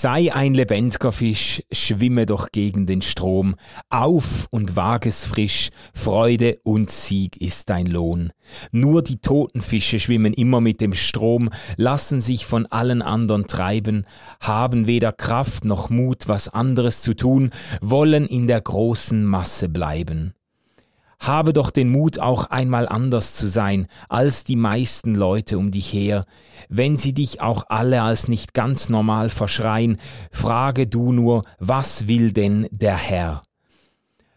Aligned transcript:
Sei 0.00 0.32
ein 0.32 0.54
lebendiger 0.54 1.10
Fisch, 1.10 1.60
schwimme 1.72 2.24
doch 2.24 2.52
gegen 2.52 2.86
den 2.86 3.02
Strom, 3.02 3.56
auf 3.90 4.46
und 4.52 4.76
wag 4.76 5.06
es 5.06 5.24
frisch, 5.24 5.70
Freude 5.92 6.60
und 6.62 6.88
Sieg 6.88 7.36
ist 7.38 7.68
dein 7.68 7.86
Lohn. 7.86 8.32
Nur 8.70 9.02
die 9.02 9.18
toten 9.18 9.60
Fische 9.60 9.98
schwimmen 9.98 10.34
immer 10.34 10.60
mit 10.60 10.80
dem 10.80 10.94
Strom, 10.94 11.50
lassen 11.76 12.20
sich 12.20 12.46
von 12.46 12.66
allen 12.66 13.02
anderen 13.02 13.48
treiben, 13.48 14.06
haben 14.38 14.86
weder 14.86 15.10
Kraft 15.10 15.64
noch 15.64 15.90
Mut, 15.90 16.28
was 16.28 16.48
anderes 16.48 17.02
zu 17.02 17.14
tun, 17.14 17.50
wollen 17.80 18.28
in 18.28 18.46
der 18.46 18.60
großen 18.60 19.24
Masse 19.24 19.68
bleiben. 19.68 20.32
Habe 21.20 21.52
doch 21.52 21.70
den 21.70 21.90
Mut, 21.90 22.18
auch 22.18 22.46
einmal 22.46 22.88
anders 22.88 23.34
zu 23.34 23.48
sein 23.48 23.86
als 24.08 24.44
die 24.44 24.56
meisten 24.56 25.14
Leute 25.14 25.58
um 25.58 25.70
dich 25.70 25.92
her. 25.92 26.24
Wenn 26.68 26.96
sie 26.96 27.12
dich 27.12 27.40
auch 27.40 27.64
alle 27.68 28.02
als 28.02 28.28
nicht 28.28 28.54
ganz 28.54 28.88
normal 28.88 29.28
verschreien, 29.28 29.98
frage 30.30 30.86
du 30.86 31.12
nur, 31.12 31.44
was 31.58 32.06
will 32.06 32.32
denn 32.32 32.68
der 32.70 32.96
Herr? 32.96 33.42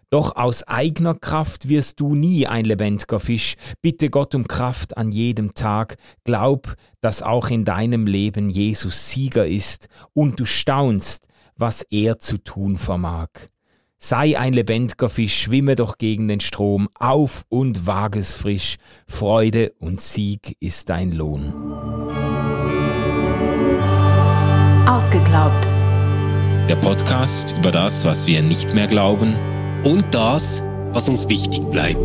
Doch 0.09 0.35
aus 0.35 0.63
eigener 0.63 1.15
Kraft 1.15 1.69
wirst 1.69 2.01
du 2.01 2.15
nie 2.15 2.45
ein 2.45 2.65
lebendiger 2.65 3.21
Fisch. 3.21 3.55
Bitte 3.81 4.09
Gott 4.09 4.35
um 4.35 4.45
Kraft 4.45 4.97
an 4.97 5.13
jedem 5.13 5.53
Tag. 5.53 5.95
Glaub, 6.25 6.75
dass 6.99 7.23
auch 7.23 7.49
in 7.49 7.63
deinem 7.63 8.07
Leben 8.07 8.49
Jesus 8.49 9.09
Sieger 9.09 9.47
ist 9.47 9.87
und 10.13 10.37
du 10.37 10.45
staunst, 10.45 11.27
was 11.55 11.83
er 11.83 12.19
zu 12.19 12.39
tun 12.39 12.77
vermag. 12.77 13.29
Sei 14.03 14.35
ein 14.35 14.53
lebendiger 14.53 15.09
Fisch, 15.09 15.43
schwimme 15.43 15.75
doch 15.75 15.99
gegen 15.99 16.27
den 16.27 16.39
Strom, 16.39 16.89
auf 16.95 17.45
und 17.49 17.85
wage 17.85 18.17
es 18.17 18.33
frisch. 18.33 18.77
Freude 19.07 19.73
und 19.79 20.01
Sieg 20.01 20.57
ist 20.59 20.89
dein 20.89 21.11
Lohn. 21.11 21.53
Ausgeglaubt. 24.87 25.67
Der 26.67 26.77
Podcast 26.77 27.53
über 27.59 27.69
das, 27.69 28.03
was 28.03 28.25
wir 28.25 28.41
nicht 28.41 28.73
mehr 28.73 28.87
glauben 28.87 29.35
und 29.83 30.03
das, 30.09 30.63
was 30.93 31.07
uns 31.07 31.29
wichtig 31.29 31.61
bleibt. 31.69 32.01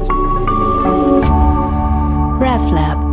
RefLab. 2.39 3.07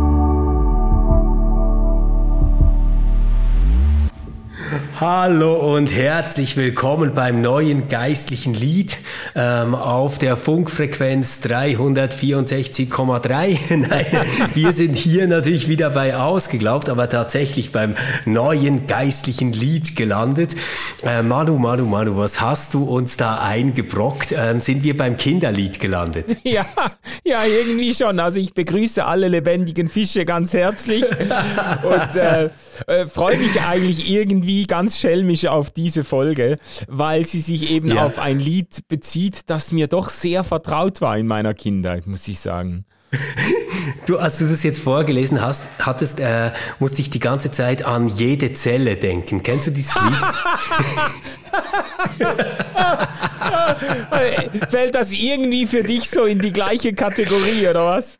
Hallo 5.00 5.74
und 5.74 5.92
herzlich 5.92 6.56
willkommen 6.56 7.14
beim 7.14 7.40
neuen 7.40 7.88
geistlichen 7.88 8.54
Lied 8.54 8.98
ähm, 9.34 9.74
auf 9.74 10.18
der 10.18 10.36
Funkfrequenz 10.36 11.40
364,3. 11.44 13.76
Nein, 13.88 14.06
wir 14.54 14.72
sind 14.72 14.94
hier 14.94 15.26
natürlich 15.26 15.66
wieder 15.66 15.90
bei 15.90 16.16
Ausgeglaubt, 16.16 16.88
aber 16.88 17.08
tatsächlich 17.08 17.72
beim 17.72 17.96
neuen 18.24 18.86
geistlichen 18.86 19.52
Lied 19.52 19.96
gelandet. 19.96 20.54
Äh, 21.04 21.24
Manu, 21.24 21.58
Manu, 21.58 21.86
Manu, 21.86 22.16
was 22.16 22.40
hast 22.40 22.74
du 22.74 22.84
uns 22.84 23.16
da 23.16 23.40
eingebrockt? 23.40 24.30
Ähm, 24.30 24.60
sind 24.60 24.84
wir 24.84 24.96
beim 24.96 25.16
Kinderlied 25.16 25.80
gelandet? 25.80 26.36
Ja, 26.44 26.66
ja, 27.24 27.40
irgendwie 27.44 27.94
schon. 27.94 28.20
Also 28.20 28.38
ich 28.38 28.52
begrüße 28.54 29.04
alle 29.04 29.26
lebendigen 29.28 29.88
Fische 29.88 30.26
ganz 30.26 30.52
herzlich 30.52 31.04
und 31.82 32.16
äh, 32.16 32.50
äh, 32.86 33.06
freue 33.06 33.38
mich 33.38 33.62
eigentlich 33.62 34.06
irgendwie 34.08 34.66
ganz 34.66 34.83
ganz 34.84 34.98
schelmisch 34.98 35.46
auf 35.46 35.70
diese 35.70 36.04
Folge, 36.04 36.58
weil 36.88 37.24
sie 37.24 37.40
sich 37.40 37.70
eben 37.70 37.88
ja. 37.88 38.04
auf 38.04 38.18
ein 38.18 38.38
Lied 38.38 38.86
bezieht, 38.86 39.48
das 39.48 39.72
mir 39.72 39.86
doch 39.86 40.10
sehr 40.10 40.44
vertraut 40.44 41.00
war 41.00 41.16
in 41.16 41.26
meiner 41.26 41.54
Kindheit, 41.54 42.06
muss 42.06 42.28
ich 42.28 42.40
sagen. 42.40 42.84
Du, 44.06 44.18
als 44.18 44.38
du 44.38 44.46
das 44.46 44.62
jetzt 44.62 44.80
vorgelesen 44.80 45.42
hast, 45.42 45.64
hattest, 45.78 46.20
äh, 46.20 46.52
musste 46.78 47.00
ich 47.00 47.08
die 47.10 47.20
ganze 47.20 47.50
Zeit 47.50 47.84
an 47.84 48.08
jede 48.08 48.52
Zelle 48.52 48.96
denken. 48.96 49.42
Kennst 49.42 49.66
du 49.66 49.70
dieses 49.70 49.94
Lied? 49.94 50.14
Fällt 54.70 54.94
das 54.94 55.12
irgendwie 55.12 55.66
für 55.66 55.82
dich 55.82 56.10
so 56.10 56.24
in 56.24 56.38
die 56.38 56.52
gleiche 56.52 56.94
Kategorie, 56.94 57.66
oder 57.68 57.86
was? 57.86 58.18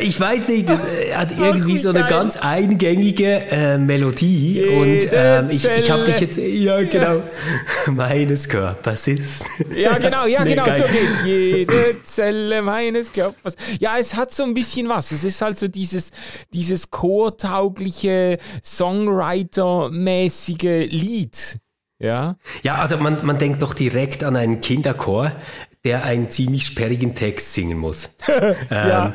Ich 0.00 0.18
weiß 0.18 0.48
nicht, 0.48 0.68
er 0.68 1.18
hat 1.18 1.30
irgendwie 1.32 1.74
Ach, 1.76 1.82
so 1.82 1.90
eine 1.90 2.00
geil. 2.00 2.10
ganz 2.10 2.36
eingängige 2.36 3.46
äh, 3.50 3.78
Melodie 3.78 4.36
Jede 4.36 4.70
und 4.70 5.08
ähm, 5.12 5.50
ich, 5.50 5.64
ich 5.66 5.90
habe 5.90 6.04
dich 6.04 6.20
jetzt, 6.20 6.38
ja 6.38 6.82
genau, 6.82 7.16
ja. 7.16 7.22
meines 7.92 8.48
Körpers 8.48 9.08
ist. 9.08 9.44
Ja 9.74 9.98
genau, 9.98 10.26
ja 10.26 10.40
nee, 10.44 10.50
genau, 10.50 10.66
geil. 10.66 10.84
so 10.86 10.92
geht's. 10.92 11.24
Jede 11.24 11.96
Zelle 12.04 12.62
meines 12.62 13.12
Körpers. 13.12 13.56
Ja, 13.78 13.96
es 13.98 14.14
hat 14.14 14.32
so 14.32 14.44
ein 14.44 14.54
bisschen 14.54 14.88
was. 14.88 15.12
Es 15.12 15.24
ist 15.24 15.42
halt 15.42 15.58
so 15.58 15.68
dieses, 15.68 16.10
dieses 16.52 16.90
chortaugliche, 16.90 18.38
Songwriter-mäßige 18.62 20.88
Lied. 20.90 21.58
Ja. 21.98 22.36
Ja, 22.62 22.76
also 22.76 22.98
man, 22.98 23.24
man 23.24 23.38
denkt 23.38 23.62
doch 23.62 23.72
direkt 23.74 24.22
an 24.22 24.36
einen 24.36 24.60
Kinderchor, 24.60 25.32
der 25.84 26.04
einen 26.04 26.30
ziemlich 26.30 26.66
sperrigen 26.66 27.14
Text 27.14 27.54
singen 27.54 27.78
muss. 27.78 28.14
Ähm, 28.28 28.54
ja, 28.70 29.14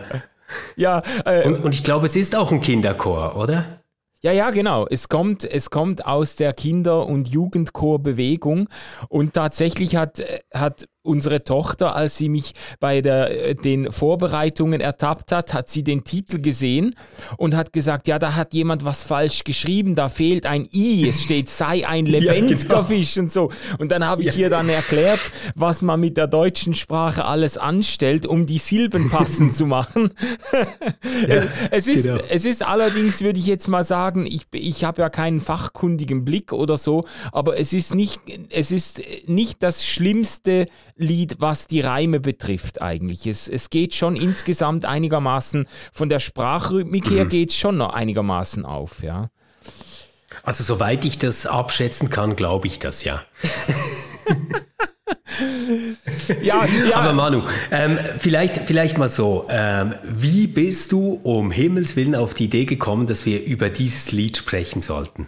äh, 1.25 1.47
und, 1.47 1.63
und 1.63 1.75
ich 1.75 1.83
glaube, 1.83 2.05
es 2.05 2.15
ist 2.15 2.35
auch 2.35 2.51
ein 2.51 2.61
Kinderchor, 2.61 3.35
oder? 3.37 3.81
Ja, 4.23 4.31
ja, 4.31 4.51
genau. 4.51 4.85
Es 4.87 5.09
kommt, 5.09 5.43
es 5.43 5.71
kommt 5.71 6.05
aus 6.05 6.35
der 6.35 6.53
Kinder- 6.53 7.07
und 7.07 7.27
Jugendchorbewegung 7.27 8.69
und 9.09 9.33
tatsächlich 9.33 9.95
hat, 9.95 10.23
hat 10.53 10.87
unsere 11.03 11.43
Tochter, 11.43 11.95
als 11.95 12.17
sie 12.17 12.29
mich 12.29 12.53
bei 12.79 13.01
der, 13.01 13.49
äh, 13.49 13.55
den 13.55 13.91
Vorbereitungen 13.91 14.81
ertappt 14.81 15.31
hat, 15.31 15.53
hat 15.53 15.69
sie 15.69 15.83
den 15.83 16.03
Titel 16.03 16.39
gesehen 16.39 16.95
und 17.37 17.55
hat 17.55 17.73
gesagt, 17.73 18.07
ja, 18.07 18.19
da 18.19 18.35
hat 18.35 18.53
jemand 18.53 18.85
was 18.85 19.01
falsch 19.01 19.43
geschrieben, 19.43 19.95
da 19.95 20.09
fehlt 20.09 20.45
ein 20.45 20.69
I, 20.73 21.07
es 21.07 21.23
steht 21.23 21.49
sei 21.49 21.87
ein 21.87 22.05
lebendiger 22.07 22.61
ja, 22.61 22.75
genau. 22.75 22.83
Fisch 22.83 23.17
und 23.17 23.31
so. 23.31 23.51
Und 23.79 23.91
dann 23.91 24.05
habe 24.05 24.21
ich 24.21 24.35
ja. 24.35 24.43
ihr 24.43 24.49
dann 24.49 24.69
erklärt, 24.69 25.31
was 25.55 25.81
man 25.81 25.99
mit 25.99 26.17
der 26.17 26.27
deutschen 26.27 26.73
Sprache 26.73 27.25
alles 27.25 27.57
anstellt, 27.57 28.25
um 28.27 28.45
die 28.45 28.59
Silben 28.59 29.09
passend 29.09 29.55
zu 29.55 29.65
machen. 29.65 30.11
ja, 31.27 31.43
es, 31.71 31.87
ist, 31.87 32.03
genau. 32.03 32.21
es 32.29 32.45
ist 32.45 32.63
allerdings, 32.63 33.21
würde 33.21 33.39
ich 33.39 33.47
jetzt 33.47 33.67
mal 33.67 33.83
sagen, 33.83 34.27
ich, 34.27 34.45
ich 34.51 34.83
habe 34.83 35.01
ja 35.01 35.09
keinen 35.09 35.41
fachkundigen 35.41 36.25
Blick 36.25 36.53
oder 36.53 36.77
so, 36.77 37.05
aber 37.31 37.59
es 37.59 37.73
ist 37.73 37.95
nicht, 37.95 38.19
es 38.49 38.71
ist 38.71 39.01
nicht 39.25 39.63
das 39.63 39.85
schlimmste 39.85 40.67
Lied, 41.01 41.35
was 41.39 41.67
die 41.67 41.81
Reime 41.81 42.19
betrifft 42.19 42.81
eigentlich. 42.81 43.27
Es, 43.27 43.47
es 43.47 43.69
geht 43.69 43.95
schon 43.95 44.15
insgesamt 44.15 44.85
einigermaßen, 44.85 45.67
von 45.91 46.09
der 46.09 46.19
Sprachrhythmik 46.19 47.09
her 47.09 47.25
mhm. 47.25 47.29
geht 47.29 47.49
es 47.49 47.55
schon 47.55 47.77
noch 47.77 47.93
einigermaßen 47.93 48.65
auf, 48.65 49.03
ja. 49.03 49.29
Also 50.43 50.63
soweit 50.63 51.05
ich 51.05 51.19
das 51.19 51.45
abschätzen 51.45 52.09
kann, 52.09 52.35
glaube 52.35 52.67
ich 52.67 52.79
das 52.79 53.03
ja. 53.03 53.23
ja, 56.41 56.65
ja. 56.65 56.95
Aber 56.95 57.13
Manu, 57.13 57.43
ähm, 57.71 57.99
vielleicht, 58.17 58.57
vielleicht 58.59 58.97
mal 58.97 59.09
so, 59.09 59.47
ähm, 59.49 59.95
wie 60.03 60.47
bist 60.47 60.91
du 60.91 61.19
um 61.23 61.51
Himmels 61.51 61.95
Willen 61.95 62.15
auf 62.15 62.33
die 62.33 62.45
Idee 62.45 62.65
gekommen, 62.65 63.07
dass 63.07 63.25
wir 63.25 63.43
über 63.43 63.69
dieses 63.69 64.11
Lied 64.11 64.37
sprechen 64.37 64.81
sollten? 64.81 65.27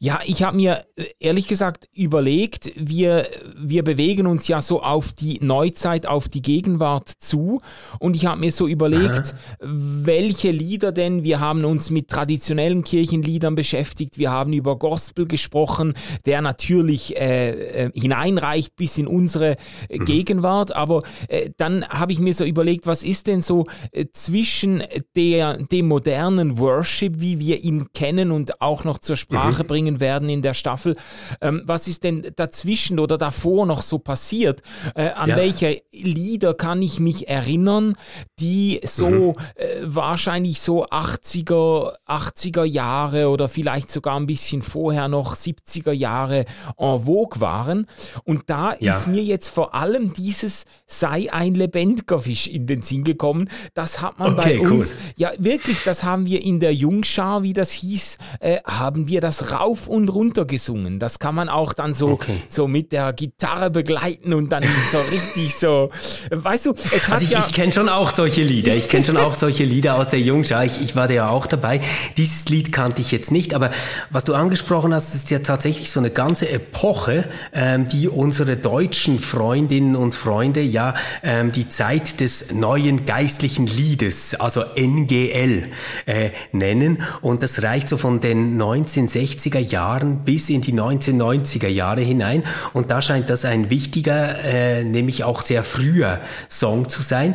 Ja, 0.00 0.20
ich 0.24 0.42
habe 0.42 0.56
mir 0.56 0.84
äh, 0.96 1.04
ehrlich 1.20 1.46
gesagt 1.46 1.88
überlegt, 1.94 2.72
wir, 2.76 3.26
wir 3.56 3.82
bewegen 3.82 4.26
uns 4.26 4.48
ja 4.48 4.60
so 4.60 4.82
auf 4.82 5.12
die 5.12 5.38
Neuzeit, 5.40 6.06
auf 6.06 6.28
die 6.28 6.42
Gegenwart 6.42 7.08
zu. 7.08 7.60
Und 7.98 8.16
ich 8.16 8.26
habe 8.26 8.40
mir 8.40 8.52
so 8.52 8.66
überlegt, 8.66 9.34
Aha. 9.34 9.58
welche 9.60 10.50
Lieder 10.50 10.92
denn, 10.92 11.24
wir 11.24 11.40
haben 11.40 11.64
uns 11.64 11.90
mit 11.90 12.08
traditionellen 12.08 12.84
Kirchenliedern 12.84 13.54
beschäftigt, 13.54 14.18
wir 14.18 14.30
haben 14.30 14.52
über 14.52 14.78
Gospel 14.78 15.26
gesprochen, 15.26 15.94
der 16.26 16.40
natürlich 16.40 17.16
äh, 17.16 17.86
äh 17.86 17.90
hineinreicht 17.94 18.76
bis 18.76 18.98
in 18.98 19.06
unsere 19.06 19.56
äh, 19.88 19.98
mhm. 19.98 20.04
Gegenwart. 20.04 20.74
Aber 20.74 21.02
äh, 21.28 21.50
dann 21.56 21.86
habe 21.88 22.12
ich 22.12 22.18
mir 22.18 22.34
so 22.34 22.44
überlegt, 22.44 22.86
was 22.86 23.02
ist 23.02 23.26
denn 23.26 23.42
so 23.42 23.66
äh, 23.92 24.06
zwischen 24.12 24.82
der, 25.16 25.58
dem 25.58 25.88
modernen 25.88 26.58
Worship, 26.58 27.20
wie 27.20 27.38
wir 27.38 27.62
ihn 27.62 27.92
kennen 27.92 28.30
und 28.30 28.60
auch 28.60 28.84
noch 28.84 28.98
zur 28.98 29.16
Sprache 29.16 29.64
mhm. 29.64 29.66
bringen, 29.66 29.81
bringen 29.82 30.00
werden 30.00 30.28
in 30.28 30.42
der 30.42 30.54
Staffel. 30.54 30.96
Ähm, 31.40 31.62
was 31.64 31.88
ist 31.88 32.04
denn 32.04 32.32
dazwischen 32.36 32.98
oder 32.98 33.18
davor 33.18 33.66
noch 33.66 33.82
so 33.82 33.98
passiert? 33.98 34.62
Äh, 34.94 35.10
an 35.10 35.30
ja. 35.30 35.36
welche 35.36 35.82
Lieder 35.92 36.54
kann 36.54 36.82
ich 36.82 37.00
mich 37.00 37.28
erinnern, 37.28 37.94
die 38.38 38.80
so 38.84 39.08
mhm. 39.08 39.34
äh, 39.56 39.66
wahrscheinlich 39.82 40.60
so 40.60 40.86
80er, 40.86 41.94
80er 42.06 42.64
Jahre 42.64 43.28
oder 43.28 43.48
vielleicht 43.48 43.90
sogar 43.90 44.18
ein 44.18 44.26
bisschen 44.26 44.62
vorher 44.62 45.08
noch 45.08 45.34
70er 45.34 45.92
Jahre 45.92 46.44
en 46.76 47.04
vogue 47.04 47.40
waren? 47.40 47.86
Und 48.24 48.44
da 48.46 48.74
ja. 48.78 48.92
ist 48.92 49.06
mir 49.06 49.22
jetzt 49.22 49.48
vor 49.48 49.74
allem 49.74 50.12
dieses 50.12 50.64
sei 50.86 51.32
ein 51.32 51.54
lebendiger 51.54 52.20
Fisch 52.20 52.46
in 52.46 52.66
den 52.66 52.82
Sinn 52.82 53.04
gekommen. 53.04 53.48
Das 53.74 54.00
hat 54.00 54.18
man 54.18 54.38
okay, 54.38 54.58
bei 54.58 54.68
uns, 54.68 54.92
cool. 54.92 54.96
ja 55.16 55.30
wirklich, 55.38 55.82
das 55.84 56.02
haben 56.02 56.26
wir 56.26 56.42
in 56.42 56.60
der 56.60 56.74
Jungschar, 56.74 57.42
wie 57.42 57.52
das 57.52 57.72
hieß, 57.72 58.18
äh, 58.40 58.58
haben 58.64 59.08
wir 59.08 59.20
das 59.20 59.52
raus 59.52 59.71
rauf 59.72 59.88
und 59.88 60.08
runter 60.08 60.44
gesungen. 60.44 60.98
Das 60.98 61.18
kann 61.18 61.34
man 61.34 61.48
auch 61.48 61.72
dann 61.72 61.94
so, 61.94 62.08
okay. 62.10 62.36
so 62.48 62.68
mit 62.68 62.92
der 62.92 63.12
Gitarre 63.12 63.70
begleiten 63.70 64.34
und 64.34 64.50
dann 64.50 64.62
so 64.90 64.98
richtig 65.12 65.56
so, 65.56 65.90
weißt 66.30 66.66
du, 66.66 66.74
es 66.74 67.08
hat 67.08 67.14
also 67.14 67.24
ich, 67.24 67.30
ja... 67.30 67.38
Ich 67.38 67.52
kenne 67.52 67.72
schon 67.72 67.88
auch 67.88 68.10
solche 68.10 68.42
Lieder, 68.42 68.74
ich 68.74 68.88
kenne 68.88 69.04
schon 69.04 69.16
auch 69.16 69.34
solche 69.34 69.64
Lieder 69.64 69.96
aus 69.96 70.08
der 70.08 70.20
Jungschau, 70.20 70.62
ich, 70.62 70.80
ich 70.80 70.96
war 70.96 71.08
da 71.08 71.14
ja 71.14 71.28
auch 71.28 71.46
dabei. 71.46 71.80
Dieses 72.16 72.48
Lied 72.48 72.72
kannte 72.72 73.02
ich 73.02 73.10
jetzt 73.12 73.30
nicht, 73.30 73.54
aber 73.54 73.70
was 74.10 74.24
du 74.24 74.34
angesprochen 74.34 74.94
hast, 74.94 75.14
ist 75.14 75.30
ja 75.30 75.40
tatsächlich 75.40 75.90
so 75.90 76.00
eine 76.00 76.10
ganze 76.10 76.48
Epoche, 76.48 77.28
ähm, 77.52 77.88
die 77.88 78.08
unsere 78.08 78.56
deutschen 78.56 79.18
Freundinnen 79.18 79.96
und 79.96 80.14
Freunde 80.14 80.60
ja 80.60 80.94
ähm, 81.22 81.52
die 81.52 81.68
Zeit 81.68 82.20
des 82.20 82.52
neuen 82.52 83.06
geistlichen 83.06 83.66
Liedes, 83.66 84.34
also 84.34 84.62
NGL, 84.76 85.68
äh, 86.06 86.30
nennen. 86.52 87.02
Und 87.20 87.42
das 87.42 87.62
reicht 87.62 87.88
so 87.88 87.96
von 87.96 88.20
den 88.20 88.60
1960er 88.60 89.61
Jahren 89.62 90.24
bis 90.24 90.50
in 90.50 90.60
die 90.60 90.72
1990er 90.72 91.68
Jahre 91.68 92.00
hinein. 92.00 92.42
Und 92.72 92.90
da 92.90 93.00
scheint 93.02 93.30
das 93.30 93.44
ein 93.44 93.70
wichtiger, 93.70 94.38
äh, 94.44 94.84
nämlich 94.84 95.24
auch 95.24 95.42
sehr 95.42 95.64
früher 95.64 96.20
Song 96.48 96.88
zu 96.88 97.02
sein, 97.02 97.34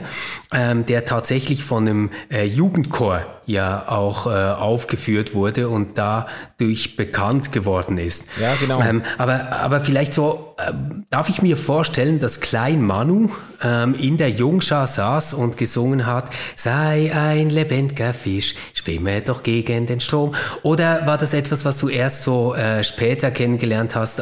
ähm, 0.54 0.86
der 0.86 1.06
tatsächlich 1.06 1.64
von 1.64 1.88
einem 1.88 2.10
äh, 2.30 2.46
Jugendchor 2.46 3.37
ja 3.48 3.88
auch 3.88 4.28
äh, 4.28 4.30
aufgeführt 4.30 5.34
wurde 5.34 5.70
und 5.70 5.98
dadurch 5.98 6.98
bekannt 6.98 7.52
geworden 7.52 7.98
ist. 7.98 8.26
Ja, 8.40 8.54
genau. 8.60 8.82
Ähm, 8.82 9.02
aber, 9.18 9.54
aber 9.54 9.80
vielleicht 9.80 10.14
so, 10.14 10.54
äh, 10.58 10.74
darf 11.10 11.30
ich 11.30 11.42
mir 11.42 11.56
vorstellen, 11.56 12.20
dass 12.20 12.42
Klein 12.42 12.86
Manu 12.86 13.30
ähm, 13.64 13.96
in 13.96 14.18
der 14.18 14.30
Jungschar 14.30 14.86
saß 14.86 15.34
und 15.34 15.58
gesungen 15.58 16.06
hat, 16.06 16.30
sei 16.56 17.12
ein 17.16 17.50
lebendiger 17.50 18.14
Fisch, 18.14 18.54
schwimme 18.74 19.22
doch 19.22 19.44
gegen 19.44 19.88
den 19.88 20.02
Strom. 20.02 20.36
Oder 20.64 21.08
war 21.08 21.18
das 21.18 21.34
etwas, 21.34 21.64
was 21.64 21.80
du 21.80 21.88
erst 21.88 22.24
so 22.24 22.54
äh, 22.54 22.84
später 22.84 23.32
kennengelernt 23.32 23.96
hast? 23.96 24.22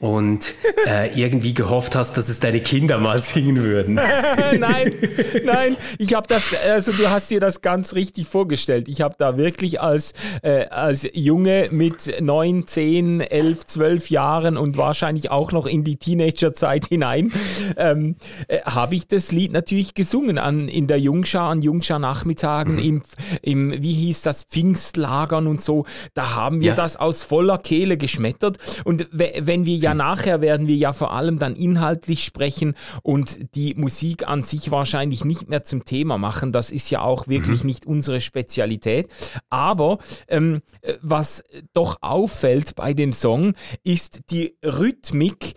Und 0.00 0.54
äh, 0.86 1.12
irgendwie 1.14 1.52
gehofft 1.52 1.94
hast, 1.94 2.16
dass 2.16 2.30
es 2.30 2.40
deine 2.40 2.60
Kinder 2.60 2.96
mal 2.96 3.18
singen 3.18 3.62
würden. 3.62 4.00
nein, 4.58 4.94
nein, 5.44 5.76
ich 5.98 6.14
habe 6.14 6.26
das, 6.26 6.56
also 6.66 6.90
du 6.90 7.10
hast 7.10 7.30
dir 7.30 7.38
das 7.38 7.60
ganz 7.60 7.94
richtig 7.94 8.26
vorgestellt. 8.26 8.88
Ich 8.88 9.02
habe 9.02 9.14
da 9.18 9.36
wirklich 9.36 9.82
als, 9.82 10.14
äh, 10.40 10.68
als 10.68 11.06
Junge 11.12 11.68
mit 11.70 12.18
neun, 12.22 12.66
zehn, 12.66 13.20
elf, 13.20 13.66
zwölf 13.66 14.08
Jahren 14.08 14.56
und 14.56 14.78
wahrscheinlich 14.78 15.30
auch 15.30 15.52
noch 15.52 15.66
in 15.66 15.84
die 15.84 15.96
Teenagerzeit 15.96 16.86
hinein, 16.86 17.30
ähm, 17.76 18.16
äh, 18.48 18.60
habe 18.62 18.94
ich 18.94 19.06
das 19.06 19.32
Lied 19.32 19.52
natürlich 19.52 19.92
gesungen 19.92 20.38
an, 20.38 20.68
in 20.68 20.86
der 20.86 20.98
Jungschar, 20.98 21.50
an 21.50 21.60
Jungschar-Nachmittagen, 21.60 22.76
mhm. 22.76 22.78
im, 22.78 23.02
im, 23.42 23.82
wie 23.82 23.92
hieß 23.92 24.22
das, 24.22 24.44
Pfingstlagern 24.44 25.46
und 25.46 25.62
so. 25.62 25.84
Da 26.14 26.34
haben 26.34 26.60
wir 26.60 26.68
ja. 26.68 26.74
das 26.74 26.96
aus 26.96 27.22
voller 27.22 27.58
Kehle 27.58 27.98
geschmettert. 27.98 28.56
Und 28.84 29.06
wenn 29.12 29.66
wir 29.66 29.76
ja 29.76 29.89
ja 29.90 29.94
nachher 29.94 30.40
werden 30.40 30.66
wir 30.66 30.76
ja 30.76 30.92
vor 30.92 31.12
allem 31.12 31.38
dann 31.38 31.56
inhaltlich 31.56 32.24
sprechen 32.24 32.74
und 33.02 33.54
die 33.54 33.74
Musik 33.74 34.26
an 34.26 34.42
sich 34.42 34.70
wahrscheinlich 34.70 35.24
nicht 35.24 35.48
mehr 35.48 35.64
zum 35.64 35.84
Thema 35.84 36.18
machen. 36.18 36.52
Das 36.52 36.70
ist 36.70 36.90
ja 36.90 37.02
auch 37.02 37.28
wirklich 37.28 37.62
mhm. 37.62 37.66
nicht 37.66 37.86
unsere 37.86 38.20
Spezialität. 38.20 39.12
Aber 39.48 39.98
ähm, 40.28 40.62
was 41.02 41.42
doch 41.72 41.98
auffällt 42.00 42.74
bei 42.76 42.94
dem 42.94 43.12
Song, 43.12 43.54
ist 43.82 44.30
die 44.30 44.56
Rhythmik, 44.64 45.54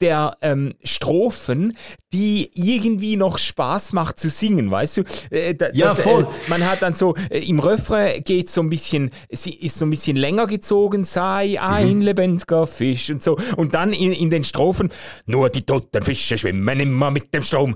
der 0.00 0.36
ähm, 0.42 0.74
Strophen, 0.84 1.76
die 2.12 2.50
irgendwie 2.54 3.16
noch 3.16 3.38
Spaß 3.38 3.92
macht 3.92 4.20
zu 4.20 4.30
singen, 4.30 4.70
weißt 4.70 4.98
du? 4.98 5.02
Äh, 5.30 5.54
das, 5.54 5.70
ja, 5.74 5.94
voll. 5.94 6.22
Äh, 6.24 6.50
man 6.50 6.64
hat 6.68 6.82
dann 6.82 6.94
so, 6.94 7.14
äh, 7.30 7.40
im 7.40 7.58
Refrain 7.58 8.22
geht 8.22 8.50
so 8.50 8.60
ein 8.62 8.70
bisschen, 8.70 9.10
sie 9.30 9.54
ist 9.54 9.78
so 9.78 9.86
ein 9.86 9.90
bisschen 9.90 10.16
länger 10.16 10.46
gezogen, 10.46 11.04
sei 11.04 11.60
ein 11.60 11.96
mhm. 11.96 12.02
lebendiger 12.02 12.66
Fisch 12.66 13.10
und 13.10 13.22
so. 13.22 13.36
Und 13.56 13.74
dann 13.74 13.92
in, 13.92 14.12
in 14.12 14.30
den 14.30 14.44
Strophen, 14.44 14.90
nur 15.26 15.50
die 15.50 15.62
toten 15.62 16.02
Fische 16.02 16.38
schwimmen 16.38 16.80
immer 16.80 17.10
mit 17.10 17.32
dem 17.34 17.42
Strom. 17.42 17.74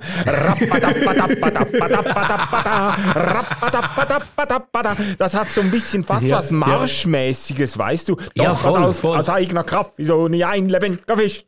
Das 5.18 5.34
hat 5.34 5.48
so 5.48 5.60
ein 5.60 5.70
bisschen 5.70 6.04
fast 6.04 6.26
ja, 6.26 6.38
was 6.38 6.50
Marschmäßiges, 6.50 7.78
weißt 7.78 8.08
du? 8.08 8.16
Doch 8.16 8.26
ja, 8.34 8.54
voll, 8.54 8.84
aus, 8.84 9.00
voll. 9.00 9.18
aus 9.18 9.28
eigener 9.28 9.64
Kraft, 9.64 9.94
wie 9.96 10.04
so 10.04 10.26
ein 10.26 10.68
lebendiger 10.68 11.16
Fisch. 11.16 11.44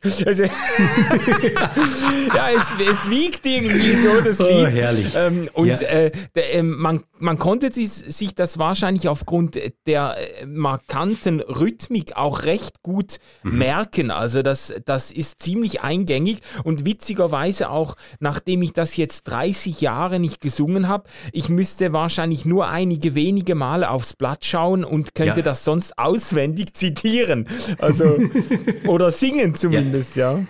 Ja, 2.35 2.49
es, 2.49 2.75
es 2.79 3.09
wiegt 3.09 3.45
irgendwie 3.45 3.93
so, 3.95 4.21
das 4.21 4.39
oh, 4.39 4.43
Lied. 4.43 4.67
Oh, 4.67 4.69
herrlich. 4.69 5.15
Ähm, 5.15 5.49
und 5.53 5.67
ja. 5.67 5.75
äh, 5.81 6.11
der, 6.35 6.55
äh, 6.55 6.63
man, 6.63 7.03
man 7.19 7.37
konnte 7.37 7.71
sich, 7.71 7.89
sich 7.89 8.35
das 8.35 8.57
wahrscheinlich 8.57 9.07
aufgrund 9.07 9.57
der 9.85 10.15
äh, 10.17 10.45
markanten 10.45 11.41
Rhythmik 11.41 12.15
auch 12.15 12.43
recht 12.43 12.81
gut 12.81 13.17
mhm. 13.43 13.57
merken. 13.57 14.11
Also 14.11 14.41
das, 14.41 14.73
das 14.85 15.11
ist 15.11 15.41
ziemlich 15.41 15.81
eingängig 15.81 16.39
und 16.63 16.85
witzigerweise 16.85 17.69
auch, 17.69 17.95
nachdem 18.19 18.61
ich 18.61 18.73
das 18.73 18.97
jetzt 18.97 19.23
30 19.25 19.81
Jahre 19.81 20.19
nicht 20.19 20.41
gesungen 20.41 20.87
habe, 20.87 21.09
ich 21.31 21.49
müsste 21.49 21.93
wahrscheinlich 21.93 22.45
nur 22.45 22.67
einige 22.69 23.15
wenige 23.15 23.55
Male 23.55 23.89
aufs 23.89 24.13
Blatt 24.13 24.45
schauen 24.45 24.83
und 24.83 25.15
könnte 25.15 25.37
ja. 25.37 25.43
das 25.43 25.63
sonst 25.63 25.97
auswendig 25.97 26.73
zitieren. 26.73 27.47
Also, 27.79 28.17
oder 28.87 29.11
singen 29.11 29.55
zumindest, 29.55 30.15
ja. 30.15 30.33
ja. 30.33 30.43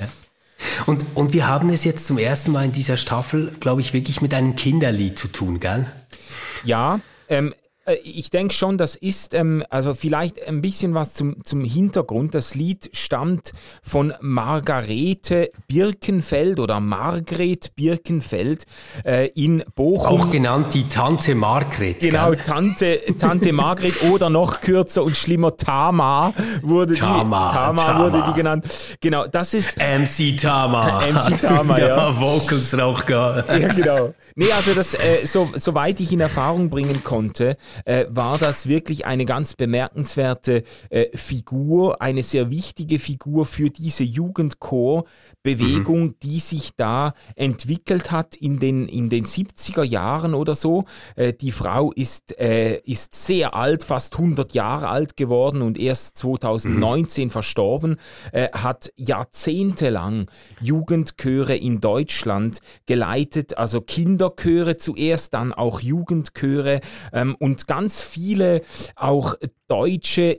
Ja. 0.00 0.08
Und, 0.86 1.04
und 1.14 1.32
wir 1.32 1.46
haben 1.46 1.70
es 1.70 1.84
jetzt 1.84 2.06
zum 2.06 2.18
ersten 2.18 2.52
Mal 2.52 2.64
in 2.66 2.72
dieser 2.72 2.96
Staffel, 2.96 3.54
glaube 3.60 3.80
ich, 3.80 3.92
wirklich 3.92 4.20
mit 4.20 4.34
einem 4.34 4.56
Kinderlied 4.56 5.18
zu 5.18 5.28
tun, 5.28 5.60
gell? 5.60 5.86
Ja, 6.64 7.00
ähm, 7.28 7.52
äh, 7.52 7.67
ich 8.02 8.30
denke 8.30 8.54
schon, 8.54 8.78
das 8.78 8.96
ist 8.96 9.34
ähm, 9.34 9.64
also 9.70 9.94
vielleicht 9.94 10.46
ein 10.46 10.60
bisschen 10.60 10.94
was 10.94 11.14
zum, 11.14 11.44
zum 11.44 11.62
Hintergrund. 11.62 12.34
Das 12.34 12.54
Lied 12.54 12.90
stammt 12.92 13.52
von 13.82 14.14
Margarete 14.20 15.50
Birkenfeld 15.66 16.60
oder 16.60 16.80
Margret 16.80 17.74
Birkenfeld 17.76 18.64
äh, 19.04 19.28
in 19.28 19.64
Bochum. 19.74 20.20
Auch 20.20 20.30
genannt 20.30 20.74
die 20.74 20.88
Tante 20.88 21.34
Margret. 21.34 22.00
Genau, 22.00 22.34
Tante, 22.34 23.00
Tante 23.18 23.52
Margret 23.52 24.02
oder 24.10 24.30
noch 24.30 24.60
kürzer 24.60 25.02
und 25.02 25.16
schlimmer 25.16 25.56
Tama 25.56 26.32
wurde 26.62 26.94
Tama, 26.94 27.48
die, 27.48 27.54
Tama, 27.54 27.82
Tama. 27.82 27.98
wurde 28.00 28.24
die 28.28 28.34
genannt. 28.34 28.66
Genau, 29.00 29.26
das 29.26 29.54
ist 29.54 29.76
MC 29.78 30.38
Tama. 30.40 31.02
MC 31.06 31.40
Tama, 31.40 31.78
ja. 31.78 32.20
Vocals 32.20 32.74
auch 32.78 33.08
Ja, 33.08 33.42
genau. 33.72 34.14
Nee, 34.40 34.52
also 34.52 34.72
das, 34.72 34.94
äh, 34.94 35.26
so, 35.26 35.50
soweit 35.56 35.98
ich 35.98 36.12
in 36.12 36.20
Erfahrung 36.20 36.70
bringen 36.70 37.02
konnte, 37.02 37.56
äh, 37.84 38.06
war 38.08 38.38
das 38.38 38.68
wirklich 38.68 39.04
eine 39.04 39.24
ganz 39.24 39.54
bemerkenswerte 39.54 40.62
äh, 40.90 41.06
Figur, 41.12 42.00
eine 42.00 42.22
sehr 42.22 42.48
wichtige 42.48 43.00
Figur 43.00 43.46
für 43.46 43.68
diese 43.68 44.04
Jugendchor, 44.04 45.06
Bewegung, 45.48 46.02
mhm. 46.02 46.14
die 46.22 46.40
sich 46.40 46.76
da 46.76 47.14
entwickelt 47.34 48.10
hat 48.10 48.36
in 48.36 48.58
den, 48.58 48.86
in 48.86 49.08
den 49.08 49.24
70er 49.24 49.82
Jahren 49.82 50.34
oder 50.34 50.54
so. 50.54 50.84
Äh, 51.16 51.32
die 51.32 51.52
Frau 51.52 51.90
ist, 51.92 52.38
äh, 52.38 52.80
ist 52.80 53.14
sehr 53.14 53.54
alt, 53.54 53.82
fast 53.82 54.14
100 54.14 54.52
Jahre 54.52 54.88
alt 54.88 55.16
geworden 55.16 55.62
und 55.62 55.78
erst 55.78 56.18
2019 56.18 57.24
mhm. 57.24 57.30
verstorben, 57.30 57.96
äh, 58.32 58.48
hat 58.52 58.92
jahrzehntelang 58.96 60.30
Jugendchöre 60.60 61.56
in 61.56 61.80
Deutschland 61.80 62.58
geleitet, 62.84 63.56
also 63.56 63.80
Kinderchöre 63.80 64.76
zuerst, 64.76 65.32
dann 65.32 65.54
auch 65.54 65.80
Jugendchöre 65.80 66.80
ähm, 67.12 67.36
und 67.38 67.66
ganz 67.66 68.02
viele 68.02 68.60
auch 68.96 69.34
deutsche 69.68 70.38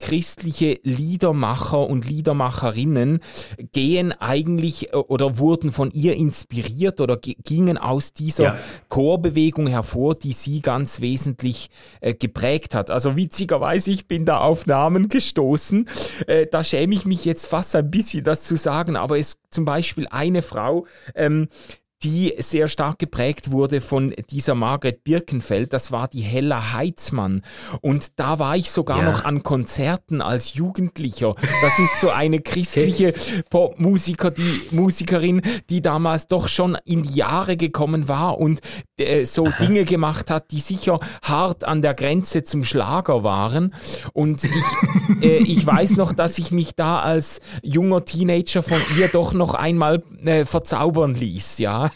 christliche 0.00 0.80
Liedermacher 0.82 1.86
und 1.88 2.08
Liedermacherinnen 2.08 3.20
gehen 3.72 4.12
eigentlich 4.12 4.43
äh, 4.46 4.96
oder 4.96 5.38
wurden 5.38 5.72
von 5.72 5.90
ihr 5.90 6.16
inspiriert 6.16 7.00
oder 7.00 7.16
gingen 7.16 7.78
aus 7.78 8.12
dieser 8.12 8.44
ja. 8.44 8.58
Chorbewegung 8.88 9.66
hervor, 9.66 10.14
die 10.14 10.32
sie 10.32 10.60
ganz 10.60 11.00
wesentlich 11.00 11.70
äh, 12.00 12.14
geprägt 12.14 12.74
hat. 12.74 12.90
Also 12.90 13.16
witzigerweise, 13.16 13.90
ich 13.90 14.06
bin 14.06 14.24
da 14.24 14.38
auf 14.38 14.66
Namen 14.66 15.08
gestoßen. 15.08 15.88
Äh, 16.26 16.46
da 16.46 16.64
schäme 16.64 16.94
ich 16.94 17.04
mich 17.04 17.24
jetzt 17.24 17.46
fast 17.46 17.74
ein 17.76 17.90
bisschen, 17.90 18.24
das 18.24 18.44
zu 18.44 18.56
sagen, 18.56 18.96
aber 18.96 19.18
es 19.18 19.38
zum 19.50 19.64
Beispiel 19.64 20.06
eine 20.10 20.42
Frau, 20.42 20.86
ähm, 21.14 21.48
die 22.02 22.34
sehr 22.38 22.68
stark 22.68 22.98
geprägt 22.98 23.50
wurde 23.50 23.80
von 23.80 24.14
dieser 24.30 24.54
Margret 24.54 25.04
Birkenfeld. 25.04 25.72
Das 25.72 25.90
war 25.90 26.08
die 26.08 26.20
Hella 26.20 26.72
Heitzmann. 26.74 27.42
Und 27.80 28.18
da 28.20 28.38
war 28.38 28.56
ich 28.56 28.70
sogar 28.70 28.98
ja. 28.98 29.10
noch 29.10 29.24
an 29.24 29.42
Konzerten 29.42 30.20
als 30.20 30.54
Jugendlicher. 30.54 31.34
Das 31.62 31.78
ist 31.78 32.00
so 32.00 32.10
eine 32.10 32.40
christliche 32.40 33.14
Popmusiker, 33.48 34.30
die 34.30 34.62
Musikerin, 34.70 35.40
die 35.70 35.80
damals 35.80 36.26
doch 36.26 36.48
schon 36.48 36.76
in 36.84 37.02
die 37.02 37.14
Jahre 37.14 37.56
gekommen 37.56 38.08
war 38.08 38.38
und 38.38 38.60
äh, 38.98 39.24
so 39.24 39.48
Dinge 39.60 39.84
gemacht 39.84 40.30
hat, 40.30 40.50
die 40.50 40.60
sicher 40.60 41.00
hart 41.22 41.64
an 41.64 41.80
der 41.80 41.94
Grenze 41.94 42.44
zum 42.44 42.64
Schlager 42.64 43.24
waren. 43.24 43.74
Und 44.12 44.44
ich, 44.44 45.22
äh, 45.22 45.38
ich 45.38 45.64
weiß 45.64 45.96
noch, 45.96 46.12
dass 46.12 46.38
ich 46.38 46.50
mich 46.50 46.74
da 46.74 47.00
als 47.00 47.40
junger 47.62 48.04
Teenager 48.04 48.62
von 48.62 48.78
ihr 48.98 49.08
doch 49.08 49.32
noch 49.32 49.54
einmal 49.54 50.02
äh, 50.24 50.44
verzaubern 50.44 51.14
ließ, 51.14 51.58
ja. 51.58 51.90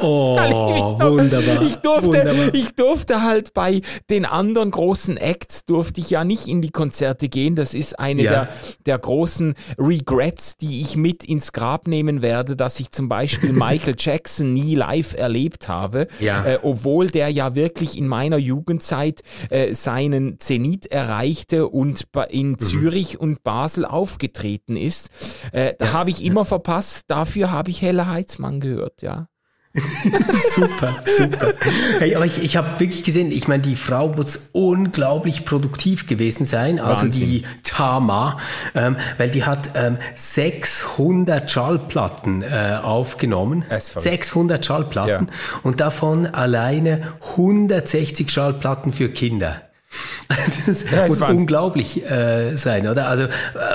Oh, 0.00 0.38
ich 0.40 1.04
wunderbar. 1.04 1.62
Ich 1.62 1.76
durfte, 1.76 2.06
wunderbar. 2.08 2.54
ich 2.54 2.74
durfte 2.74 3.22
halt 3.22 3.54
bei 3.54 3.80
den 4.10 4.24
anderen 4.24 4.70
großen 4.70 5.16
Acts 5.16 5.64
durfte 5.64 6.00
ich 6.00 6.10
ja 6.10 6.24
nicht 6.24 6.46
in 6.48 6.62
die 6.62 6.70
Konzerte 6.70 7.28
gehen. 7.28 7.54
Das 7.56 7.74
ist 7.74 7.98
eine 7.98 8.22
Ja. 8.22 8.30
der, 8.30 8.48
der 8.86 8.98
großen 8.98 9.54
Regrets, 9.78 10.56
die 10.56 10.82
ich 10.82 10.96
mit 10.96 11.24
ins 11.24 11.52
Grab 11.52 11.86
nehmen 11.88 12.22
werde, 12.22 12.56
dass 12.56 12.78
ich 12.80 12.90
zum 12.92 13.08
Beispiel 13.08 13.52
Michael 13.52 13.94
Jackson 13.98 14.52
nie 14.52 14.74
live 14.74 15.14
erlebt 15.14 15.68
habe, 15.68 16.08
Ja. 16.20 16.44
äh, 16.44 16.58
obwohl 16.62 17.08
der 17.10 17.28
ja 17.30 17.54
wirklich 17.54 17.96
in 17.96 18.08
meiner 18.08 18.38
Jugendzeit 18.38 19.22
äh, 19.50 19.74
seinen 19.74 20.38
Zenit 20.40 20.86
erreichte 20.86 21.68
und 21.68 22.04
in 22.30 22.48
Mhm. 22.48 22.58
Zürich 22.58 23.20
und 23.20 23.42
Basel 23.42 23.84
aufgetreten 23.84 24.76
ist. 24.76 25.10
Äh, 25.52 25.74
da 25.78 25.92
habe 25.92 26.10
ich 26.10 26.24
immer 26.24 26.44
verpasst. 26.44 27.04
Dafür 27.08 27.50
habe 27.50 27.70
ich 27.70 27.82
Hella 27.82 28.06
Heitzmann 28.06 28.60
gehört, 28.60 29.02
ja. 29.02 29.28
super, 30.54 30.96
super. 31.06 31.54
Hey, 31.98 32.14
aber 32.14 32.24
ich, 32.24 32.42
ich 32.42 32.56
habe 32.56 32.80
wirklich 32.80 33.04
gesehen, 33.04 33.30
ich 33.30 33.48
meine, 33.48 33.62
die 33.62 33.76
Frau 33.76 34.08
muss 34.08 34.50
unglaublich 34.52 35.44
produktiv 35.44 36.06
gewesen 36.06 36.46
sein, 36.46 36.80
also 36.80 37.02
Wahnsinn. 37.02 37.28
die 37.28 37.44
Tama, 37.62 38.38
ähm, 38.74 38.96
weil 39.18 39.30
die 39.30 39.44
hat 39.44 39.70
ähm, 39.74 39.98
600 40.14 41.50
Schallplatten 41.50 42.42
äh, 42.42 42.78
aufgenommen. 42.82 43.64
Das 43.68 43.84
ist 43.84 43.90
verrückt. 43.90 44.10
600 44.10 44.64
Schallplatten 44.64 45.30
und 45.62 45.80
davon 45.80 46.26
alleine 46.26 47.14
160 47.36 48.30
Schallplatten 48.30 48.92
für 48.92 49.10
Kinder. 49.10 49.67
Das 50.66 50.84
Ja, 50.90 51.06
muss 51.08 51.20
Wahnsinn. 51.20 51.38
unglaublich 51.38 52.04
äh, 52.10 52.54
sein, 52.56 52.86
oder? 52.88 53.08
Also 53.08 53.22
äh, 53.24 53.28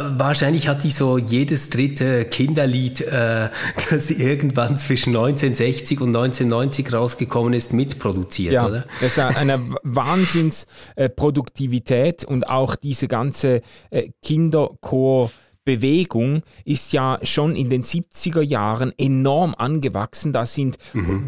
wahrscheinlich 0.10 0.68
hat 0.68 0.84
die 0.84 0.92
so 0.92 1.18
jedes 1.18 1.70
dritte 1.72 2.26
Kinderlied, 2.26 3.02
äh, 3.02 3.50
das 3.90 4.12
irgendwann 4.12 4.78
zwischen 4.78 5.10
1960 5.10 6.02
und 6.02 6.10
1990 6.16 6.94
rausgekommen 6.94 7.54
ist, 7.54 7.74
mitproduziert, 7.74 8.54
Ja, 8.54 8.68
oder? 8.68 8.86
das 9.02 9.14
ist 9.14 9.20
eine 9.20 9.60
Wahnsinnsproduktivität 9.84 12.24
und 12.26 12.48
auch 12.48 12.76
diese 12.76 13.08
ganze 13.08 13.62
äh, 13.90 14.10
Kinderchor. 14.24 15.32
Bewegung 15.66 16.44
ist 16.66 16.92
ja 16.92 17.20
schon 17.24 17.56
in 17.56 17.70
den 17.70 17.84
70er 17.84 18.42
Jahren 18.42 18.94
enorm 18.98 19.56
angewachsen. 19.58 20.34
Da 20.34 20.46
sind 20.46 20.78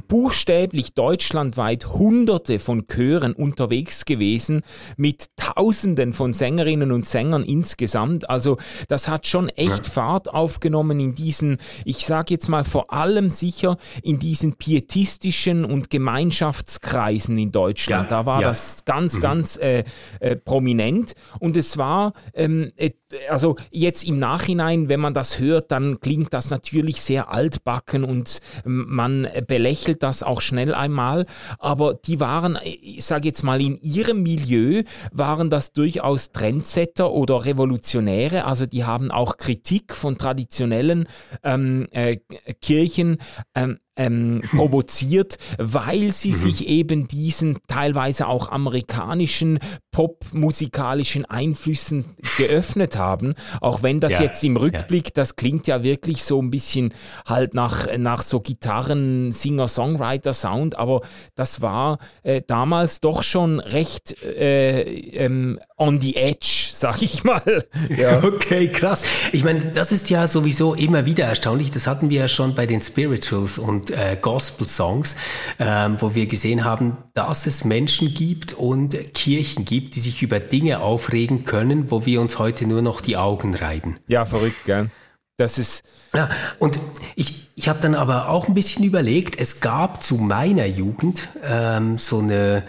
buchstäblich 0.07 0.93
deutschlandweit 0.93 1.87
hunderte 1.87 2.59
von 2.59 2.87
Chören 2.87 3.33
unterwegs 3.33 4.05
gewesen 4.05 4.61
mit 4.97 5.27
tausenden 5.37 6.13
von 6.13 6.33
Sängerinnen 6.33 6.91
und 6.91 7.07
Sängern 7.07 7.43
insgesamt. 7.43 8.29
Also 8.29 8.57
das 8.89 9.07
hat 9.07 9.25
schon 9.25 9.49
echt 9.49 9.85
Fahrt 9.85 10.33
aufgenommen 10.33 10.99
in 10.99 11.15
diesen, 11.15 11.57
ich 11.85 12.05
sage 12.05 12.33
jetzt 12.33 12.49
mal 12.49 12.63
vor 12.63 12.91
allem 12.91 13.29
sicher 13.29 13.77
in 14.03 14.19
diesen 14.19 14.55
pietistischen 14.55 15.63
und 15.63 15.89
Gemeinschaftskreisen 15.89 17.37
in 17.37 17.51
Deutschland. 17.51 18.11
Ja, 18.11 18.17
da 18.17 18.25
war 18.25 18.41
ja. 18.41 18.49
das 18.49 18.83
ganz, 18.85 19.19
ganz 19.21 19.57
äh, 19.57 19.83
äh, 20.19 20.35
prominent 20.35 21.13
und 21.39 21.55
es 21.55 21.77
war, 21.77 22.13
ähm, 22.33 22.71
äh, 22.75 22.91
also 23.29 23.55
jetzt 23.71 24.03
im 24.03 24.19
Nachhinein, 24.19 24.89
wenn 24.89 24.99
man 24.99 25.13
das 25.13 25.39
hört, 25.39 25.71
dann 25.71 25.99
klingt 25.99 26.33
das 26.33 26.49
natürlich 26.49 27.01
sehr 27.01 27.31
altbacken 27.31 28.03
und 28.03 28.39
ähm, 28.65 28.85
man 28.87 29.27
belächelt 29.47 30.03
das 30.03 30.23
auch 30.23 30.41
schnell 30.41 30.73
einmal, 30.73 31.25
aber 31.59 31.93
die 31.93 32.19
waren, 32.19 32.57
ich 32.63 33.05
sage 33.05 33.27
jetzt 33.27 33.43
mal, 33.43 33.61
in 33.61 33.77
ihrem 33.77 34.23
Milieu 34.23 34.83
waren 35.11 35.49
das 35.49 35.73
durchaus 35.73 36.31
Trendsetter 36.31 37.11
oder 37.11 37.45
Revolutionäre, 37.45 38.45
also 38.45 38.65
die 38.65 38.83
haben 38.83 39.11
auch 39.11 39.37
Kritik 39.37 39.95
von 39.95 40.17
traditionellen 40.17 41.07
ähm, 41.43 41.87
äh, 41.91 42.17
Kirchen 42.61 43.17
ähm, 43.53 43.79
ähm, 43.95 44.41
provoziert, 44.55 45.37
weil 45.57 46.11
sie 46.11 46.31
sich 46.33 46.67
eben 46.67 47.07
diesen 47.07 47.57
teilweise 47.67 48.27
auch 48.27 48.49
amerikanischen 48.49 49.59
popmusikalischen 49.91 51.25
Einflüssen 51.25 52.05
geöffnet 52.37 52.97
haben. 52.97 53.35
Auch 53.61 53.81
wenn 53.81 53.99
das 53.99 54.13
Ja, 54.13 54.23
jetzt 54.23 54.43
im 54.43 54.57
Rückblick, 54.57 55.13
das 55.13 55.35
klingt 55.35 55.67
ja 55.67 55.83
wirklich 55.83 56.23
so 56.23 56.41
ein 56.41 56.51
bisschen 56.51 56.93
halt 57.25 57.53
nach, 57.53 57.87
nach 57.97 58.21
so 58.21 58.41
Gitarren, 58.41 59.31
Singer-Songwriter-Sound, 59.31 60.77
aber 60.77 61.01
das 61.35 61.61
war 61.61 61.99
äh, 62.23 62.41
damals 62.45 62.99
doch 62.99 63.23
schon 63.23 63.59
recht 63.59 64.21
äh, 64.23 64.81
ähm, 64.81 65.59
on 65.77 66.01
the 66.01 66.15
edge, 66.15 66.64
sag 66.75 67.01
ich 67.01 67.23
mal. 67.23 67.65
Ja. 67.97 68.23
Okay, 68.23 68.67
krass. 68.69 69.03
Ich 69.31 69.43
meine, 69.43 69.65
das 69.65 69.91
ist 69.91 70.09
ja 70.09 70.27
sowieso 70.27 70.73
immer 70.73 71.05
wieder 71.05 71.25
erstaunlich. 71.25 71.71
Das 71.71 71.87
hatten 71.87 72.09
wir 72.09 72.21
ja 72.21 72.27
schon 72.27 72.55
bei 72.55 72.65
den 72.65 72.81
Spirituals 72.81 73.57
und 73.57 73.91
äh, 73.91 74.17
Gospel-Songs, 74.19 75.15
ähm, 75.59 75.97
wo 75.99 76.15
wir 76.15 76.25
gesehen 76.25 76.63
haben, 76.65 76.97
dass 77.13 77.45
es 77.45 77.63
Menschen 77.63 78.13
gibt 78.13 78.53
und 78.53 79.13
Kirchen 79.13 79.65
gibt, 79.65 79.95
die 79.95 79.99
sich 79.99 80.21
über 80.23 80.39
Dinge 80.39 80.79
aufregen 80.79 81.45
können, 81.45 81.91
wo 81.91 82.05
wir 82.05 82.21
uns 82.21 82.39
heute 82.39 82.65
nur 82.65 82.81
noch 82.81 83.01
die 83.01 83.17
Augen 83.17 83.53
reiben. 83.53 83.97
ja, 84.07 84.25
verrückt, 84.25 84.65
gell? 84.65 84.89
Das 85.37 85.57
ist, 85.57 85.83
Ja, 86.15 86.29
und 86.59 86.79
ich, 87.15 87.49
ich 87.55 87.69
habe 87.69 87.79
dann 87.81 87.95
aber 87.95 88.29
auch 88.29 88.47
ein 88.47 88.53
bisschen 88.53 88.83
überlegt, 88.83 89.39
es 89.39 89.61
gab 89.61 90.01
zu 90.01 90.15
meiner 90.15 90.65
Jugend 90.65 91.29
ähm, 91.43 91.97
so 91.97 92.19
eine 92.19 92.63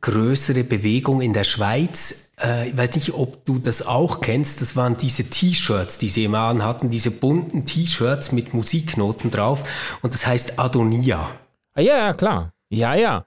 größere 0.00 0.64
Bewegung 0.64 1.20
in 1.20 1.32
der 1.32 1.44
Schweiz. 1.44 2.32
Äh, 2.40 2.70
ich 2.70 2.76
weiß 2.76 2.94
nicht, 2.94 3.14
ob 3.14 3.44
du 3.44 3.58
das 3.58 3.86
auch 3.86 4.20
kennst. 4.20 4.62
Das 4.62 4.76
waren 4.76 4.96
diese 4.96 5.24
T-Shirts, 5.30 5.98
die 5.98 6.08
sie 6.08 6.24
immer 6.24 6.40
anhatten, 6.40 6.90
diese 6.90 7.10
bunten 7.10 7.66
T-Shirts 7.66 8.32
mit 8.32 8.54
Musiknoten 8.54 9.30
drauf. 9.30 9.64
Und 10.02 10.14
das 10.14 10.26
heißt 10.26 10.58
Adonia. 10.58 11.28
Ah, 11.74 11.80
ja, 11.80 11.96
ja, 11.96 12.12
klar. 12.12 12.52
Ja, 12.68 12.94
ja. 12.94 13.24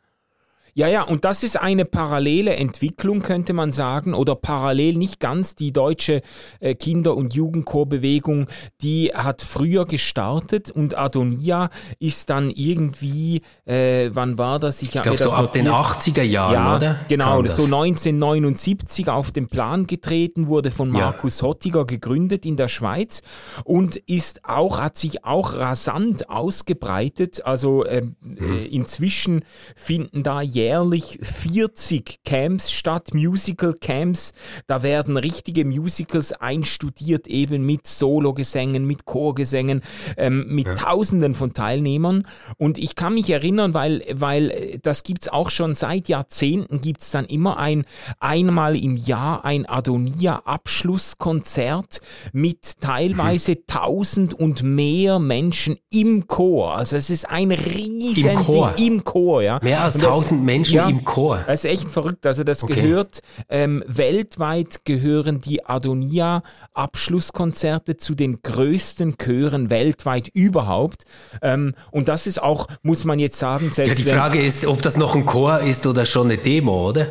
Ja, 0.79 0.88
ja, 0.88 1.01
und 1.03 1.25
das 1.25 1.43
ist 1.43 1.57
eine 1.59 1.83
parallele 1.83 2.55
Entwicklung, 2.55 3.21
könnte 3.21 3.51
man 3.51 3.74
sagen, 3.74 4.13
oder 4.13 4.33
parallel 4.36 4.95
nicht 4.95 5.19
ganz. 5.19 5.53
Die 5.55 5.74
deutsche 5.74 6.21
äh, 6.62 6.74
Kinder- 6.74 7.17
und 7.17 7.33
Jugendchorbewegung, 7.33 8.48
die 8.81 9.12
hat 9.13 9.41
früher 9.41 9.83
gestartet 9.83 10.71
und 10.71 10.98
Adonia 10.98 11.69
ist 12.00 12.29
dann 12.29 12.50
irgendwie, 12.50 13.41
äh, 13.65 14.09
wann 14.13 14.38
war 14.38 14.57
das? 14.57 14.81
Ich 14.81 14.95
hab 14.95 15.03
glaube 15.03 15.17
so 15.17 15.31
ab 15.33 15.51
den 15.51 15.65
notiert. 15.65 16.15
80er 16.15 16.24
Jahren, 16.24 16.53
ja, 16.53 16.75
oder? 16.77 17.00
Genau, 17.09 17.36
so 17.39 17.41
das? 17.43 17.59
1979 17.65 19.09
auf 19.09 19.33
den 19.33 19.48
Plan 19.50 19.86
getreten, 19.86 20.48
wurde 20.48 20.71
von 20.71 20.95
Ja. 20.95 21.07
Markus 21.07 21.41
Hottiger 21.43 21.83
gegründet 21.83 22.45
in 22.45 22.55
der 22.55 22.69
Schweiz 22.69 23.21
und 23.65 23.98
ist 23.98 24.45
auch, 24.45 24.79
hat 24.79 24.98
sich 24.98 25.25
auch 25.25 25.55
rasant 25.55 26.29
ausgebreitet. 26.29 27.45
Also 27.45 27.86
ähm, 27.86 28.15
Mhm. 28.21 28.38
äh, 28.59 28.65
inzwischen 28.67 29.43
finden 29.75 30.24
da 30.24 30.41
jährlich 30.41 30.68
40 30.73 32.19
Camps 32.23 32.71
statt, 32.71 33.13
Musical 33.13 33.73
Camps. 33.73 34.33
Da 34.67 34.83
werden 34.83 35.17
richtige 35.17 35.65
Musicals 35.65 36.31
einstudiert, 36.33 37.27
eben 37.27 37.65
mit 37.65 37.88
Sologesängen, 37.88 38.85
mit 38.85 39.05
Chorgesängen, 39.05 39.81
ähm, 40.17 40.45
mit 40.47 40.67
Tausenden 40.77 41.33
von 41.33 41.53
Teilnehmern. 41.53 42.27
Und 42.57 42.77
ich 42.77 42.95
kann 42.95 43.13
mich 43.15 43.29
erinnern, 43.29 43.73
weil, 43.73 44.03
weil 44.13 44.51
äh, 44.51 44.79
das 44.81 45.03
gibt's 45.03 45.27
auch 45.27 45.49
schon 45.49 45.75
seit 45.75 46.07
Jahrzehnten, 46.07 46.81
gibt's 46.81 47.11
dann 47.11 47.25
immer 47.25 47.57
ein 47.57 47.85
einmal 48.19 48.75
im 48.75 48.95
Jahr 48.97 49.45
ein 49.45 49.65
Adonia-Abschlusskonzert 49.67 52.01
mit 52.33 52.79
teilweise 52.79 53.65
tausend 53.65 54.33
und 54.33 54.63
mehr 54.63 55.19
Menschen 55.19 55.77
im 55.89 56.27
Chor. 56.27 56.75
Also 56.75 56.97
es 56.97 57.09
ist 57.09 57.29
ein 57.29 57.51
riesen 57.51 58.31
Im 58.31 58.35
Chor? 58.38 58.71
Ding 58.77 58.88
im 58.88 59.03
Chor, 59.03 59.41
ja. 59.41 59.59
Mehr 59.61 59.83
als 59.83 59.95
Und 59.95 60.03
das- 60.03 60.15
1000 60.15 60.43
Menschen 60.50 60.75
ja, 60.75 60.89
im 60.89 61.06
Chor. 61.06 61.44
Das 61.48 61.63
ist 61.63 61.72
echt 61.72 61.89
verrückt. 61.91 62.25
Also 62.25 62.44
das 62.44 62.63
Okay. 62.63 62.82
gehört, 62.82 63.20
ähm, 63.50 63.84
weltweit 63.88 64.84
gehören 64.86 65.41
die 65.41 65.65
Adonia-Abschlusskonzerte 65.65 67.98
zu 67.98 68.15
den 68.15 68.41
größten 68.41 69.15
Chören 69.18 69.70
weltweit 69.70 70.29
überhaupt. 70.34 71.03
Ähm, 71.41 71.74
und 71.91 72.08
das 72.08 72.27
ist 72.27 72.41
auch, 72.41 72.68
muss 72.82 73.03
man 73.06 73.20
jetzt 73.20 73.39
sagen, 73.39 73.68
Ja, 73.68 73.74
selbst 73.74 74.00
die 74.00 74.06
wenn, 74.06 74.15
Frage 74.18 74.41
ist, 74.41 74.65
ob 74.65 74.82
das 74.82 74.98
noch 74.98 75.15
ein 75.15 75.25
Chor 75.25 75.60
ist 75.60 75.86
oder 75.86 76.06
schon 76.06 76.27
eine 76.32 76.38
Demo, 76.38 76.89
oder? 76.89 77.08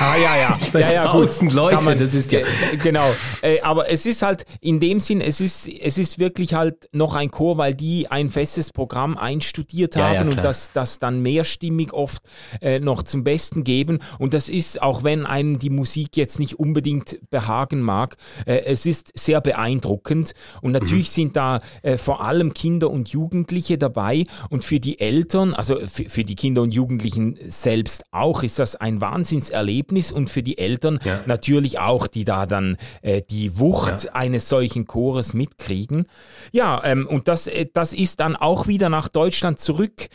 Ah, 0.00 0.16
ja, 0.16 0.36
ja. 0.36 0.58
Ich 0.68 0.72
meine, 0.74 0.86
ja, 0.86 0.92
ja. 1.04 1.12
1000 1.12 1.52
Leute, 1.54 1.84
man- 1.84 1.98
das 1.98 2.14
ist 2.14 2.32
ja- 2.32 2.40
Äh, 2.40 2.76
genau. 2.82 3.14
Äh, 3.42 3.60
aber 3.60 3.90
es 3.90 4.06
ist 4.06 4.22
halt 4.22 4.44
in 4.60 4.80
dem 4.80 5.00
Sinn, 5.00 5.20
es 5.20 5.40
ist, 5.40 5.68
es 5.68 5.98
ist 5.98 6.18
wirklich 6.18 6.54
halt 6.54 6.88
noch 6.92 7.14
ein 7.14 7.30
Chor, 7.30 7.58
weil 7.58 7.74
die 7.74 8.10
ein 8.10 8.28
festes 8.28 8.72
Programm 8.72 9.16
einstudiert 9.18 9.94
Ja, 9.96 10.08
haben 10.08 10.14
ja, 10.14 10.20
und 10.22 10.36
das, 10.38 10.70
das 10.72 10.98
dann 10.98 11.20
mehrstimmig 11.20 11.92
oft 11.92 12.22
äh, 12.60 12.77
äh, 12.78 12.80
noch 12.80 13.02
zum 13.02 13.24
Besten 13.24 13.64
geben. 13.64 13.98
Und 14.18 14.34
das 14.34 14.48
ist, 14.48 14.82
auch 14.82 15.02
wenn 15.04 15.26
einem 15.26 15.58
die 15.58 15.70
Musik 15.70 16.16
jetzt 16.16 16.38
nicht 16.38 16.58
unbedingt 16.58 17.18
behagen 17.30 17.80
mag, 17.80 18.16
äh, 18.46 18.62
es 18.64 18.86
ist 18.86 19.12
sehr 19.14 19.40
beeindruckend. 19.40 20.32
Und 20.62 20.72
natürlich 20.72 21.06
mhm. 21.08 21.12
sind 21.12 21.36
da 21.36 21.60
äh, 21.82 21.96
vor 21.96 22.22
allem 22.22 22.54
Kinder 22.54 22.90
und 22.90 23.08
Jugendliche 23.08 23.78
dabei. 23.78 24.26
Und 24.50 24.64
für 24.64 24.80
die 24.80 25.00
Eltern, 25.00 25.54
also 25.54 25.78
für 25.86 26.24
die 26.24 26.36
Kinder 26.36 26.62
und 26.62 26.72
Jugendlichen 26.72 27.38
selbst 27.46 28.04
auch, 28.10 28.42
ist 28.42 28.58
das 28.58 28.76
ein 28.76 29.00
Wahnsinnserlebnis. 29.00 30.12
Und 30.12 30.30
für 30.30 30.42
die 30.42 30.58
Eltern 30.58 31.00
ja. 31.04 31.20
natürlich 31.26 31.78
auch, 31.78 32.06
die 32.06 32.24
da 32.24 32.46
dann 32.46 32.76
äh, 33.02 33.22
die 33.28 33.58
Wucht 33.58 34.04
ja. 34.04 34.12
eines 34.12 34.48
solchen 34.48 34.86
Chores 34.86 35.34
mitkriegen. 35.34 36.06
Ja, 36.52 36.82
ähm, 36.84 37.06
und 37.06 37.28
das, 37.28 37.46
äh, 37.46 37.66
das 37.72 37.92
ist 37.92 38.20
dann 38.20 38.36
auch 38.36 38.66
wieder 38.66 38.88
nach 38.88 39.08
Deutschland 39.08 39.60
zurück 39.60 40.08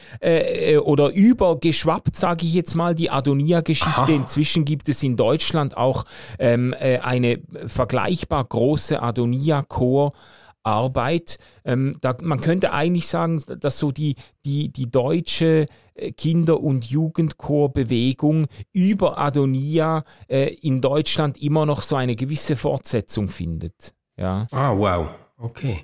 oder 0.83 1.09
übergeschwappt, 1.09 2.15
sage 2.15 2.45
ich 2.45 2.52
jetzt 2.53 2.75
mal, 2.75 2.95
die 2.95 3.09
Adonia-Geschichte. 3.09 4.11
Inzwischen 4.11 4.65
gibt 4.65 4.89
es 4.89 5.03
in 5.03 5.17
Deutschland 5.17 5.77
auch 5.77 6.05
ähm, 6.39 6.73
äh, 6.79 6.99
eine 6.99 7.39
vergleichbar 7.67 8.43
große 8.43 9.01
Adonia-Chor. 9.01 10.13
Arbeit. 10.63 11.39
Ähm, 11.65 11.97
da, 12.01 12.15
man 12.23 12.39
könnte 12.39 12.71
eigentlich 12.71 13.07
sagen, 13.07 13.41
dass 13.59 13.77
so 13.77 13.91
die, 13.91 14.15
die, 14.45 14.71
die 14.71 14.89
deutsche 14.89 15.65
äh, 15.93 16.11
Kinder- 16.13 16.61
und 16.61 16.85
Jugendchorbewegung 16.85 18.47
über 18.71 19.17
Adonia 19.17 20.03
äh, 20.27 20.53
in 20.61 20.81
Deutschland 20.81 21.41
immer 21.41 21.65
noch 21.65 21.83
so 21.83 21.95
eine 21.95 22.15
gewisse 22.15 22.55
Fortsetzung 22.55 23.27
findet. 23.27 23.93
Ja. 24.17 24.47
Ah, 24.51 24.75
wow. 24.75 25.09
Okay. 25.39 25.79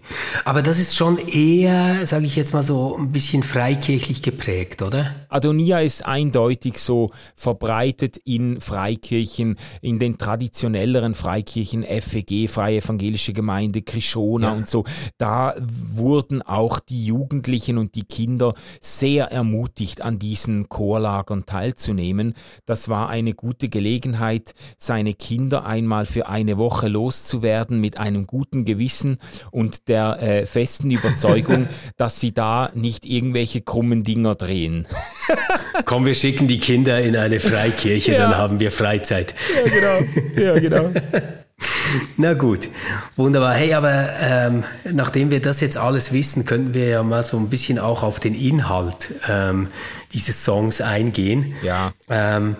Aber 0.46 0.62
das 0.62 0.78
ist 0.78 0.96
schon 0.96 1.18
eher, 1.18 2.06
sage 2.06 2.26
ich 2.26 2.36
jetzt 2.36 2.54
mal 2.54 2.62
so, 2.62 2.96
ein 2.96 3.12
bisschen 3.12 3.42
freikirchlich 3.42 4.22
geprägt, 4.22 4.84
oder? 4.84 5.16
Adonia 5.28 5.80
ist 5.80 6.06
eindeutig 6.06 6.78
so 6.78 7.10
verbreitet 7.36 8.18
in 8.26 8.62
Freikirchen, 8.62 9.58
in 9.82 9.98
den 9.98 10.20
traditionelleren 10.20 11.16
Freikirchen, 11.16 11.84
FEG, 11.84 12.48
Freie 12.48 12.78
Evangelische 12.78 13.34
Gemeinde, 13.34 13.82
Krishona 13.82 14.50
ja. 14.50 14.54
und 14.54 14.70
so. 14.70 14.86
Da 15.18 15.56
wurden 15.60 16.44
auch 16.44 16.80
die 16.80 17.08
Jugendlichen 17.08 17.80
und 17.80 17.96
die 17.96 18.04
Kinder 18.04 18.54
sehr 18.82 19.32
ermutigt, 19.32 20.02
an 20.02 20.20
diesen 20.20 20.70
Chorlagern 20.70 21.48
teilzunehmen. 21.48 22.36
Das 22.68 22.88
war 22.88 23.10
eine 23.10 23.34
gute 23.34 23.68
Gelegenheit, 23.68 24.54
seine 24.78 25.16
Kinder 25.16 25.66
einmal 25.66 26.06
für 26.06 26.28
eine 26.28 26.60
Woche 26.60 26.88
loszuwerden 26.88 27.82
mit 27.82 27.98
einem 27.98 28.28
guten 28.28 28.64
Gewissen 28.64 29.18
und 29.52 29.88
der 29.88 30.22
äh, 30.22 30.46
festen 30.46 30.92
Überzeugung, 30.92 31.68
dass 31.98 32.20
sie 32.20 32.34
da 32.34 32.72
nicht 32.74 33.06
irgendwelche 33.06 33.62
krummen 33.62 34.04
Dinger 34.04 34.36
drehen. 34.36 34.88
Komm, 35.86 36.06
wir 36.06 36.16
schicken 36.16 36.48
die 36.48 36.60
Kinder 36.60 37.00
in 37.02 37.16
eine 37.16 37.40
Freikirche, 37.40 38.14
ja. 38.14 38.18
dann 38.18 38.38
haben 38.38 38.60
wir 38.60 38.72
Freizeit. 38.72 39.34
Ja, 39.56 39.72
genau. 39.72 40.44
Ja, 40.44 40.60
genau. 40.60 40.92
Na 42.18 42.34
gut, 42.34 42.70
wunderbar. 43.16 43.54
Hey, 43.54 43.74
aber 43.74 44.10
ähm, 44.22 44.64
nachdem 44.92 45.32
wir 45.32 45.42
das 45.42 45.62
jetzt 45.62 45.78
alles 45.78 46.14
wissen, 46.14 46.46
könnten 46.46 46.74
wir 46.74 46.88
ja 46.88 47.04
mal 47.04 47.24
so 47.24 47.38
ein 47.38 47.50
bisschen 47.50 47.80
auch 47.80 48.04
auf 48.04 48.20
den 48.20 48.36
Inhalt 48.36 49.14
ähm, 49.28 49.68
dieses 50.14 50.44
Songs 50.44 50.82
eingehen. 50.82 51.54
Ja. 51.64 51.94
Ähm, 52.10 52.56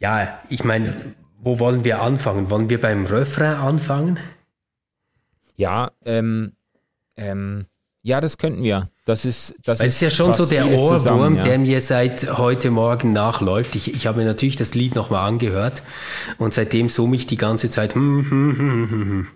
ja, 0.00 0.38
ich 0.48 0.64
meine, 0.64 1.14
wo 1.40 1.58
wollen 1.58 1.84
wir 1.84 2.00
anfangen? 2.00 2.50
Wollen 2.50 2.68
wir 2.68 2.80
beim 2.80 3.06
Refrain 3.06 3.54
anfangen? 3.54 4.18
Ja, 5.58 5.90
ähm, 6.04 6.52
ähm, 7.16 7.66
ja, 8.02 8.20
das 8.20 8.38
könnten 8.38 8.62
wir. 8.62 8.90
Das 9.04 9.24
ist, 9.24 9.56
das 9.64 9.80
ist, 9.80 9.86
ist 9.86 10.00
ja 10.00 10.10
schon 10.10 10.32
so 10.32 10.46
der 10.46 10.66
Ohrwurm, 10.66 10.96
zusammen, 10.96 11.36
ja. 11.36 11.42
der 11.42 11.58
mir 11.58 11.80
seit 11.80 12.38
heute 12.38 12.70
Morgen 12.70 13.12
nachläuft. 13.12 13.74
Ich, 13.74 13.92
ich 13.92 14.06
habe 14.06 14.20
mir 14.20 14.24
natürlich 14.24 14.56
das 14.56 14.74
Lied 14.74 14.94
nochmal 14.94 15.26
angehört 15.26 15.82
und 16.38 16.54
seitdem 16.54 16.88
summe 16.88 17.16
ich 17.16 17.26
die 17.26 17.36
ganze 17.36 17.70
Zeit. 17.70 17.96
Hm, 17.96 18.30
hm, 18.30 18.58
hm, 18.58 19.26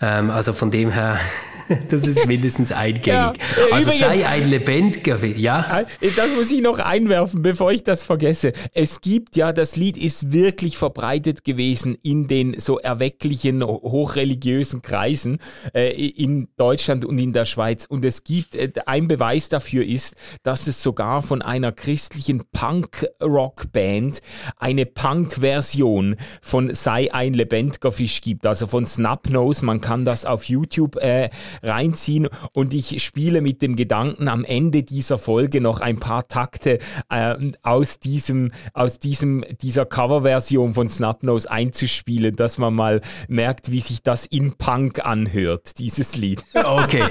ähm, 0.00 0.30
also 0.30 0.52
von 0.52 0.70
dem 0.70 0.90
her 0.90 1.18
Das 1.88 2.02
ist 2.02 2.26
mindestens 2.26 2.72
eingängig. 2.72 3.06
Ja, 3.06 3.32
also 3.72 3.90
Übrigens, 3.90 4.18
sei 4.18 4.26
ein 4.26 4.48
lebendiger, 4.48 5.24
ja? 5.24 5.84
Das 6.00 6.36
muss 6.36 6.50
ich 6.50 6.60
noch 6.60 6.78
einwerfen, 6.78 7.42
bevor 7.42 7.72
ich 7.72 7.82
das 7.82 8.04
vergesse. 8.04 8.52
Es 8.72 9.00
gibt 9.00 9.36
ja, 9.36 9.52
das 9.52 9.76
Lied 9.76 9.96
ist 9.96 10.32
wirklich 10.32 10.76
verbreitet 10.76 11.44
gewesen 11.44 11.96
in 12.02 12.26
den 12.28 12.58
so 12.58 12.78
erwecklichen, 12.78 13.62
hochreligiösen 13.64 14.82
Kreisen 14.82 15.38
äh, 15.74 15.88
in 15.88 16.48
Deutschland 16.56 17.04
und 17.04 17.18
in 17.18 17.32
der 17.32 17.44
Schweiz. 17.44 17.86
Und 17.86 18.04
es 18.04 18.24
gibt, 18.24 18.54
äh, 18.54 18.72
ein 18.86 19.08
Beweis 19.08 19.48
dafür 19.48 19.84
ist, 19.84 20.14
dass 20.42 20.66
es 20.66 20.82
sogar 20.82 21.22
von 21.22 21.42
einer 21.42 21.72
christlichen 21.72 22.44
Punk-Rock-Band 22.52 24.20
eine 24.56 24.86
Punk-Version 24.86 26.16
von 26.42 26.74
Sei 26.74 27.12
ein 27.12 27.34
lebendiger 27.34 27.92
Fisch 27.92 28.20
gibt. 28.20 28.46
Also 28.46 28.66
von 28.66 28.86
Snapnose, 28.86 29.64
man 29.64 29.80
kann 29.80 30.04
das 30.04 30.24
auf 30.24 30.44
YouTube 30.44 30.96
äh, 30.96 31.30
reinziehen 31.62 32.28
und 32.52 32.74
ich 32.74 33.02
spiele 33.02 33.40
mit 33.40 33.62
dem 33.62 33.76
Gedanken, 33.76 34.28
am 34.28 34.44
Ende 34.44 34.82
dieser 34.82 35.18
Folge 35.18 35.60
noch 35.60 35.80
ein 35.80 35.98
paar 35.98 36.28
Takte 36.28 36.78
äh, 37.10 37.36
aus 37.62 37.98
diesem, 38.00 38.52
aus 38.72 38.98
diesem, 38.98 39.44
dieser 39.62 39.86
Coverversion 39.86 40.74
von 40.74 40.88
Snapnose 40.88 41.50
einzuspielen, 41.50 42.36
dass 42.36 42.58
man 42.58 42.74
mal 42.74 43.00
merkt, 43.28 43.70
wie 43.70 43.80
sich 43.80 44.02
das 44.02 44.26
in 44.26 44.52
Punk 44.52 45.04
anhört, 45.04 45.78
dieses 45.78 46.16
Lied. 46.16 46.42
Okay. 46.54 47.04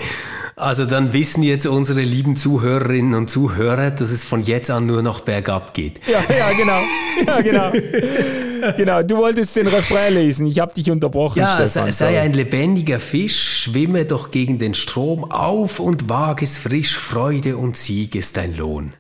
Also 0.56 0.86
dann 0.86 1.14
wissen 1.14 1.42
jetzt 1.42 1.66
unsere 1.66 2.02
lieben 2.02 2.36
Zuhörerinnen 2.36 3.16
und 3.16 3.30
Zuhörer, 3.30 3.92
dass 3.92 4.12
es 4.12 4.24
von 4.24 4.44
jetzt 4.44 4.70
an 4.70 4.86
nur 4.86 5.02
noch 5.02 5.22
bergab 5.22 5.74
geht. 5.74 6.00
Ja, 6.08 6.20
ja, 6.30 6.52
genau. 6.58 6.82
Ja, 7.26 7.42
genau. 7.42 8.74
genau, 8.78 9.04
du 9.04 9.18
wolltest 9.18 9.56
den 9.56 9.68
Refrain 9.68 10.14
lesen. 10.14 10.46
Ich 10.48 10.60
habe 10.60 10.74
dich 10.74 10.92
unterbrochen. 10.92 11.40
Ja, 11.40 11.56
Stefan, 11.56 11.92
sei 11.92 12.22
ein 12.22 12.34
lebendiger 12.34 13.00
Fisch, 13.00 13.64
schwimme 13.64 14.06
doch 14.06 14.32
gegen 14.32 14.60
den 14.60 14.74
Strom 14.74 15.30
auf 15.30 15.80
und 15.80 16.10
wag 16.10 16.42
es 16.42 16.58
frisch. 16.58 16.98
Freude 16.98 17.58
und 17.58 17.76
Sieg 17.76 18.16
ist 18.16 18.38
dein 18.38 18.56
Lohn. 18.56 18.94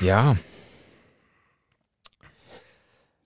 Ja. 0.00 0.36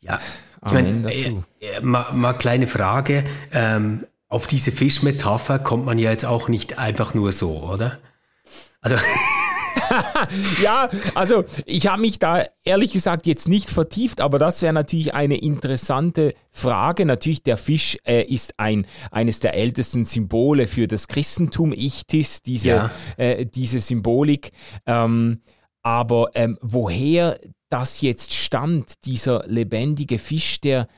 Ja. 0.01 0.21
Ich 0.65 0.73
meine, 0.73 1.13
äh, 1.13 1.35
äh, 1.61 1.81
mal, 1.81 2.13
mal 2.13 2.35
kleine 2.35 2.67
Frage. 2.67 3.25
Ähm, 3.53 4.05
auf 4.33 4.47
diese 4.47 4.73
Fischmetapher 4.73 5.59
kommt 5.59 5.85
man 5.85 5.99
ja 5.99 6.11
jetzt 6.11 6.25
auch 6.25 6.49
nicht 6.49 6.79
einfach 6.79 7.13
nur 7.13 7.33
so, 7.33 7.65
oder? 7.65 7.99
Also. 8.81 8.97
ja, 10.63 10.89
also 11.15 11.45
ich 11.67 11.87
habe 11.87 12.01
mich 12.01 12.19
da 12.19 12.47
ehrlich 12.65 12.93
gesagt 12.93 13.27
jetzt 13.27 13.47
nicht 13.47 13.69
vertieft, 13.69 14.23
aber 14.23 14.39
das 14.39 14.63
wäre 14.63 14.73
natürlich 14.73 15.13
eine 15.13 15.37
interessante 15.37 16.33
Frage. 16.51 17.05
Natürlich, 17.05 17.43
der 17.43 17.59
Fisch 17.59 17.99
äh, 18.07 18.23
ist 18.23 18.59
ein, 18.59 18.87
eines 19.11 19.41
der 19.41 19.53
ältesten 19.53 20.07
Symbole 20.07 20.67
für 20.67 20.89
das 20.89 21.09
Christentum, 21.09 21.75
Ichtis, 21.75 22.41
diese, 22.41 22.69
ja. 22.71 22.91
äh, 23.19 23.45
diese 23.45 23.81
Symbolik. 23.81 24.53
Ähm, 24.87 25.43
aber 25.83 26.31
ähm, 26.35 26.57
woher 26.63 27.39
das 27.69 28.01
jetzt 28.01 28.33
stammt, 28.33 29.05
dieser 29.05 29.45
lebendige 29.47 30.19
Fisch, 30.19 30.59
der 30.63 30.89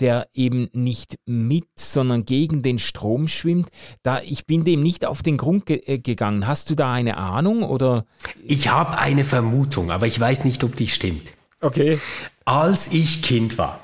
der 0.00 0.28
eben 0.34 0.68
nicht 0.72 1.16
mit, 1.26 1.66
sondern 1.76 2.24
gegen 2.24 2.62
den 2.62 2.78
Strom 2.78 3.28
schwimmt. 3.28 3.68
Da, 4.02 4.20
ich 4.20 4.46
bin 4.46 4.64
dem 4.64 4.82
nicht 4.82 5.04
auf 5.04 5.22
den 5.22 5.36
Grund 5.36 5.66
ge 5.66 5.82
äh, 5.86 5.98
gegangen. 5.98 6.46
Hast 6.46 6.70
du 6.70 6.74
da 6.74 6.92
eine 6.92 7.16
Ahnung 7.16 7.62
oder? 7.62 8.04
Ich 8.44 8.68
habe 8.68 8.98
eine 8.98 9.24
Vermutung, 9.24 9.90
aber 9.90 10.06
ich 10.06 10.18
weiß 10.18 10.44
nicht, 10.44 10.64
ob 10.64 10.76
die 10.76 10.88
stimmt. 10.88 11.24
Okay. 11.60 11.98
Als 12.44 12.92
ich 12.92 13.22
Kind 13.22 13.56
war, 13.56 13.80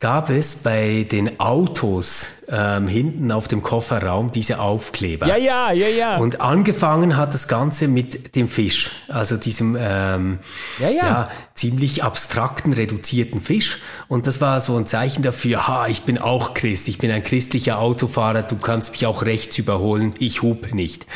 gab 0.00 0.28
es 0.28 0.56
bei 0.56 1.06
den 1.10 1.40
Autos 1.40 2.42
ähm, 2.48 2.86
hinten 2.88 3.32
auf 3.32 3.48
dem 3.48 3.62
Kofferraum 3.62 4.30
diese 4.30 4.60
Aufkleber. 4.60 5.26
Ja, 5.26 5.36
ja, 5.36 5.72
ja, 5.72 5.88
ja. 5.88 6.16
Und 6.18 6.40
angefangen 6.40 7.16
hat 7.16 7.32
das 7.32 7.48
Ganze 7.48 7.88
mit 7.88 8.36
dem 8.36 8.48
Fisch, 8.48 8.90
also 9.08 9.36
diesem 9.36 9.76
ähm, 9.80 10.40
ja, 10.78 10.88
ja. 10.90 11.06
ja, 11.06 11.30
ziemlich 11.54 12.04
abstrakten, 12.04 12.72
reduzierten 12.72 13.40
Fisch. 13.40 13.78
Und 14.08 14.26
das 14.26 14.40
war 14.40 14.60
so 14.60 14.76
ein 14.76 14.86
Zeichen 14.86 15.22
dafür, 15.22 15.66
ha, 15.66 15.86
ich 15.86 16.02
bin 16.02 16.18
auch 16.18 16.52
Christ, 16.52 16.88
ich 16.88 16.98
bin 16.98 17.10
ein 17.10 17.24
christlicher 17.24 17.78
Autofahrer, 17.78 18.42
du 18.42 18.56
kannst 18.56 18.92
mich 18.92 19.06
auch 19.06 19.22
rechts 19.22 19.56
überholen, 19.56 20.14
ich 20.18 20.42
hub 20.42 20.74
nicht. 20.74 21.06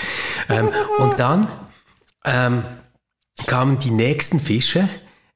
Ähm, 0.49 0.71
und 0.99 1.21
dann 1.21 1.47
ähm, 2.25 2.65
kamen 3.47 3.79
die 3.79 3.91
nächsten 3.91 4.41
Fische, 4.41 4.89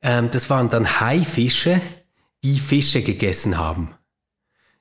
ähm, 0.03 0.31
das 0.31 0.49
waren 0.49 0.71
dann 0.71 1.01
Haifische, 1.01 1.83
die 2.43 2.59
Fische 2.59 3.03
gegessen 3.03 3.59
haben. 3.59 3.95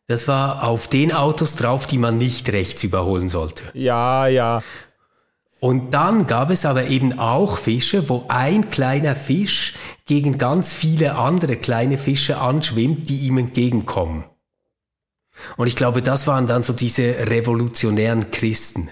Das 0.07 0.27
war 0.27 0.63
auf 0.63 0.87
den 0.87 1.13
Autos 1.13 1.55
drauf, 1.55 1.85
die 1.85 1.99
man 1.99 2.17
nicht 2.17 2.49
rechts 2.49 2.83
überholen 2.83 3.29
sollte. 3.29 3.63
Ja, 3.73 4.27
ja. 4.27 4.63
Und 5.59 5.93
dann 5.93 6.25
gab 6.25 6.49
es 6.49 6.65
aber 6.65 6.87
eben 6.87 7.19
auch 7.19 7.57
Fische, 7.57 8.07
wo 8.07 8.25
ein 8.29 8.69
kleiner 8.69 9.15
Fisch 9.15 9.75
gegen 10.05 10.37
ganz 10.37 10.73
viele 10.73 11.15
andere 11.15 11.57
kleine 11.57 11.97
Fische 11.97 12.39
anschwimmt, 12.39 13.09
die 13.09 13.19
ihm 13.27 13.37
entgegenkommen. 13.37 14.23
Und 15.57 15.67
ich 15.67 15.75
glaube, 15.75 16.01
das 16.01 16.27
waren 16.27 16.47
dann 16.47 16.61
so 16.61 16.73
diese 16.73 17.29
revolutionären 17.29 18.31
Christen. 18.31 18.89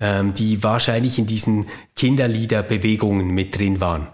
Ähm, 0.00 0.34
die 0.34 0.62
wahrscheinlich 0.62 1.18
in 1.18 1.26
diesen 1.26 1.66
Kinderliederbewegungen 1.96 3.28
mit 3.28 3.58
drin 3.58 3.80
waren. 3.80 4.08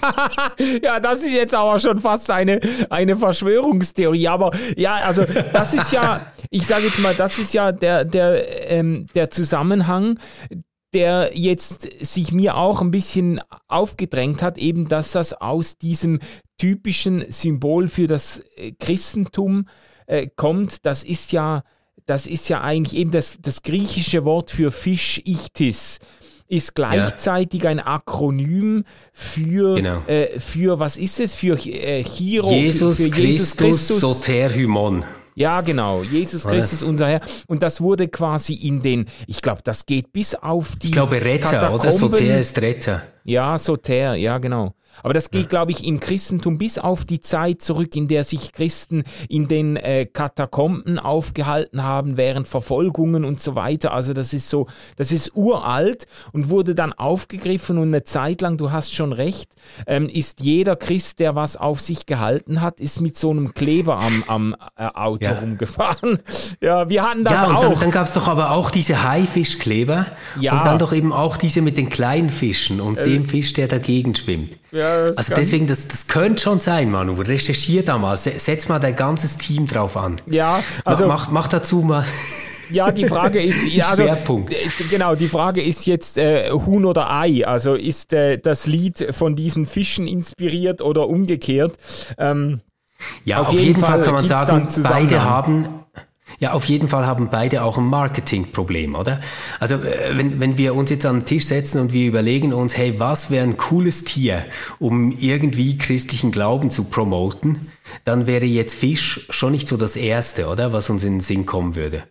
ja, 0.82 1.00
das 1.00 1.24
ist 1.24 1.32
jetzt 1.32 1.54
aber 1.54 1.78
schon 1.80 1.98
fast 1.98 2.30
eine, 2.30 2.60
eine 2.88 3.16
Verschwörungstheorie. 3.16 4.28
Aber 4.28 4.52
ja, 4.76 4.94
also 4.96 5.24
das 5.52 5.74
ist 5.74 5.92
ja, 5.92 6.32
ich 6.50 6.66
sage 6.66 6.84
jetzt 6.84 7.00
mal, 7.00 7.14
das 7.14 7.38
ist 7.38 7.52
ja 7.52 7.72
der, 7.72 8.04
der, 8.04 8.70
ähm, 8.70 9.06
der 9.14 9.30
Zusammenhang, 9.30 10.18
der 10.94 11.30
jetzt 11.34 11.88
sich 12.04 12.32
mir 12.32 12.56
auch 12.56 12.80
ein 12.80 12.90
bisschen 12.90 13.40
aufgedrängt 13.66 14.42
hat, 14.42 14.58
eben 14.58 14.88
dass 14.88 15.12
das 15.12 15.32
aus 15.32 15.78
diesem 15.78 16.20
typischen 16.58 17.24
Symbol 17.28 17.88
für 17.88 18.06
das 18.06 18.42
äh, 18.56 18.72
Christentum 18.78 19.66
äh, 20.06 20.28
kommt. 20.36 20.86
Das 20.86 21.02
ist 21.02 21.32
ja, 21.32 21.62
das 22.06 22.26
ist 22.26 22.48
ja 22.48 22.60
eigentlich 22.60 22.98
eben 22.98 23.10
das, 23.10 23.38
das 23.40 23.62
griechische 23.62 24.24
Wort 24.24 24.50
für 24.50 24.70
Fisch, 24.70 25.20
Ichtis 25.24 25.98
ist 26.48 26.74
gleichzeitig 26.74 27.62
ja. 27.62 27.70
ein 27.70 27.80
Akronym 27.80 28.84
für, 29.14 29.76
genau. 29.76 30.02
äh, 30.06 30.38
für, 30.38 30.78
was 30.78 30.98
ist 30.98 31.18
es, 31.18 31.34
für 31.34 31.56
äh, 31.66 32.04
Hiro, 32.04 32.50
Jesus, 32.50 32.98
für, 32.98 33.10
für 33.10 33.20
Jesus 33.20 33.56
Christus, 33.56 33.98
Christus 33.98 34.00
Soterhymon. 34.00 35.02
Ja, 35.34 35.62
genau. 35.62 36.02
Jesus 36.02 36.44
Christus, 36.44 36.82
unser 36.82 37.08
Herr. 37.08 37.20
Und 37.46 37.62
das 37.62 37.80
wurde 37.80 38.08
quasi 38.08 38.52
in 38.52 38.82
den, 38.82 39.06
ich 39.26 39.40
glaube, 39.40 39.62
das 39.64 39.86
geht 39.86 40.12
bis 40.12 40.34
auf 40.34 40.76
die. 40.76 40.88
Ich 40.88 40.92
glaube, 40.92 41.22
Retter, 41.24 41.48
Katakomben. 41.48 41.80
oder? 41.80 41.92
Soter 41.92 42.38
ist 42.38 42.60
Retter. 42.60 43.02
Ja, 43.24 43.56
Soter, 43.56 44.14
ja, 44.14 44.36
genau. 44.36 44.74
Aber 45.02 45.14
das 45.14 45.30
geht, 45.30 45.48
glaube 45.48 45.72
ich, 45.72 45.84
im 45.84 46.00
Christentum 46.00 46.58
bis 46.58 46.78
auf 46.78 47.04
die 47.04 47.20
Zeit 47.20 47.62
zurück, 47.62 47.96
in 47.96 48.08
der 48.08 48.24
sich 48.24 48.52
Christen 48.52 49.04
in 49.28 49.48
den 49.48 49.76
äh, 49.76 50.06
Katakomben 50.06 50.98
aufgehalten 50.98 51.82
haben 51.82 52.16
während 52.16 52.48
Verfolgungen 52.48 53.24
und 53.24 53.40
so 53.40 53.54
weiter. 53.54 53.92
Also 53.92 54.12
das 54.12 54.32
ist 54.32 54.48
so, 54.48 54.66
das 54.96 55.12
ist 55.12 55.32
uralt 55.34 56.06
und 56.32 56.50
wurde 56.50 56.74
dann 56.74 56.92
aufgegriffen 56.92 57.78
und 57.78 57.88
eine 57.88 58.04
Zeit 58.04 58.40
lang, 58.40 58.56
du 58.56 58.70
hast 58.70 58.94
schon 58.94 59.12
recht, 59.12 59.52
ähm, 59.86 60.08
ist 60.08 60.40
jeder 60.40 60.76
Christ, 60.76 61.18
der 61.18 61.34
was 61.34 61.56
auf 61.56 61.80
sich 61.80 62.06
gehalten 62.06 62.60
hat, 62.60 62.80
ist 62.80 63.00
mit 63.00 63.16
so 63.16 63.30
einem 63.30 63.54
Kleber 63.54 63.98
am, 64.00 64.24
am 64.26 64.56
äh, 64.76 64.86
Auto 64.86 65.26
ja. 65.26 65.38
rumgefahren. 65.38 66.18
Ja, 66.60 66.88
wir 66.88 67.02
hatten 67.02 67.24
das 67.24 67.34
ja, 67.34 67.46
und 67.46 67.56
auch. 67.56 67.60
Dann, 67.62 67.80
dann 67.80 67.90
gab 67.90 68.06
es 68.06 68.14
doch 68.14 68.28
aber 68.28 68.50
auch 68.52 68.70
diese 68.70 69.02
Haifischkleber 69.02 70.06
ja. 70.38 70.58
und 70.58 70.66
dann 70.66 70.78
doch 70.78 70.92
eben 70.92 71.12
auch 71.12 71.36
diese 71.36 71.60
mit 71.60 71.76
den 71.76 71.88
kleinen 71.88 72.30
Fischen 72.30 72.80
und 72.80 72.98
äh, 72.98 73.04
dem 73.04 73.24
Fisch, 73.24 73.52
der 73.52 73.68
dagegen 73.68 74.14
schwimmt. 74.14 74.58
Ja, 74.72 75.10
also 75.14 75.34
deswegen, 75.34 75.66
das, 75.66 75.86
das 75.86 76.06
könnte 76.06 76.42
schon 76.42 76.58
sein, 76.58 76.90
Manu. 76.90 77.12
Recherchier 77.12 77.84
da 77.84 77.98
mal, 77.98 78.16
setz 78.16 78.68
mal 78.68 78.78
dein 78.78 78.96
ganzes 78.96 79.36
Team 79.36 79.66
drauf 79.66 79.98
an. 79.98 80.20
Ja, 80.26 80.64
also. 80.84 81.06
Mach, 81.06 81.30
mach 81.30 81.48
dazu 81.48 81.82
mal. 81.82 82.04
Ja, 82.70 82.90
die 82.90 83.04
Frage 83.06 83.42
ist, 83.42 83.66
ja, 83.70 83.84
also, 83.84 84.02
Schwerpunkt. 84.02 84.56
genau, 84.88 85.14
die 85.14 85.28
Frage 85.28 85.62
ist 85.62 85.84
jetzt 85.84 86.16
äh, 86.16 86.50
Huhn 86.50 86.86
oder 86.86 87.12
Ei. 87.12 87.46
Also 87.46 87.74
ist 87.74 88.14
äh, 88.14 88.38
das 88.38 88.66
Lied 88.66 89.08
von 89.10 89.34
diesen 89.34 89.66
Fischen 89.66 90.06
inspiriert 90.06 90.80
oder 90.80 91.06
umgekehrt? 91.06 91.74
Ähm, 92.16 92.60
ja, 93.26 93.40
auf, 93.42 93.48
auf 93.48 93.54
jeden, 93.54 93.66
jeden 93.66 93.80
Fall, 93.80 93.96
Fall 93.96 94.02
kann 94.04 94.14
man 94.14 94.24
sagen, 94.24 94.68
beide 94.84 95.22
haben 95.22 95.81
ja, 96.38 96.52
auf 96.52 96.64
jeden 96.64 96.88
Fall 96.88 97.06
haben 97.06 97.28
beide 97.30 97.62
auch 97.62 97.78
ein 97.78 97.86
Marketingproblem, 97.86 98.94
oder? 98.94 99.20
Also 99.60 99.76
äh, 99.76 100.16
wenn, 100.16 100.40
wenn 100.40 100.58
wir 100.58 100.74
uns 100.74 100.90
jetzt 100.90 101.06
an 101.06 101.20
den 101.20 101.26
Tisch 101.26 101.46
setzen 101.46 101.80
und 101.80 101.92
wir 101.92 102.06
überlegen 102.06 102.52
uns, 102.52 102.76
hey, 102.76 102.94
was 102.98 103.30
wäre 103.30 103.44
ein 103.44 103.56
cooles 103.56 104.04
Tier, 104.04 104.44
um 104.78 105.12
irgendwie 105.12 105.78
christlichen 105.78 106.32
Glauben 106.32 106.70
zu 106.70 106.84
promoten, 106.84 107.68
dann 108.04 108.26
wäre 108.26 108.46
jetzt 108.46 108.74
Fisch 108.74 109.26
schon 109.30 109.52
nicht 109.52 109.68
so 109.68 109.76
das 109.76 109.96
Erste, 109.96 110.48
oder? 110.48 110.72
Was 110.72 110.90
uns 110.90 111.04
in 111.04 111.14
den 111.14 111.20
Sinn 111.20 111.46
kommen 111.46 111.76
würde. 111.76 112.04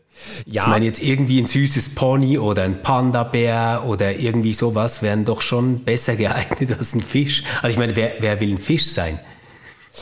Ja. 0.46 0.64
Ich 0.64 0.68
meine, 0.68 0.86
jetzt 0.86 1.02
irgendwie 1.02 1.42
ein 1.42 1.48
süßes 1.48 1.96
Pony 1.96 2.38
oder 2.38 2.64
ein 2.64 2.84
Panda-Bär 2.84 3.84
oder 3.86 4.18
irgendwie 4.18 4.54
sowas 4.54 5.02
wären 5.02 5.26
doch 5.26 5.42
schon 5.42 5.84
besser 5.84 6.16
geeignet 6.16 6.72
als 6.78 6.94
ein 6.94 7.02
Fisch. 7.02 7.44
Also 7.62 7.74
ich 7.74 7.80
meine, 7.80 7.96
wer, 7.96 8.14
wer 8.20 8.40
will 8.40 8.52
ein 8.52 8.58
Fisch 8.58 8.88
sein? 8.88 9.20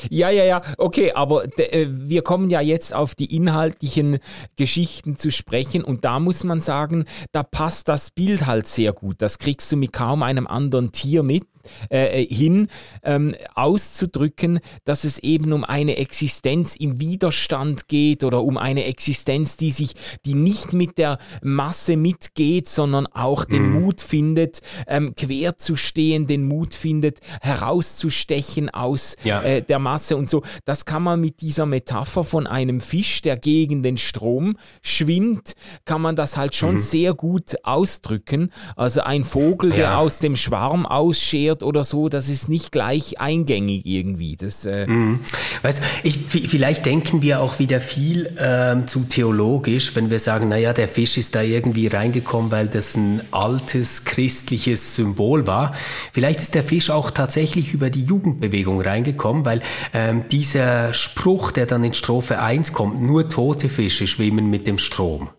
Ja, 0.10 0.30
ja, 0.30 0.44
ja, 0.44 0.62
okay, 0.78 1.12
aber 1.14 1.46
äh, 1.60 1.88
wir 1.90 2.22
kommen 2.22 2.50
ja 2.50 2.62
jetzt 2.62 2.94
auf 2.94 3.16
die 3.16 3.36
inhaltlichen 3.36 4.20
Geschichten 4.56 5.18
zu 5.18 5.32
sprechen 5.32 5.84
und 5.84 6.06
da 6.06 6.20
muss 6.20 6.44
man 6.44 6.62
sagen, 6.62 7.06
da 7.32 7.44
passt 7.44 7.88
das 7.88 8.12
Bild 8.12 8.46
halt 8.46 8.68
sehr 8.68 8.94
gut. 8.94 9.22
Das 9.22 9.38
kriegst 9.38 9.72
du 9.72 9.78
mit 9.78 9.94
kaum 9.94 10.24
einem 10.24 10.48
anderen 10.48 10.92
Tier 10.92 11.24
mit 11.24 11.44
äh, 11.90 12.26
hin 12.26 12.68
ähm, 13.04 13.36
auszudrücken, 13.56 14.60
dass 14.86 15.04
es 15.04 15.20
eben 15.20 15.52
um 15.54 15.64
eine 15.64 15.98
Existenz 15.98 16.76
im 16.76 17.00
Widerstand 17.00 17.88
geht 17.88 18.24
oder 18.24 18.44
um 18.44 18.58
eine 18.58 18.86
Existenz, 18.86 19.58
die 19.58 19.72
sich, 19.72 19.94
die 20.26 20.34
nicht 20.34 20.74
mit 20.74 20.98
der 20.98 21.18
Masse 21.42 21.98
mitgeht, 21.98 22.70
sondern 22.70 23.08
auch 23.08 23.46
den 23.46 23.70
mhm. 23.70 23.82
Mut 23.82 24.02
findet, 24.02 24.62
ähm, 24.88 25.14
quer 25.16 25.58
zu 25.58 25.76
stehen, 25.76 26.28
den 26.28 26.48
Mut 26.48 26.74
findet, 26.74 27.20
herauszustechen 27.42 28.70
aus 28.70 29.16
ja. 29.24 29.42
äh, 29.42 29.62
der 29.62 29.79
Masse 29.80 30.18
und 30.18 30.30
so. 30.30 30.44
Das 30.66 30.86
kann 30.86 31.04
man 31.04 31.20
mit 31.20 31.42
dieser 31.42 31.66
Metapher 31.66 32.24
von 32.24 32.48
einem 32.48 32.82
Fisch, 32.82 33.22
der 33.22 33.38
gegen 33.38 33.84
den 33.84 33.98
Strom 33.98 34.58
schwimmt, 34.82 35.54
kann 35.86 36.02
man 36.02 36.16
das 36.16 36.38
halt 36.38 36.56
schon 36.56 36.76
mhm. 36.76 36.82
sehr 36.82 37.14
gut 37.14 37.56
ausdrücken. 37.64 38.52
Also 38.76 39.02
ein 39.02 39.24
Vogel, 39.24 39.72
ja. 39.72 39.78
der 39.78 39.98
aus 40.00 40.20
dem 40.20 40.36
Schwarm 40.36 40.86
ausschert, 40.86 41.64
oder 41.64 41.84
so, 41.84 42.10
das 42.10 42.30
ist 42.30 42.50
nicht 42.50 42.72
gleich 42.72 43.20
eingängig 43.20 43.86
irgendwie. 43.86 44.36
Das, 44.36 44.66
äh 44.66 44.88
mhm. 44.88 45.20
weißt, 45.62 45.82
ich, 46.04 46.18
vielleicht 46.18 46.86
denken 46.86 47.22
wir 47.22 47.42
auch 47.42 47.60
wieder 47.60 47.80
viel 47.82 48.36
ähm, 48.40 48.88
zu 48.88 49.02
theologisch, 49.02 49.96
wenn 49.96 50.10
wir 50.10 50.20
sagen, 50.20 50.50
naja, 50.50 50.74
der 50.74 50.88
Fisch 50.88 51.18
ist 51.18 51.36
da 51.36 51.42
irgendwie 51.42 51.88
reingekommen, 51.88 52.52
weil 52.52 52.68
das 52.68 52.96
ein 52.96 53.22
altes 53.32 54.06
christliches 54.06 54.96
Symbol 54.96 55.48
war. 55.48 55.74
Vielleicht 56.12 56.42
ist 56.42 56.56
der 56.56 56.64
Fisch 56.64 56.90
auch 56.90 57.12
tatsächlich 57.12 57.74
über 57.74 57.90
die 57.90 58.04
Jugendbewegung 58.04 58.82
reingekommen, 58.82 59.46
weil 59.46 59.62
ähm, 59.94 60.28
dieser 60.30 60.94
Spruch, 60.94 61.52
der 61.52 61.66
dann 61.66 61.84
in 61.84 61.94
Strophe 61.94 62.40
1 62.40 62.74
kommt, 62.74 63.02
nur 63.02 63.30
tote 63.30 63.70
Fische 63.70 64.08
schwimmen 64.08 64.50
mit 64.50 64.68
dem 64.68 64.78
Strom. 64.78 65.30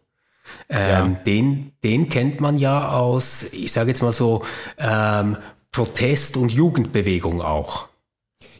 Ähm, 0.68 1.12
ja. 1.14 1.20
den, 1.26 1.72
den 1.84 2.08
kennt 2.08 2.40
man 2.40 2.58
ja 2.58 2.90
aus, 2.90 3.52
ich 3.52 3.72
sage 3.72 3.90
jetzt 3.90 4.02
mal 4.02 4.12
so, 4.12 4.44
ähm, 4.78 5.36
Protest- 5.72 6.36
und 6.36 6.50
Jugendbewegung 6.50 7.40
auch. 7.42 7.88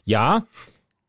Ja, 0.04 0.44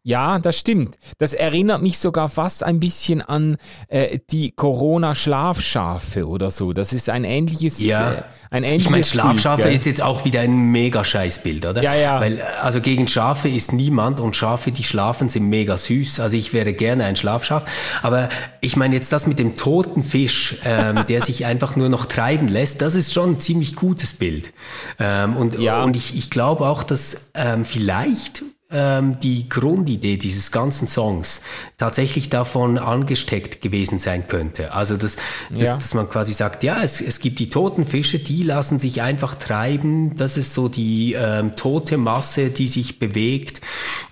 ja, 0.03 0.39
das 0.39 0.57
stimmt. 0.57 0.97
Das 1.19 1.33
erinnert 1.35 1.83
mich 1.83 1.99
sogar 1.99 2.27
fast 2.27 2.63
ein 2.63 2.79
bisschen 2.79 3.21
an 3.21 3.57
äh, 3.87 4.17
die 4.31 4.51
Corona-Schlafschafe 4.51 6.27
oder 6.27 6.49
so. 6.49 6.73
Das 6.73 6.91
ist 6.91 7.07
ein 7.07 7.23
ähnliches. 7.23 7.79
Ja. 7.79 8.11
Äh, 8.11 8.23
ein 8.49 8.63
ähnliches 8.63 8.85
ich 8.85 8.91
meine, 8.91 9.03
Schlafschafe 9.03 9.61
Bild, 9.63 9.75
ist 9.75 9.85
jetzt 9.85 10.01
auch 10.01 10.25
wieder 10.25 10.41
ein 10.41 10.71
mega 10.71 11.03
Scheißbild, 11.03 11.67
oder? 11.67 11.83
Ja, 11.83 11.93
ja. 11.93 12.19
Weil, 12.19 12.41
also 12.61 12.81
gegen 12.81 13.07
Schafe 13.07 13.47
ist 13.47 13.73
niemand 13.73 14.19
und 14.19 14.35
Schafe, 14.35 14.71
die 14.71 14.83
schlafen, 14.83 15.29
sind 15.29 15.47
mega 15.47 15.77
süß. 15.77 16.19
Also 16.19 16.35
ich 16.35 16.51
wäre 16.51 16.73
gerne 16.73 17.05
ein 17.05 17.15
Schlafschaf. 17.15 17.65
Aber 18.01 18.27
ich 18.59 18.75
meine 18.75 18.95
jetzt 18.95 19.13
das 19.13 19.27
mit 19.27 19.37
dem 19.37 19.55
toten 19.55 20.01
Fisch, 20.01 20.55
ähm, 20.65 21.05
der 21.07 21.21
sich 21.21 21.45
einfach 21.45 21.75
nur 21.75 21.89
noch 21.89 22.07
treiben 22.07 22.47
lässt, 22.47 22.81
das 22.81 22.95
ist 22.95 23.13
schon 23.13 23.33
ein 23.33 23.39
ziemlich 23.39 23.75
gutes 23.75 24.15
Bild. 24.15 24.51
Ähm, 24.99 25.37
und, 25.37 25.59
ja. 25.59 25.83
und 25.83 25.95
ich, 25.95 26.17
ich 26.17 26.31
glaube 26.31 26.65
auch, 26.65 26.81
dass 26.81 27.29
ähm, 27.35 27.63
vielleicht 27.63 28.43
ähm, 28.71 29.19
die 29.19 29.49
Grundidee 29.49 30.17
dieses 30.17 30.51
ganzen 30.51 30.87
Songs 30.87 31.41
tatsächlich 31.77 32.29
davon 32.29 32.77
angesteckt 32.77 33.61
gewesen 33.61 33.99
sein 33.99 34.27
könnte. 34.27 34.73
Also, 34.73 34.97
dass, 34.97 35.17
dass, 35.49 35.63
ja. 35.63 35.75
dass 35.75 35.93
man 35.93 36.09
quasi 36.09 36.33
sagt, 36.33 36.63
ja, 36.63 36.81
es, 36.83 37.01
es 37.01 37.19
gibt 37.19 37.39
die 37.39 37.49
toten 37.49 37.85
Fische, 37.85 38.19
die 38.19 38.43
lassen 38.43 38.79
sich 38.79 39.01
einfach 39.01 39.35
treiben. 39.35 40.15
Das 40.17 40.37
ist 40.37 40.53
so 40.53 40.67
die 40.67 41.13
ähm, 41.13 41.55
tote 41.55 41.97
Masse, 41.97 42.49
die 42.49 42.67
sich 42.67 42.99
bewegt. 42.99 43.61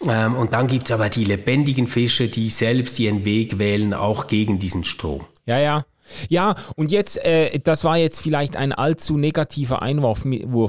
Ähm, 0.07 0.35
und 0.35 0.53
dann 0.53 0.67
gibt's 0.67 0.91
aber 0.91 1.09
die 1.09 1.23
lebendigen 1.23 1.87
Fische, 1.87 2.27
die 2.27 2.49
selbst 2.49 2.99
ihren 2.99 3.25
Weg 3.25 3.59
wählen, 3.59 3.93
auch 3.93 4.27
gegen 4.27 4.59
diesen 4.59 4.83
Strom. 4.83 5.25
Ja, 5.45 5.59
ja. 5.59 5.85
Ja, 6.27 6.55
und 6.75 6.91
jetzt, 6.91 7.23
äh, 7.23 7.59
das 7.59 7.83
war 7.83 7.97
jetzt 7.97 8.19
vielleicht 8.19 8.55
ein 8.55 8.71
allzu 8.71 9.17
negativer 9.17 9.81
Einwurf 9.81 10.25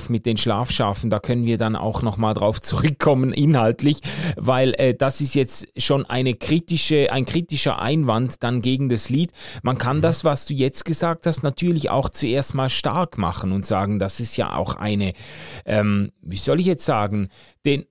mit 0.08 0.26
den 0.26 0.36
Schlafschafen. 0.36 1.10
Da 1.10 1.18
können 1.18 1.46
wir 1.46 1.58
dann 1.58 1.76
auch 1.76 2.02
nochmal 2.02 2.34
drauf 2.34 2.60
zurückkommen, 2.62 3.32
inhaltlich, 3.32 4.00
weil 4.36 4.74
äh, 4.74 4.94
das 4.94 5.20
ist 5.20 5.34
jetzt 5.34 5.68
schon 5.76 6.06
eine 6.06 6.34
kritische, 6.34 7.12
ein 7.12 7.26
kritischer 7.26 7.80
Einwand 7.80 8.42
dann 8.42 8.62
gegen 8.62 8.88
das 8.88 9.10
Lied. 9.10 9.32
Man 9.62 9.78
kann 9.78 9.98
mhm. 9.98 10.02
das, 10.02 10.24
was 10.24 10.46
du 10.46 10.54
jetzt 10.54 10.84
gesagt 10.84 11.26
hast, 11.26 11.42
natürlich 11.42 11.90
auch 11.90 12.08
zuerst 12.08 12.54
mal 12.54 12.68
stark 12.68 13.18
machen 13.18 13.52
und 13.52 13.66
sagen, 13.66 13.98
das 13.98 14.20
ist 14.20 14.36
ja 14.36 14.54
auch 14.54 14.76
eine, 14.76 15.12
ähm, 15.64 16.12
wie 16.22 16.36
soll 16.36 16.60
ich 16.60 16.66
jetzt 16.66 16.84
sagen, 16.84 17.28
den, 17.64 17.84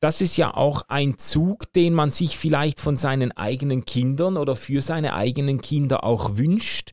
das 0.00 0.20
ist 0.20 0.36
ja 0.36 0.54
auch 0.54 0.82
ein 0.88 1.18
Zug, 1.18 1.72
den 1.72 1.94
man 1.94 2.12
sich 2.12 2.36
vielleicht 2.36 2.80
von 2.80 2.96
seinen 2.96 3.32
eigenen 3.32 3.84
Kindern 3.84 4.36
oder 4.36 4.54
für 4.54 4.82
seine 4.82 5.14
eigenen 5.14 5.60
Kinder 5.60 6.04
auch 6.04 6.36
wünscht, 6.36 6.92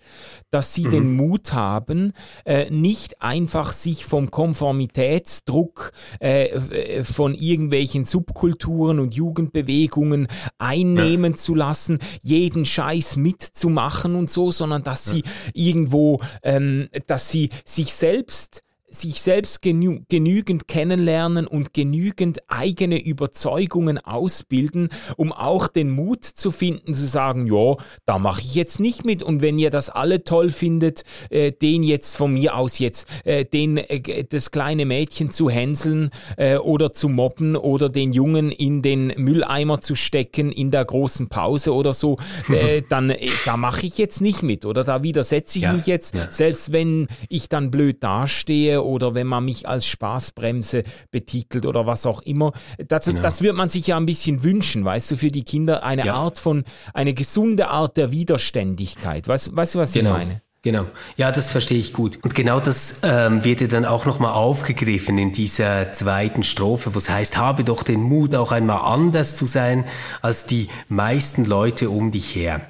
dass 0.52 0.74
sie 0.74 0.86
mhm. 0.86 0.92
den 0.92 1.16
Mut 1.16 1.54
haben, 1.54 2.13
äh, 2.46 2.70
nicht 2.70 3.22
einfach 3.22 3.74
sich 3.74 4.06
vom 4.06 4.32
Konformitätsdruck 4.32 5.92
äh, 6.20 7.04
von 7.04 7.36
irgendwelchen 7.36 8.06
Subkulturen 8.06 9.00
und 9.00 9.13
Jugendbewegungen 9.16 10.28
einnehmen 10.58 11.34
ja. 11.34 11.38
zu 11.38 11.56
lassen, 11.56 12.00
jeden 12.22 12.66
Scheiß 12.66 13.18
mitzumachen 13.18 14.16
und 14.16 14.30
so, 14.30 14.50
sondern 14.50 14.84
dass 14.84 15.08
ja. 15.08 15.12
sie 15.13 15.24
irgendwo, 15.54 16.22
ähm, 16.42 16.88
dass 17.08 17.30
sie 17.30 17.50
sich 17.66 17.94
selbst 17.94 18.63
sich 18.94 19.22
selbst 19.22 19.62
genü 19.62 20.02
genügend 20.08 20.68
kennenlernen 20.68 21.48
und 21.48 21.74
genügend 21.74 22.40
eigene 22.48 23.04
Überzeugungen 23.04 23.98
ausbilden, 23.98 24.90
um 25.18 25.32
auch 25.32 25.68
den 25.68 25.90
Mut 25.90 26.24
zu 26.24 26.52
finden, 26.52 26.94
zu 26.94 27.08
sagen, 27.08 27.48
ja, 27.48 27.76
da 28.06 28.20
mache 28.20 28.42
ich 28.42 28.56
jetzt 28.56 28.80
nicht 28.80 29.06
mit. 29.06 29.24
Und 29.24 29.42
wenn 29.42 29.58
ihr 29.58 29.72
das 29.72 29.90
alle 29.90 30.24
toll 30.24 30.52
findet, 30.52 31.04
äh, 31.30 31.52
den 31.52 31.84
jetzt 31.84 32.16
von 32.16 32.34
mir 32.34 32.56
aus 32.56 32.80
jetzt, 32.80 33.08
äh, 33.26 33.46
den, 33.46 33.78
äh, 33.78 34.24
das 34.24 34.52
kleine 34.52 34.86
Mädchen 34.86 35.32
zu 35.32 35.50
hänseln 35.50 36.12
äh, 36.38 36.58
oder 36.58 36.94
zu 36.94 37.10
mobben 37.10 37.56
oder 37.56 37.90
den 37.90 38.12
Jungen 38.12 38.52
in 38.52 38.82
den 38.82 39.08
Mülleimer 39.18 39.82
zu 39.82 39.96
stecken 39.96 40.52
in 40.52 40.70
der 40.70 40.86
großen 40.86 41.30
Pause 41.30 41.74
oder 41.74 41.94
so, 41.94 42.18
äh, 42.50 42.84
dann 42.90 43.10
äh, 43.10 43.30
da 43.46 43.58
mache 43.58 43.88
ich 43.88 43.98
jetzt 43.98 44.22
nicht 44.22 44.44
mit. 44.44 44.66
Oder 44.66 44.84
da 44.84 45.02
widersetze 45.02 45.58
ich 45.58 45.64
ja, 45.64 45.74
mich 45.74 45.88
jetzt, 45.88 46.14
ja. 46.14 46.30
selbst 46.30 46.72
wenn 46.72 47.08
ich 47.30 47.50
dann 47.50 47.72
blöd 47.72 48.04
dastehe 48.04 48.83
oder 48.84 49.15
wenn 49.15 49.28
man 49.28 49.46
mich 49.46 49.67
als 49.67 49.86
Spaßbremse 49.86 50.84
betitelt 51.12 51.65
oder 51.65 51.86
was 51.86 52.06
auch 52.06 52.22
immer. 52.22 52.54
Das, 52.88 53.06
genau. 53.06 53.22
das 53.22 53.41
wird 53.41 53.56
man 53.56 53.69
sich 53.69 53.88
ja 53.88 53.98
ein 53.98 54.06
bisschen 54.06 54.43
wünschen, 54.43 54.86
weißt 54.86 55.12
du, 55.12 55.15
für 55.15 55.32
die 55.32 55.43
Kinder 55.43 55.84
eine 55.84 56.06
ja. 56.06 56.13
Art 56.13 56.38
von, 56.38 56.63
eine 56.93 57.13
gesunde 57.13 57.69
Art 57.69 57.98
der 57.98 58.12
Widerständigkeit. 58.12 59.28
Weißt, 59.28 59.56
weißt 59.56 59.76
du, 59.76 59.80
was 59.80 59.93
genau. 59.93 60.12
ich 60.12 60.17
meine? 60.17 60.41
Genau, 60.65 60.86
ja, 61.17 61.34
das 61.34 61.52
verstehe 61.52 61.78
ich 61.78 61.91
gut. 61.91 62.19
Und 62.23 62.36
genau 62.36 62.62
das 62.62 63.02
ähm, 63.04 63.43
wird 63.43 63.60
ja 63.60 63.67
dann 63.67 63.84
auch 63.84 64.06
nochmal 64.06 64.32
aufgegriffen 64.32 65.17
in 65.17 65.34
dieser 65.34 65.91
zweiten 65.91 66.41
Strophe, 66.43 66.95
wo 66.95 66.99
es 66.99 67.10
heißt, 67.10 67.36
habe 67.36 67.65
doch 67.65 67.84
den 67.84 68.02
Mut, 68.02 68.34
auch 68.34 68.54
einmal 68.54 68.80
anders 68.80 69.36
zu 69.36 69.45
sein 69.45 69.84
als 70.21 70.45
die 70.45 70.69
meisten 70.88 71.43
Leute 71.43 71.89
um 71.89 72.12
dich 72.12 72.34
her. 72.34 72.62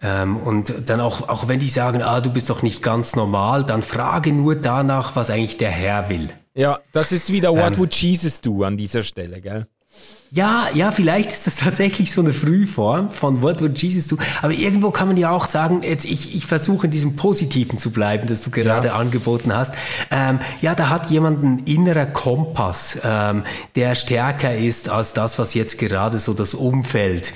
Ja. 0.00 0.22
Ähm, 0.22 0.38
und 0.38 0.72
dann 0.86 1.02
auch, 1.02 1.28
auch 1.28 1.46
wenn 1.46 1.60
die 1.60 1.68
sagen, 1.68 2.00
ah, 2.00 2.22
du 2.22 2.32
bist 2.32 2.48
doch 2.48 2.62
nicht 2.62 2.82
ganz 2.82 3.14
normal, 3.14 3.62
dann 3.62 3.82
frage 3.82 4.32
nur 4.32 4.54
danach, 4.54 5.14
was 5.14 5.28
eigentlich 5.28 5.58
der 5.58 5.70
Herr 5.70 6.08
will. 6.08 6.30
Ja, 6.54 6.80
das 6.92 7.12
ist 7.12 7.30
wieder 7.30 7.52
What 7.52 7.72
ähm, 7.72 7.78
would 7.78 7.94
Jesus 7.94 8.40
do 8.40 8.62
an 8.62 8.78
dieser 8.78 9.02
Stelle, 9.02 9.42
gell? 9.42 9.66
Ja, 10.34 10.66
ja, 10.74 10.90
vielleicht 10.90 11.30
ist 11.30 11.46
das 11.46 11.54
tatsächlich 11.54 12.10
so 12.10 12.20
eine 12.20 12.32
Frühform 12.32 13.12
von 13.12 13.40
What 13.40 13.60
would 13.60 13.80
Jesus 13.80 14.08
do? 14.08 14.16
Aber 14.42 14.52
irgendwo 14.52 14.90
kann 14.90 15.06
man 15.06 15.16
ja 15.16 15.30
auch 15.30 15.46
sagen, 15.46 15.84
jetzt 15.84 16.04
ich, 16.04 16.34
ich 16.34 16.44
versuche 16.44 16.86
in 16.86 16.90
diesem 16.90 17.14
Positiven 17.14 17.78
zu 17.78 17.92
bleiben, 17.92 18.26
das 18.26 18.42
du 18.42 18.50
gerade 18.50 18.88
ja. 18.88 18.94
angeboten 18.96 19.54
hast. 19.54 19.76
Ähm, 20.10 20.40
ja, 20.60 20.74
da 20.74 20.88
hat 20.88 21.08
jemand 21.08 21.44
ein 21.44 21.58
innerer 21.66 22.06
Kompass, 22.06 22.98
ähm, 23.04 23.44
der 23.76 23.94
stärker 23.94 24.56
ist 24.56 24.88
als 24.88 25.12
das, 25.12 25.38
was 25.38 25.54
jetzt 25.54 25.78
gerade 25.78 26.18
so 26.18 26.34
das 26.34 26.54
Umfeld 26.54 27.32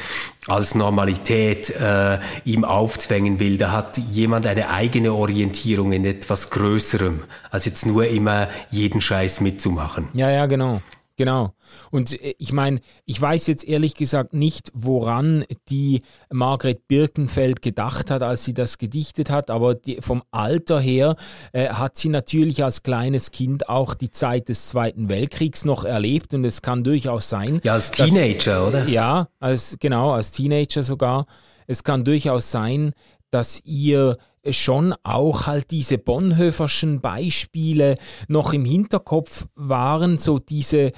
als 0.49 0.75
Normalität 0.75 1.71
äh, 1.71 2.19
ihm 2.45 2.65
aufzwängen 2.65 3.39
will. 3.39 3.59
Da 3.59 3.71
hat 3.71 3.99
jemand 4.11 4.45
eine 4.45 4.71
eigene 4.71 5.13
Orientierung 5.13 5.93
in 5.93 6.05
etwas 6.05 6.51
Größerem, 6.51 7.23
als 7.53 7.65
jetzt 7.65 7.87
nur 7.87 8.09
immer 8.09 8.49
jeden 8.71 9.01
Scheiß 9.01 9.41
mitzumachen. 9.41 10.09
Ja, 10.15 10.31
ja, 10.31 10.47
genau. 10.47 10.83
Genau. 11.17 11.53
Und 11.91 12.21
äh, 12.23 12.35
ich 12.39 12.53
meine, 12.53 12.81
ich 13.05 13.21
weiß 13.21 13.47
jetzt 13.47 13.67
ehrlich 13.67 13.95
gesagt 13.95 14.35
nicht, 14.35 14.71
woran 14.75 15.45
die 15.69 16.03
Margret 16.31 16.87
Birkenfeld 16.89 17.63
gedacht 17.63 18.11
hat, 18.11 18.23
als 18.23 18.45
sie 18.45 18.55
das 18.55 18.79
gedichtet 18.79 19.31
hat, 19.31 19.51
aber 19.51 19.75
die, 19.75 19.99
vom 20.01 20.23
Alter 20.31 20.81
her 20.81 21.17
äh, 21.53 21.69
hat 21.69 21.99
sie 21.99 22.09
natürlich 22.09 22.65
als 22.65 22.83
kleines 22.83 23.31
Kind 23.31 23.69
auch 23.69 23.95
die 23.95 24.11
Zeit 24.11 24.49
des 24.49 24.69
Zweiten 24.69 25.09
Weltkriegs 25.09 25.65
noch 25.65 25.85
erlebt 25.85 26.35
und 26.35 26.45
es 26.45 26.63
kann 26.63 26.85
durchaus 26.85 27.29
sein. 27.29 27.61
Ja, 27.65 27.75
als 27.75 27.91
Teenager, 27.91 28.61
dass, 28.61 28.69
oder? 28.69 28.89
Ja, 28.89 29.29
als, 29.41 29.77
genau, 29.81 30.13
als 30.13 30.33
Teenager 30.33 30.83
sogar. 30.83 31.27
Es 31.67 31.85
kann 31.85 32.05
durchaus 32.05 32.51
sein, 32.51 32.93
dass 33.31 33.61
ihr 33.65 34.17
schon 34.51 34.95
auch 35.03 35.47
halt 35.47 35.71
diese 35.71 35.99
Bonhoefferschen 35.99 37.01
Beispiele 37.01 37.97
noch 38.29 38.53
im 38.53 38.65
Hinterkopf 38.65 39.47
waren, 39.55 40.19
so 40.19 40.39
diese, 40.39 40.93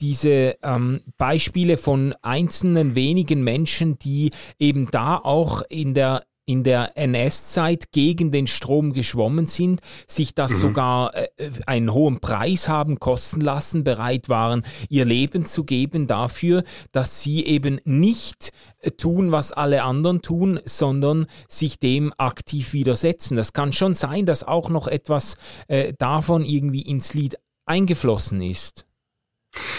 diese 0.00 0.56
ähm, 0.62 1.00
Beispiele 1.16 1.76
von 1.76 2.14
einzelnen 2.22 2.94
wenigen 2.94 3.42
Menschen, 3.42 3.98
die 3.98 4.30
eben 4.58 4.90
da 4.90 5.16
auch 5.16 5.62
in 5.68 5.94
der 5.94 6.22
in 6.50 6.64
der 6.64 6.96
NS-Zeit 6.96 7.92
gegen 7.92 8.32
den 8.32 8.48
Strom 8.48 8.92
geschwommen 8.92 9.46
sind, 9.46 9.80
sich 10.08 10.34
das 10.34 10.52
mhm. 10.54 10.56
sogar 10.56 11.14
äh, 11.14 11.28
einen 11.66 11.94
hohen 11.94 12.18
Preis 12.18 12.68
haben 12.68 12.98
kosten 12.98 13.40
lassen, 13.40 13.84
bereit 13.84 14.28
waren, 14.28 14.64
ihr 14.88 15.04
Leben 15.04 15.46
zu 15.46 15.62
geben 15.62 16.08
dafür, 16.08 16.64
dass 16.90 17.22
sie 17.22 17.44
eben 17.44 17.80
nicht 17.84 18.50
äh, 18.80 18.90
tun, 18.90 19.30
was 19.30 19.52
alle 19.52 19.84
anderen 19.84 20.22
tun, 20.22 20.58
sondern 20.64 21.26
sich 21.48 21.78
dem 21.78 22.12
aktiv 22.18 22.72
widersetzen. 22.72 23.36
Das 23.36 23.52
kann 23.52 23.72
schon 23.72 23.94
sein, 23.94 24.26
dass 24.26 24.42
auch 24.42 24.70
noch 24.70 24.88
etwas 24.88 25.36
äh, 25.68 25.92
davon 25.98 26.44
irgendwie 26.44 26.82
ins 26.82 27.14
Lied 27.14 27.36
eingeflossen 27.64 28.42
ist. 28.42 28.86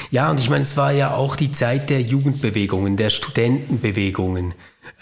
Ja, 0.10 0.31
und 0.31 0.39
ich 0.39 0.49
meine, 0.49 0.62
es 0.62 0.77
war 0.77 0.91
ja 0.93 1.15
auch 1.15 1.36
die 1.36 1.51
Zeit 1.51 1.89
der 1.89 2.01
Jugendbewegungen, 2.01 2.95
der 2.95 3.10
Studentenbewegungen 3.10 4.53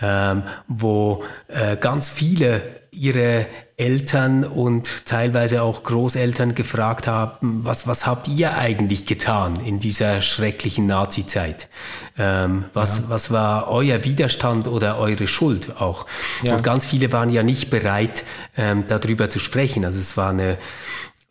ähm, 0.02 0.44
wo 0.68 1.24
äh, 1.48 1.78
ganz 1.78 2.10
viele 2.10 2.80
ihre 2.92 3.46
Eltern 3.78 4.44
und 4.44 5.06
teilweise 5.06 5.62
auch 5.62 5.84
Großeltern 5.84 6.56
gefragt 6.56 7.08
haben, 7.08 7.64
was, 7.64 7.88
was 7.88 8.06
habt 8.06 8.28
ihr 8.28 8.58
eigentlich 8.58 9.06
getan 9.06 9.64
in 9.64 9.80
dieser 9.80 10.22
schrecklichen 10.22 10.86
Nazi-Zeit? 10.86 11.70
Ähm, 12.18 12.66
was, 12.74 13.00
ja. 13.00 13.04
was 13.10 13.32
war 13.32 13.70
euer 13.70 14.04
Widerstand 14.04 14.68
oder 14.68 14.98
eure 14.98 15.28
Schuld 15.28 15.80
auch? 15.80 16.08
Ja. 16.44 16.56
Und 16.56 16.64
ganz 16.64 16.86
viele 16.86 17.12
waren 17.14 17.30
ja 17.30 17.44
nicht 17.44 17.70
bereit, 17.70 18.26
ähm, 18.58 18.86
darüber 18.88 19.30
zu 19.30 19.40
sprechen. 19.40 19.86
Also 19.86 20.00
es 20.00 20.18
war 20.18 20.32
eine 20.32 20.58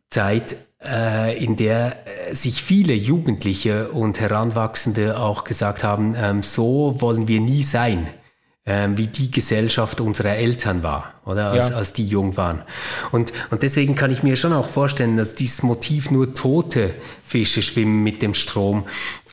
Zeit, 0.08 0.56
äh, 0.82 1.36
in 1.42 1.56
der 1.56 1.96
äh, 2.30 2.34
sich 2.34 2.62
viele 2.62 2.94
Jugendliche 2.94 3.90
und 3.90 4.20
Heranwachsende 4.20 5.18
auch 5.18 5.44
gesagt 5.44 5.84
haben, 5.84 6.14
ähm, 6.16 6.42
so 6.42 6.96
wollen 7.00 7.28
wir 7.28 7.40
nie 7.40 7.62
sein 7.62 8.06
wie 8.68 9.06
die 9.06 9.30
Gesellschaft 9.30 10.00
unserer 10.00 10.36
Eltern 10.36 10.82
war, 10.82 11.14
oder 11.24 11.50
als, 11.50 11.70
ja. 11.70 11.76
als 11.76 11.92
die 11.92 12.06
jung 12.06 12.36
waren. 12.36 12.62
Und, 13.12 13.32
und 13.50 13.62
deswegen 13.62 13.94
kann 13.94 14.10
ich 14.10 14.22
mir 14.22 14.36
schon 14.36 14.52
auch 14.52 14.68
vorstellen, 14.68 15.16
dass 15.16 15.34
dieses 15.34 15.62
Motiv 15.62 16.10
nur 16.10 16.34
tote 16.34 16.94
Fische 17.24 17.62
schwimmen 17.62 18.02
mit 18.02 18.20
dem 18.20 18.34
Strom, 18.34 18.84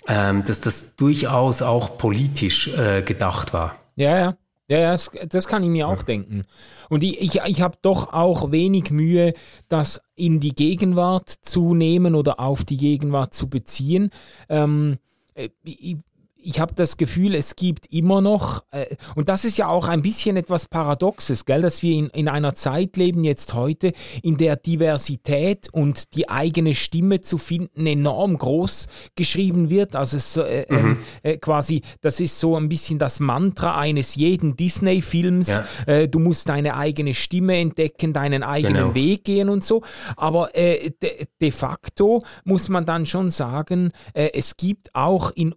ähm, 0.08 0.46
dass 0.46 0.62
das 0.62 0.96
durchaus 0.96 1.62
auch 1.62 1.98
politisch 1.98 2.70
äh, 2.70 3.02
gedacht 3.02 3.54
war. 3.54 3.76
Ja, 3.96 4.18
ja. 4.18 4.38
Ja, 4.68 4.80
ja 4.80 4.92
das, 4.92 5.12
das 5.30 5.48
kann 5.48 5.64
ich 5.64 5.70
mir 5.70 5.88
auch 5.88 5.98
ja. 5.98 6.04
denken. 6.04 6.44
Und 6.90 7.04
ich, 7.04 7.22
ich, 7.22 7.42
ich 7.46 7.62
habe 7.62 7.78
doch 7.82 8.14
auch 8.14 8.52
wenig 8.52 8.90
Mühe, 8.90 9.34
das 9.70 10.02
in 10.16 10.40
die 10.40 10.56
Gegenwart 10.56 11.30
zu 11.30 11.74
nehmen 11.74 12.16
oder 12.16 12.40
auf 12.40 12.64
die 12.64 12.78
Gegenwart 12.78 13.34
zu 13.34 13.48
beziehen. 13.48 14.10
Ähm, 14.50 14.98
äh, 15.36 15.50
ich, 15.64 15.98
ich 16.46 16.60
habe 16.60 16.76
das 16.76 16.98
Gefühl, 16.98 17.34
es 17.34 17.56
gibt 17.56 17.92
immer 17.92 18.22
noch, 18.22 18.64
äh, 18.72 18.96
und 19.16 19.30
das 19.30 19.46
ist 19.46 19.58
ja 19.58 19.68
auch 19.68 19.88
ein 19.88 20.02
bisschen 20.02 20.38
etwas 20.38 20.68
Paradoxes, 20.68 21.46
gell, 21.46 21.62
dass 21.62 21.82
wir 21.82 21.96
in, 21.96 22.08
in 22.10 22.28
einer 22.28 22.54
Zeit 22.54 22.98
leben, 22.98 23.24
jetzt 23.24 23.54
heute, 23.56 23.94
in 24.22 24.38
der 24.38 24.56
Diversität 24.56 25.70
und 25.72 26.16
die 26.16 26.30
eigene 26.30 26.76
Stimme 26.76 27.22
zu 27.22 27.38
finden 27.38 27.88
enorm 27.88 28.38
groß 28.38 28.88
geschrieben 29.16 29.70
wird. 29.70 29.96
Also 29.96 30.18
es, 30.18 30.38
äh, 30.38 30.66
ähm, 30.70 30.86
mhm. 30.86 30.98
äh, 31.24 31.38
quasi, 31.38 31.82
das 32.02 32.20
ist 32.20 32.40
so 32.40 32.56
ein 32.56 32.70
bisschen 32.70 33.00
das 33.00 33.20
Mantra 33.20 33.78
eines 33.78 34.16
jeden 34.16 34.56
Disney-Films. 34.56 35.48
Ja. 35.48 35.66
Äh, 35.88 36.08
du 36.08 36.20
musst 36.20 36.48
deine 36.50 36.78
eigene 36.78 37.16
Stimme 37.16 37.58
entdecken, 37.58 38.14
deinen 38.14 38.44
eigenen 38.44 38.76
genau. 38.76 38.96
Weg 38.96 39.24
gehen 39.24 39.50
und 39.50 39.66
so. 39.66 39.82
Aber 40.16 40.56
äh, 40.56 40.92
de, 41.02 41.26
de 41.42 41.52
facto 41.52 42.24
muss 42.44 42.70
man 42.70 42.86
dann 42.86 43.08
schon 43.08 43.32
sagen, 43.32 43.92
äh, 44.14 44.30
es 44.34 44.58
gibt 44.58 44.94
auch 44.94 45.32
in 45.32 45.56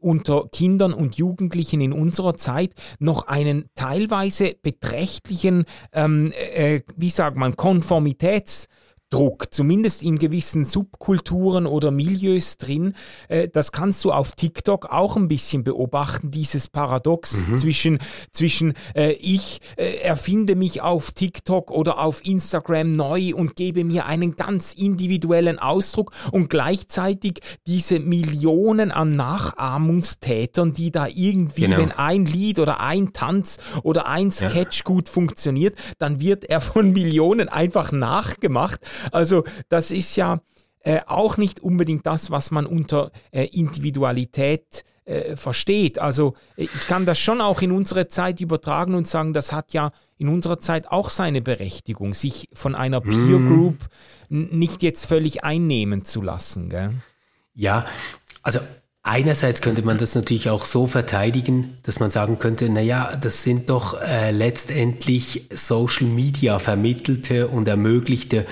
unter 0.00 0.48
Kindern 0.52 0.92
und 0.92 1.16
Jugendlichen 1.16 1.80
in 1.80 1.92
unserer 1.92 2.36
Zeit 2.36 2.74
noch 2.98 3.26
einen 3.26 3.66
teilweise 3.74 4.54
beträchtlichen, 4.62 5.64
ähm, 5.92 6.32
äh, 6.32 6.80
wie 6.96 7.10
sagt 7.10 7.36
man, 7.36 7.56
Konformitäts 7.56 8.68
Druck, 9.14 9.52
zumindest 9.52 10.02
in 10.02 10.18
gewissen 10.18 10.64
Subkulturen 10.64 11.66
oder 11.66 11.92
Milieus 11.92 12.56
drin. 12.58 12.94
Äh, 13.28 13.48
das 13.48 13.70
kannst 13.70 14.04
du 14.04 14.10
auf 14.10 14.34
TikTok 14.34 14.86
auch 14.86 15.16
ein 15.16 15.28
bisschen 15.28 15.62
beobachten, 15.62 16.32
dieses 16.32 16.66
Paradox 16.66 17.46
mhm. 17.46 17.56
zwischen, 17.56 17.98
zwischen 18.32 18.74
äh, 18.96 19.12
ich 19.12 19.60
äh, 19.76 19.98
erfinde 19.98 20.56
mich 20.56 20.82
auf 20.82 21.12
TikTok 21.12 21.70
oder 21.70 22.00
auf 22.00 22.26
Instagram 22.26 22.90
neu 22.90 23.36
und 23.36 23.54
gebe 23.54 23.84
mir 23.84 24.06
einen 24.06 24.34
ganz 24.34 24.72
individuellen 24.72 25.60
Ausdruck 25.60 26.10
und 26.32 26.50
gleichzeitig 26.50 27.40
diese 27.68 28.00
Millionen 28.00 28.90
an 28.90 29.14
Nachahmungstätern, 29.14 30.74
die 30.74 30.90
da 30.90 31.06
irgendwie, 31.06 31.62
genau. 31.62 31.78
wenn 31.78 31.92
ein 31.92 32.24
Lied 32.24 32.58
oder 32.58 32.80
ein 32.80 33.12
Tanz 33.12 33.58
oder 33.84 34.08
ein 34.08 34.32
Sketch 34.32 34.78
ja. 34.78 34.84
gut 34.84 35.08
funktioniert, 35.08 35.76
dann 35.98 36.20
wird 36.20 36.42
er 36.44 36.60
von 36.60 36.92
Millionen 36.92 37.48
einfach 37.48 37.92
nachgemacht. 37.92 38.80
Also 39.12 39.44
das 39.68 39.90
ist 39.90 40.16
ja 40.16 40.40
äh, 40.80 41.00
auch 41.06 41.36
nicht 41.36 41.60
unbedingt 41.60 42.06
das, 42.06 42.30
was 42.30 42.50
man 42.50 42.66
unter 42.66 43.10
äh, 43.30 43.46
Individualität 43.46 44.84
äh, 45.04 45.36
versteht. 45.36 45.98
Also 45.98 46.34
äh, 46.56 46.64
ich 46.64 46.86
kann 46.86 47.06
das 47.06 47.18
schon 47.18 47.40
auch 47.40 47.62
in 47.62 47.72
unsere 47.72 48.08
Zeit 48.08 48.40
übertragen 48.40 48.94
und 48.94 49.08
sagen, 49.08 49.32
das 49.32 49.52
hat 49.52 49.72
ja 49.72 49.92
in 50.18 50.28
unserer 50.28 50.60
Zeit 50.60 50.88
auch 50.88 51.10
seine 51.10 51.42
Berechtigung, 51.42 52.14
sich 52.14 52.48
von 52.52 52.74
einer 52.74 53.00
Peer 53.00 53.38
mhm. 53.38 53.48
Group 53.48 53.76
nicht 54.28 54.82
jetzt 54.82 55.06
völlig 55.06 55.44
einnehmen 55.44 56.04
zu 56.04 56.22
lassen. 56.22 56.70
Gell? 56.70 56.90
Ja, 57.54 57.86
also 58.42 58.60
Einerseits 59.06 59.60
könnte 59.60 59.82
man 59.82 59.98
das 59.98 60.14
natürlich 60.14 60.48
auch 60.48 60.64
so 60.64 60.86
verteidigen, 60.86 61.76
dass 61.82 62.00
man 62.00 62.10
sagen 62.10 62.38
könnte, 62.38 62.70
na 62.70 62.80
ja, 62.80 63.14
das 63.16 63.42
sind 63.42 63.68
doch 63.68 64.00
äh, 64.00 64.30
letztendlich 64.30 65.46
Social 65.52 66.06
Media 66.06 66.58
vermittelte 66.58 67.48
und 67.48 67.68
ermöglichte 67.68 68.46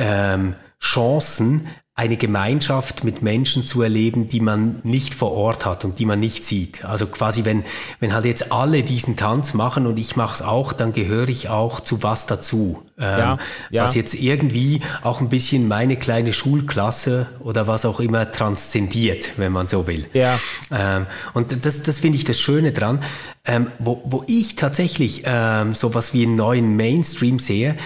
ähm, 0.00 0.54
Chancen, 0.80 1.68
eine 2.00 2.16
Gemeinschaft 2.16 3.04
mit 3.04 3.20
Menschen 3.20 3.66
zu 3.66 3.82
erleben, 3.82 4.26
die 4.26 4.40
man 4.40 4.76
nicht 4.84 5.12
vor 5.12 5.32
Ort 5.32 5.66
hat 5.66 5.84
und 5.84 5.98
die 5.98 6.06
man 6.06 6.18
nicht 6.18 6.46
sieht. 6.46 6.82
Also 6.82 7.06
quasi, 7.06 7.44
wenn, 7.44 7.62
wenn 7.98 8.14
halt 8.14 8.24
jetzt 8.24 8.52
alle 8.52 8.82
diesen 8.82 9.18
Tanz 9.18 9.52
machen 9.52 9.86
und 9.86 9.98
ich 9.98 10.16
mache 10.16 10.36
es 10.36 10.40
auch, 10.40 10.72
dann 10.72 10.94
gehöre 10.94 11.28
ich 11.28 11.50
auch 11.50 11.80
zu 11.80 12.02
was 12.02 12.26
dazu. 12.26 12.82
Ähm, 12.98 13.18
ja, 13.18 13.38
ja. 13.68 13.84
Was 13.84 13.94
jetzt 13.94 14.14
irgendwie 14.14 14.80
auch 15.02 15.20
ein 15.20 15.28
bisschen 15.28 15.68
meine 15.68 15.96
kleine 15.98 16.32
Schulklasse 16.32 17.26
oder 17.40 17.66
was 17.66 17.84
auch 17.84 18.00
immer 18.00 18.30
transzendiert, 18.30 19.32
wenn 19.36 19.52
man 19.52 19.66
so 19.66 19.86
will. 19.86 20.06
Ja. 20.14 20.38
Ähm, 20.70 21.04
und 21.34 21.66
das, 21.66 21.82
das 21.82 22.00
finde 22.00 22.16
ich 22.16 22.24
das 22.24 22.40
Schöne 22.40 22.72
dran. 22.72 23.02
Ähm, 23.44 23.72
wo, 23.78 24.00
wo 24.06 24.24
ich 24.26 24.56
tatsächlich 24.56 25.24
ähm, 25.26 25.74
sowas 25.74 26.14
wie 26.14 26.24
einen 26.24 26.34
neuen 26.34 26.76
Mainstream 26.76 27.38
sehe, 27.38 27.76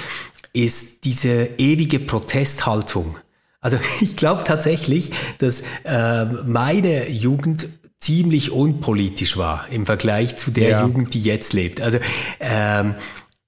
ist 0.54 1.04
diese 1.04 1.50
ewige 1.58 1.98
Protesthaltung. 1.98 3.18
Also 3.60 3.78
ich 4.00 4.16
glaube 4.16 4.44
tatsächlich, 4.44 5.12
dass 5.38 5.62
äh, 5.84 6.24
meine 6.24 7.10
Jugend 7.10 7.68
ziemlich 7.98 8.50
unpolitisch 8.50 9.36
war 9.36 9.66
im 9.70 9.86
Vergleich 9.86 10.36
zu 10.36 10.50
der 10.50 10.68
ja. 10.70 10.82
Jugend, 10.86 11.14
die 11.14 11.22
jetzt 11.22 11.52
lebt. 11.52 11.80
Also 11.80 11.98
ähm, 12.40 12.94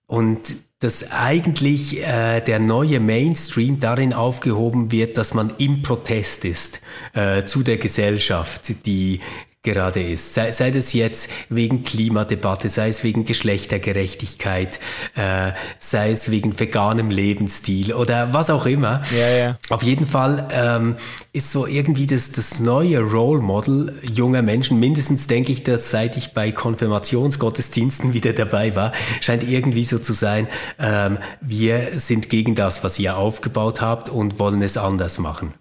und 0.07 0.41
dass 0.79 1.11
eigentlich 1.11 2.03
äh, 2.03 2.41
der 2.41 2.59
neue 2.59 3.01
Mainstream 3.01 3.81
darin 3.81 4.13
aufgehoben 4.13 4.93
wird, 4.93 5.17
dass 5.17 5.33
man 5.33 5.53
im 5.59 5.83
Protest 5.83 6.45
ist 6.45 6.81
äh, 7.15 7.45
zu 7.45 7.63
der 7.63 7.79
Gesellschaft, 7.79 8.87
die 8.87 9.21
gerade 9.67 10.03
ist. 10.03 10.33
Sei, 10.33 10.53
sei 10.53 10.71
das 10.71 10.95
jetzt 10.95 11.29
wegen 11.51 11.85
Klimadebatte, 11.85 12.71
sei 12.71 12.89
es 12.89 13.05
wegen 13.05 13.27
Geschlechtergerechtigkeit, 13.27 14.81
äh, 15.17 15.53
sei 15.79 16.13
es 16.13 16.31
wegen 16.31 16.59
veganem 16.59 17.11
Lebensstil 17.11 17.93
oder 17.93 18.33
was 18.33 18.49
auch 18.49 18.65
immer. 18.65 19.03
Ja, 19.15 19.37
ja. 19.37 19.59
Auf 19.69 19.83
jeden 19.83 20.07
Fall 20.07 20.49
ähm, 20.53 20.97
ist 21.33 21.53
so 21.53 21.67
irgendwie 21.67 22.07
das, 22.07 22.33
das 22.33 22.61
neue 22.61 23.01
Role 23.01 23.43
Model 23.43 23.93
junger 24.15 24.41
Menschen, 24.41 24.79
mindestens 24.79 25.27
denke 25.27 25.53
ich, 25.53 25.65
dass 25.65 25.91
seit 25.91 26.17
ich 26.17 26.33
bei 26.33 26.53
Konfirmationsgottesdiensten 26.53 28.15
wieder 28.15 28.33
dabei 28.33 28.75
war, 28.77 28.93
scheint 29.21 29.43
irgendwie 29.43 29.85
so 29.85 29.99
zu 29.99 30.13
sein, 30.13 30.47
ähm, 30.79 31.19
wir 31.41 31.99
sind 31.99 32.31
gegen 32.31 32.55
das, 32.55 32.85
was 32.85 32.99
ihr 32.99 33.17
aufgebaut 33.17 33.81
habt 33.81 34.09
und 34.09 34.39
wollen 34.39 34.63
es 34.63 34.77
anders 34.77 35.19
machen. 35.19 35.53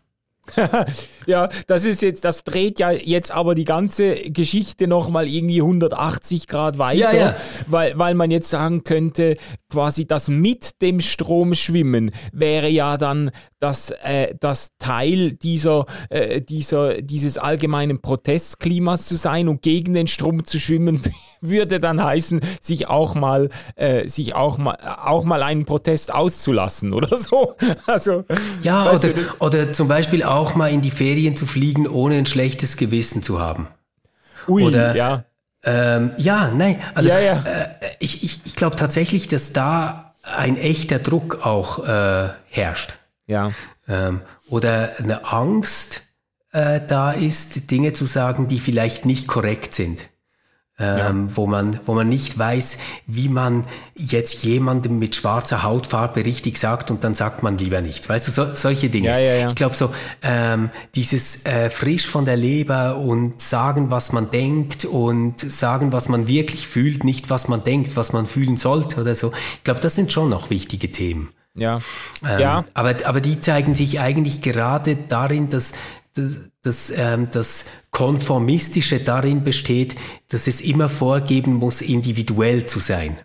ja, 1.26 1.50
das 1.68 1.86
ist 1.86 2.02
jetzt, 2.02 2.26
das 2.26 2.44
dreht 2.44 2.80
ja 2.80 2.92
jetzt 2.92 3.32
aber 3.32 3.56
die 3.56 3.66
ganze 3.66 4.16
Geschichte 4.16 4.88
nochmal 4.88 5.28
irgendwie 5.28 5.62
180 5.62 6.48
Grad 6.48 6.78
weiter, 6.78 7.14
ja, 7.14 7.28
ja. 7.28 7.36
Weil, 7.68 7.98
weil 7.98 8.16
man 8.16 8.32
jetzt 8.32 8.50
sagen 8.50 8.84
könnte, 8.84 9.38
quasi 9.70 10.06
das 10.06 10.28
mit 10.28 10.82
dem 10.82 11.02
Strom 11.02 11.56
schwimmen 11.56 12.12
wäre 12.32 12.70
ja 12.70 12.98
dann 12.98 13.32
das, 13.66 13.90
äh, 14.04 14.36
das 14.40 14.70
Teil 14.78 15.32
dieser, 15.32 15.88
äh, 16.10 16.40
dieser, 16.40 17.02
dieses 17.02 17.40
allgemeinen 17.40 18.00
Protestklimas 18.00 19.08
zu 19.08 19.16
sein 19.16 19.48
und 19.48 19.64
gegen 19.64 19.96
den 19.96 20.06
Strom 20.06 20.46
zu 20.46 20.60
schwimmen, 20.60 21.02
würde 21.42 21.80
dann 21.80 22.04
heißen, 22.04 22.42
sich 22.62 22.88
auch 22.88 23.16
mal, 23.16 23.50
äh, 23.76 24.08
sich 24.08 24.36
auch 24.36 24.60
mal, 24.60 24.78
auch 25.04 25.24
mal 25.24 25.42
einen 25.42 25.66
Protest 25.66 26.14
auszulassen 26.14 26.94
oder 26.94 27.18
so. 27.18 27.56
Also, 27.88 28.24
ja, 28.62 28.92
oder, 28.92 29.10
du, 29.10 29.22
oder 29.40 29.74
zum 29.74 29.88
Beispiel 29.88 30.22
auch 30.22 30.54
mal 30.54 30.72
in 30.72 30.84
die 30.84 30.92
Ferien 30.92 31.36
zu 31.36 31.48
fliegen, 31.48 31.88
ohne 31.88 32.18
ein 32.18 32.28
schlechtes 32.28 32.78
Gewissen 32.78 33.24
zu 33.24 33.40
haben. 33.40 33.68
Ui, 34.48 34.64
oder, 34.64 34.96
ja. 34.96 35.26
Ähm, 35.64 36.12
ja, 36.18 36.52
nein, 36.52 36.80
also 36.94 37.10
ja, 37.10 37.20
ja. 37.20 37.44
Äh, 37.44 37.96
ich, 37.98 38.24
ich, 38.24 38.42
ich 38.46 38.56
glaube 38.56 38.76
tatsächlich, 38.76 39.28
dass 39.28 39.54
da 39.54 40.14
ein 40.22 40.56
echter 40.56 41.00
Druck 41.00 41.44
auch 41.44 41.80
äh, 41.84 42.30
herrscht. 42.50 43.00
Ja. 43.28 43.52
Ähm, 43.88 44.22
oder 44.50 44.94
eine 45.00 45.26
Angst 45.26 46.04
äh, 46.52 46.80
da 46.88 47.12
ist, 47.12 47.72
Dinge 47.72 47.94
zu 47.94 48.06
sagen, 48.06 48.48
die 48.48 48.60
vielleicht 48.60 49.06
nicht 49.06 49.28
korrekt 49.28 49.74
sind 49.74 50.08
ähm, 50.78 51.30
ja. 51.30 51.36
wo 51.36 51.48
man, 51.48 51.80
wo 51.86 51.94
man 51.94 52.10
nicht 52.10 52.38
weiß, 52.38 52.78
wie 53.08 53.30
man 53.30 53.66
jetzt 53.96 54.44
jemandem 54.44 55.00
mit 55.00 55.16
schwarzer 55.16 55.64
Hautfarbe 55.64 56.26
richtig 56.26 56.58
sagt 56.58 56.92
und 56.92 57.04
dann 57.04 57.16
sagt 57.16 57.44
man 57.44 57.58
lieber 57.58 57.82
nichts. 57.82 58.10
Weißt 58.10 58.28
du, 58.28 58.32
so, 58.32 58.56
solche 58.56 58.90
Dinge. 58.90 59.08
Ja, 59.08 59.18
ja, 59.18 59.34
ja. 59.36 59.48
Ich 59.48 59.56
glaube 59.56 59.76
so, 59.76 59.94
ähm, 60.22 60.70
dieses 60.96 61.46
äh, 61.46 61.70
frisch 61.70 62.08
von 62.08 62.26
der 62.26 62.36
Leber 62.36 62.98
und 62.98 63.42
sagen, 63.42 63.90
was 63.90 64.12
man 64.12 64.32
denkt 64.32 64.84
und 64.84 65.40
sagen, 65.40 65.94
was 65.94 66.10
man 66.10 66.28
wirklich 66.28 66.68
fühlt, 66.68 67.06
nicht 67.06 67.30
was 67.30 67.48
man 67.48 67.64
denkt, 67.64 67.96
was 67.96 68.12
man 68.12 68.26
fühlen 68.26 68.58
sollte 68.58 69.00
oder 69.00 69.16
so. 69.16 69.32
Ich 69.58 69.64
glaube, 69.64 69.80
das 69.80 69.96
sind 69.96 70.12
schon 70.12 70.30
noch 70.30 70.50
wichtige 70.50 70.92
Themen. 70.92 71.30
Ja. 71.56 71.80
Ähm, 72.28 72.40
ja. 72.40 72.66
Aber, 72.74 72.96
aber 73.06 73.22
die 73.22 73.42
zeigen 73.42 73.76
sich 73.76 74.00
eigentlich 74.00 74.42
gerade 74.42 74.96
darin, 74.96 75.50
dass 75.50 75.74
das, 76.14 76.50
das, 76.62 76.94
ähm, 76.96 77.30
das 77.32 77.66
Konformistische 77.92 79.00
darin 79.00 79.44
besteht, 79.44 79.96
dass 80.30 80.48
es 80.48 80.62
immer 80.62 80.90
vorgeben 80.90 81.56
muss, 81.56 81.82
individuell 81.82 82.66
zu 82.66 82.80
sein. 82.80 83.18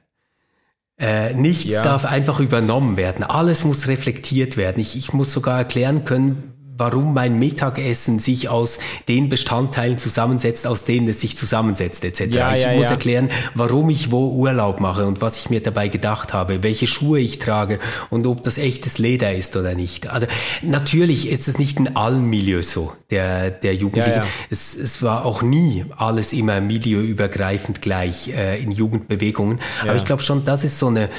Äh, 0.99 1.35
nichts 1.35 1.71
ja. 1.71 1.83
darf 1.83 2.05
einfach 2.05 2.41
übernommen 2.41 2.97
werden. 2.97 3.25
Alles 3.25 3.65
muss 3.65 3.89
reflektiert 3.89 4.57
werden. 4.57 4.81
Ich, 4.81 4.97
ich 4.97 5.13
muss 5.13 5.33
sogar 5.33 5.59
erklären 5.59 6.05
können, 6.05 6.50
warum 6.81 7.15
mein 7.15 7.39
Mittagessen 7.39 8.19
sich 8.19 8.49
aus 8.49 8.79
den 9.07 9.29
Bestandteilen 9.29 9.99
zusammensetzt, 9.99 10.67
aus 10.67 10.85
denen 10.85 11.09
es 11.09 11.21
sich 11.21 11.37
zusammensetzt, 11.37 12.05
etc. 12.05 12.35
Ja, 12.35 12.55
ich 12.55 12.65
ja, 12.65 12.75
muss 12.75 12.87
ja. 12.87 12.93
erklären, 12.93 13.29
warum 13.55 13.91
ich 13.91 14.11
wo 14.11 14.31
Urlaub 14.31 14.81
mache 14.81 15.07
und 15.07 15.21
was 15.21 15.37
ich 15.37 15.51
mir 15.51 15.61
dabei 15.61 15.89
gedacht 15.89 16.33
habe, 16.33 16.63
welche 16.63 16.87
Schuhe 16.87 17.21
ich 17.21 17.39
trage 17.39 17.79
und 18.09 18.27
ob 18.27 18.43
das 18.43 18.59
echtes 18.59 18.99
Leder 18.99 19.35
ist 19.35 19.57
oder 19.57 19.75
nicht. 19.75 20.09
Also 20.09 20.27
natürlich 20.63 21.29
ist 21.29 21.47
es 21.47 21.59
nicht 21.59 21.79
in 21.79 21.97
allen 21.97 22.25
Milieus 22.25 22.73
so, 22.73 22.93
der, 23.11 23.51
der 23.51 23.75
Jugendlichen. 23.75 24.23
Es, 24.49 24.75
es 24.75 25.03
war 25.03 25.25
auch 25.25 25.43
nie 25.43 25.85
alles 25.97 26.33
immer 26.33 26.61
milieuübergreifend 26.61 27.83
gleich 27.83 28.29
äh, 28.29 28.61
in 28.63 28.73
Jugendbewegungen. 28.73 29.61
Aber 29.83 29.97
ich 29.97 30.05
glaube 30.05 30.23
schon, 30.23 30.45
das 30.45 30.65
ist 30.65 30.79
so 30.79 30.87
eine 30.87 31.11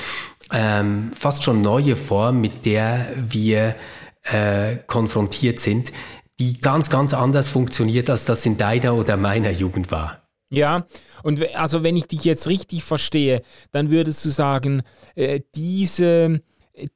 ähm, 0.52 1.12
fast 1.18 1.44
schon 1.44 1.62
neue 1.62 1.96
Form, 1.96 2.42
mit 2.42 2.66
der 2.66 3.08
wir 3.16 3.76
äh, 4.24 4.78
konfrontiert 4.88 5.60
sind, 5.60 5.92
die 6.40 6.60
ganz, 6.60 6.90
ganz 6.90 7.14
anders 7.14 7.48
funktioniert, 7.48 8.10
als 8.10 8.26
das 8.26 8.46
in 8.46 8.58
deiner 8.58 8.96
oder 8.96 9.18
meiner 9.18 9.52
Jugend 9.52 9.92
war. 9.92 10.22
Ja, 10.50 10.86
und 11.24 11.56
also 11.56 11.84
wenn 11.84 11.96
ich 11.96 12.08
dich 12.08 12.26
jetzt 12.26 12.48
richtig 12.48 12.84
verstehe, 12.84 13.42
dann 13.72 13.90
würdest 13.90 14.26
du 14.26 14.30
sagen, 14.30 14.82
äh, 15.16 15.40
diese 15.56 16.42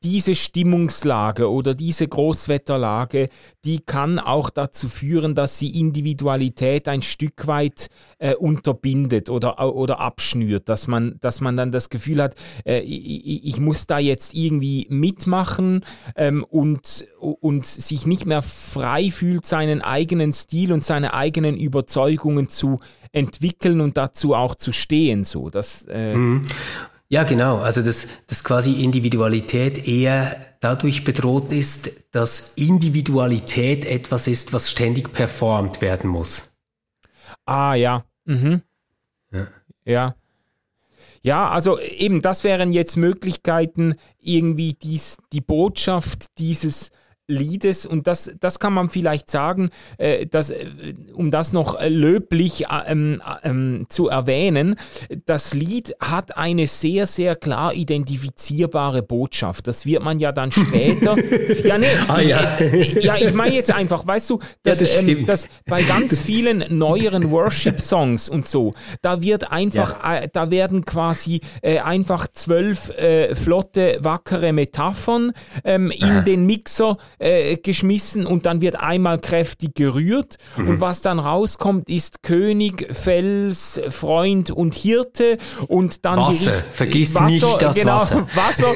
diese 0.04 0.36
Stimmungslage 0.36 1.50
oder 1.50 1.76
diese 1.76 2.08
Großwetterlage, 2.08 3.30
die 3.66 3.80
kann 3.80 4.20
auch 4.20 4.50
dazu 4.50 4.88
führen, 4.88 5.36
dass 5.36 5.60
sie 5.60 5.80
Individualität 5.80 6.88
ein 6.88 7.02
Stück 7.02 7.48
weit 7.48 7.88
äh, 8.18 8.36
unterbindet 8.36 9.30
oder, 9.30 9.76
oder 9.76 10.00
abschnürt, 10.00 10.70
dass 10.70 10.88
man, 10.88 11.18
dass 11.20 11.42
man 11.42 11.58
dann 11.58 11.72
das 11.72 11.90
Gefühl 11.90 12.22
hat, 12.22 12.36
äh, 12.66 12.80
ich, 12.80 13.46
ich, 13.46 13.60
muss 13.60 13.86
da 13.86 14.00
jetzt 14.00 14.34
irgendwie 14.34 14.88
mitmachen 14.90 15.84
ähm, 16.16 16.44
und, 16.44 17.08
und 17.20 17.66
sich 17.66 18.06
nicht 18.06 18.26
mehr 18.26 18.42
frei 18.42 19.10
fühlt, 19.12 19.46
seinen 19.46 19.82
eigenen 19.82 20.32
Stil 20.32 20.72
und 20.72 20.86
seine 20.86 21.14
eigenen 21.14 21.58
Überzeugungen 21.58 22.50
zu 22.50 22.80
entwickeln 23.12 23.82
und 23.82 23.98
dazu 23.98 24.36
auch 24.36 24.56
zu 24.56 24.72
stehen. 24.72 25.24
So, 25.24 25.50
das, 25.50 25.86
äh, 25.90 26.16
mhm. 26.16 26.46
Ja, 27.08 27.24
genau. 27.24 27.58
Also 27.58 27.82
dass, 27.82 28.08
dass 28.28 28.44
quasi 28.44 28.84
Individualität 28.84 29.88
eher 29.88 30.56
dadurch 30.60 31.04
bedroht 31.04 31.52
ist, 31.52 32.16
dass 32.16 32.54
Individualität 32.56 33.86
etwas 33.86 34.28
ist, 34.28 34.54
was 34.54 34.72
ständig 34.72 35.14
performt 35.14 35.82
werden 35.82 36.10
muss. 36.10 36.56
Ah, 37.46 37.76
ja. 37.76 38.06
Mhm. 38.26 38.62
Ja. 39.32 39.48
ja. 39.86 40.16
Ja, 41.22 41.50
also 41.50 41.80
eben, 41.80 42.22
das 42.22 42.44
wären 42.44 42.72
jetzt 42.72 42.98
Möglichkeiten, 42.98 43.96
irgendwie 44.20 44.74
dies, 44.74 45.18
die 45.34 45.42
Botschaft 45.42 46.38
dieses 46.38 46.92
Liedes 47.28 47.86
und 47.86 48.08
das, 48.08 48.32
das 48.40 48.60
kann 48.60 48.74
man 48.74 48.90
vielleicht 48.90 49.32
sagen, 49.32 49.70
äh, 49.98 50.28
dass, 50.28 50.52
äh, 50.52 50.66
um 51.14 51.32
das 51.32 51.54
noch 51.54 51.82
löblich 51.82 52.66
äh, 52.66 52.68
ähm, 52.88 53.22
ähm, 53.44 53.86
zu 53.90 54.10
erwähnen, 54.10 54.76
das 55.26 55.54
Lied 55.54 55.96
hat 56.00 56.38
eine 56.38 56.68
sehr, 56.68 57.08
sehr 57.08 57.36
klar 57.36 57.74
identifizierbare 57.74 59.02
Botschaft. 59.02 59.68
Das 59.68 59.86
wird 59.86 60.04
man 60.04 60.20
ja 60.20 60.32
dann 60.32 60.52
später. 60.52 61.16
ja, 61.64 61.78
nee, 61.78 61.88
ah, 62.08 62.22
ja. 62.22 62.60
ja, 63.00 63.16
ich 63.16 63.34
meine 63.34 63.56
jetzt 63.56 63.72
einfach, 63.72 64.06
weißt 64.06 64.30
du, 64.30 64.40
dass, 64.64 64.82
ja, 64.82 64.88
das 64.88 65.08
ähm, 65.08 65.26
dass 65.26 65.48
bei 65.66 65.82
ganz 65.82 66.20
vielen 66.20 66.78
neueren 66.78 67.32
Worship-Songs 67.32 68.30
und 68.30 68.48
so, 68.48 68.74
da 69.02 69.22
wird 69.22 69.52
einfach, 69.52 70.04
ja. 70.04 70.20
äh, 70.20 70.30
da 70.32 70.52
werden 70.52 70.86
quasi 70.86 71.42
äh, 71.62 71.80
einfach 71.80 72.28
zwölf 72.34 72.90
äh, 72.90 73.36
flotte, 73.36 73.98
wackere 74.02 74.54
Metaphern 74.54 75.34
ähm, 75.64 75.92
in 75.92 76.24
den 76.26 76.46
Mixer 76.46 76.98
äh, 77.20 77.58
geschmissen 77.58 78.26
und 78.26 78.46
dann 78.46 78.62
wird 78.62 78.76
einmal 78.76 79.20
kräftig 79.20 79.76
gerührt 79.76 80.38
mhm. 80.58 80.70
und 80.70 80.82
was 80.82 81.02
dann 81.02 81.20
rauskommt 81.20 81.90
ist 81.90 82.24
König, 82.24 82.94
Fels, 82.94 83.80
Freund 83.90 84.52
und 84.52 84.76
Hirte 84.76 85.38
und 85.68 86.06
dann 86.06 86.20
Wasser, 86.20 86.52
vergiss 86.52 87.16
Wasser, 87.16 87.26
nicht 87.26 87.62
das 87.62 87.76
genau, 87.76 87.96
Wasser. 87.96 88.28
Wasser 88.36 88.68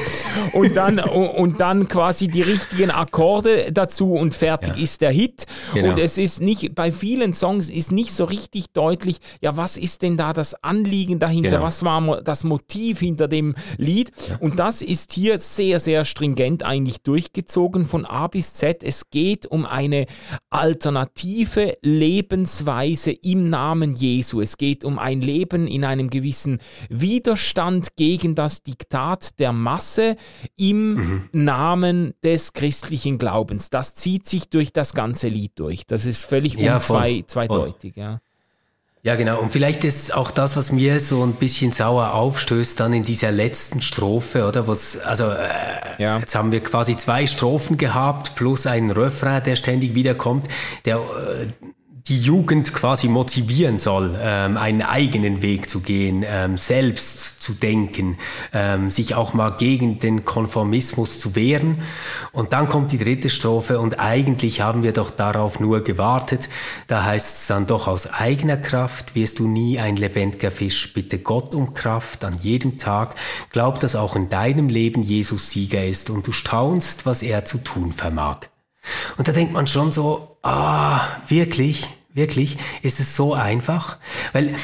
und 0.54 0.76
dann 0.76 0.98
und 1.00 1.60
dann 1.60 1.88
quasi 1.88 2.28
die 2.28 2.42
richtigen 2.42 2.90
Akkorde 2.90 3.72
dazu 3.72 4.14
und 4.14 4.34
fertig 4.34 4.76
ja. 4.76 4.82
ist 4.82 5.00
der 5.00 5.10
Hit 5.10 5.46
genau. 5.74 5.90
und 5.90 5.98
es 5.98 6.18
ist 6.18 6.40
nicht 6.40 6.74
bei 6.74 6.92
vielen 6.92 7.34
Songs 7.34 7.70
ist 7.70 7.92
nicht 7.92 8.12
so 8.12 8.24
richtig 8.24 8.66
deutlich, 8.72 9.18
ja 9.40 9.56
was 9.56 9.76
ist 9.76 10.02
denn 10.02 10.16
da 10.16 10.32
das 10.32 10.62
Anliegen 10.62 11.18
dahinter, 11.18 11.50
genau. 11.50 11.62
was 11.62 11.84
war 11.84 12.22
das 12.22 12.44
Motiv 12.44 13.00
hinter 13.00 13.28
dem 13.28 13.54
Lied 13.76 14.12
ja. 14.28 14.36
und 14.40 14.58
das 14.58 14.82
ist 14.82 15.12
hier 15.12 15.38
sehr 15.38 15.80
sehr 15.80 16.04
stringent 16.04 16.62
eigentlich 16.62 17.02
durchgezogen 17.02 17.84
von 17.84 18.06
A 18.06 18.29
bis 18.30 18.54
Z. 18.54 18.82
Es 18.82 19.10
geht 19.10 19.46
um 19.46 19.66
eine 19.66 20.06
alternative 20.50 21.76
Lebensweise 21.82 23.12
im 23.12 23.50
Namen 23.50 23.94
Jesu. 23.94 24.40
Es 24.40 24.56
geht 24.56 24.84
um 24.84 24.98
ein 24.98 25.20
Leben 25.20 25.66
in 25.66 25.84
einem 25.84 26.10
gewissen 26.10 26.60
Widerstand 26.88 27.96
gegen 27.96 28.34
das 28.34 28.62
Diktat 28.62 29.38
der 29.38 29.52
Masse 29.52 30.16
im 30.56 30.94
mhm. 30.94 31.28
Namen 31.32 32.14
des 32.24 32.52
christlichen 32.52 33.18
Glaubens. 33.18 33.70
Das 33.70 33.94
zieht 33.94 34.28
sich 34.28 34.48
durch 34.48 34.72
das 34.72 34.94
ganze 34.94 35.28
Lied 35.28 35.52
durch. 35.56 35.86
Das 35.86 36.06
ist 36.06 36.24
völlig 36.24 36.54
ja, 36.54 36.76
unzwei, 36.76 37.24
zweideutig. 37.26 37.96
Ja. 37.96 38.20
Ja, 39.02 39.16
genau. 39.16 39.40
Und 39.40 39.50
vielleicht 39.50 39.82
ist 39.84 40.14
auch 40.14 40.30
das, 40.30 40.58
was 40.58 40.72
mir 40.72 41.00
so 41.00 41.22
ein 41.24 41.32
bisschen 41.32 41.72
sauer 41.72 42.12
aufstößt, 42.12 42.78
dann 42.78 42.92
in 42.92 43.02
dieser 43.02 43.32
letzten 43.32 43.80
Strophe, 43.80 44.46
oder? 44.46 44.68
Was, 44.68 44.98
also, 44.98 45.30
äh, 45.30 45.48
ja. 45.98 46.18
jetzt 46.18 46.34
haben 46.34 46.52
wir 46.52 46.62
quasi 46.62 46.98
zwei 46.98 47.26
Strophen 47.26 47.78
gehabt, 47.78 48.34
plus 48.34 48.66
einen 48.66 48.90
Refrain, 48.90 49.42
der 49.42 49.56
ständig 49.56 49.94
wiederkommt, 49.94 50.48
der, 50.84 50.96
äh, 50.96 51.46
die 52.08 52.20
Jugend 52.20 52.72
quasi 52.72 53.08
motivieren 53.08 53.76
soll, 53.76 54.18
ähm, 54.20 54.56
einen 54.56 54.82
eigenen 54.82 55.42
Weg 55.42 55.68
zu 55.68 55.80
gehen, 55.80 56.24
ähm, 56.26 56.56
selbst 56.56 57.42
zu 57.42 57.52
denken, 57.52 58.16
ähm, 58.52 58.90
sich 58.90 59.14
auch 59.14 59.34
mal 59.34 59.50
gegen 59.50 59.98
den 59.98 60.24
Konformismus 60.24 61.20
zu 61.20 61.34
wehren. 61.34 61.82
Und 62.32 62.52
dann 62.52 62.68
kommt 62.68 62.92
die 62.92 62.98
dritte 62.98 63.28
Strophe 63.28 63.80
und 63.80 63.98
eigentlich 63.98 64.60
haben 64.60 64.82
wir 64.82 64.92
doch 64.92 65.10
darauf 65.10 65.60
nur 65.60 65.82
gewartet. 65.84 66.48
Da 66.86 67.04
heißt 67.04 67.36
es 67.36 67.46
dann 67.48 67.66
doch 67.66 67.86
aus 67.86 68.06
eigener 68.06 68.56
Kraft 68.56 69.14
wirst 69.14 69.38
du 69.38 69.46
nie 69.46 69.78
ein 69.78 69.96
lebendiger 69.96 70.50
Fisch. 70.50 70.94
Bitte 70.94 71.18
Gott 71.18 71.54
um 71.54 71.74
Kraft 71.74 72.24
an 72.24 72.38
jedem 72.40 72.78
Tag. 72.78 73.14
Glaub, 73.50 73.80
dass 73.80 73.96
auch 73.96 74.16
in 74.16 74.28
deinem 74.28 74.68
Leben 74.68 75.02
Jesus 75.02 75.50
Sieger 75.50 75.84
ist 75.84 76.08
und 76.08 76.26
du 76.26 76.32
staunst, 76.32 77.04
was 77.04 77.22
er 77.22 77.44
zu 77.44 77.58
tun 77.58 77.92
vermag. 77.92 78.48
Und 79.16 79.28
da 79.28 79.32
denkt 79.32 79.52
man 79.52 79.66
schon 79.66 79.92
so, 79.92 80.36
ah, 80.42 81.00
wirklich, 81.28 81.88
wirklich, 82.14 82.58
ist 82.82 83.00
es 83.00 83.16
so 83.16 83.34
einfach? 83.34 83.98
Weil 84.32 84.54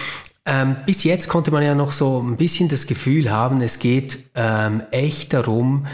ähm, 0.47 0.77
bis 0.87 1.03
jetzt 1.05 1.29
konnte 1.29 1.51
man 1.51 1.62
ja 1.62 1.74
noch 1.74 1.91
so 1.91 2.22
ein 2.22 2.37
bisschen 2.37 2.68
das 2.68 2.87
Gefühl 2.87 3.31
haben, 3.31 3.61
es 3.61 3.81
geht 3.81 4.18
ähm, 4.37 4.83
echt 4.93 5.33
darum, 5.33 5.87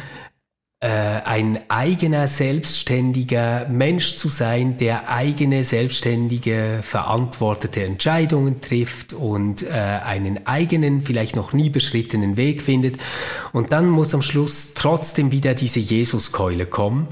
ein 0.87 1.61
eigener, 1.69 2.27
selbstständiger 2.27 3.69
Mensch 3.69 4.17
zu 4.17 4.29
sein, 4.29 4.79
der 4.79 5.09
eigene, 5.09 5.63
selbstständige, 5.63 6.81
verantwortete 6.83 7.85
Entscheidungen 7.85 8.61
trifft 8.61 9.13
und 9.13 9.63
äh, 9.63 9.71
einen 9.71 10.47
eigenen, 10.47 11.03
vielleicht 11.03 11.37
noch 11.37 11.53
nie 11.53 11.71
beschrittenen 11.71 12.37
Weg 12.37 12.63
findet. 12.63 12.97
Und 13.53 13.73
dann 13.73 13.89
muss 13.89 14.13
am 14.13 14.23
Schluss 14.23 14.75
trotzdem 14.75 15.31
wieder 15.31 15.55
diese 15.55 15.79
Jesuskeule 15.79 16.67
kommen, 16.67 17.07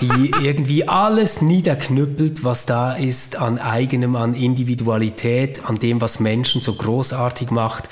die 0.00 0.30
irgendwie 0.42 0.86
alles 0.86 1.42
niederknüppelt, 1.42 2.44
was 2.44 2.66
da 2.66 2.92
ist 2.92 3.36
an 3.36 3.58
eigenem, 3.58 4.14
an 4.14 4.34
Individualität, 4.34 5.68
an 5.68 5.76
dem, 5.76 6.00
was 6.00 6.20
Menschen 6.20 6.60
so 6.60 6.74
großartig 6.74 7.50
macht 7.50 7.88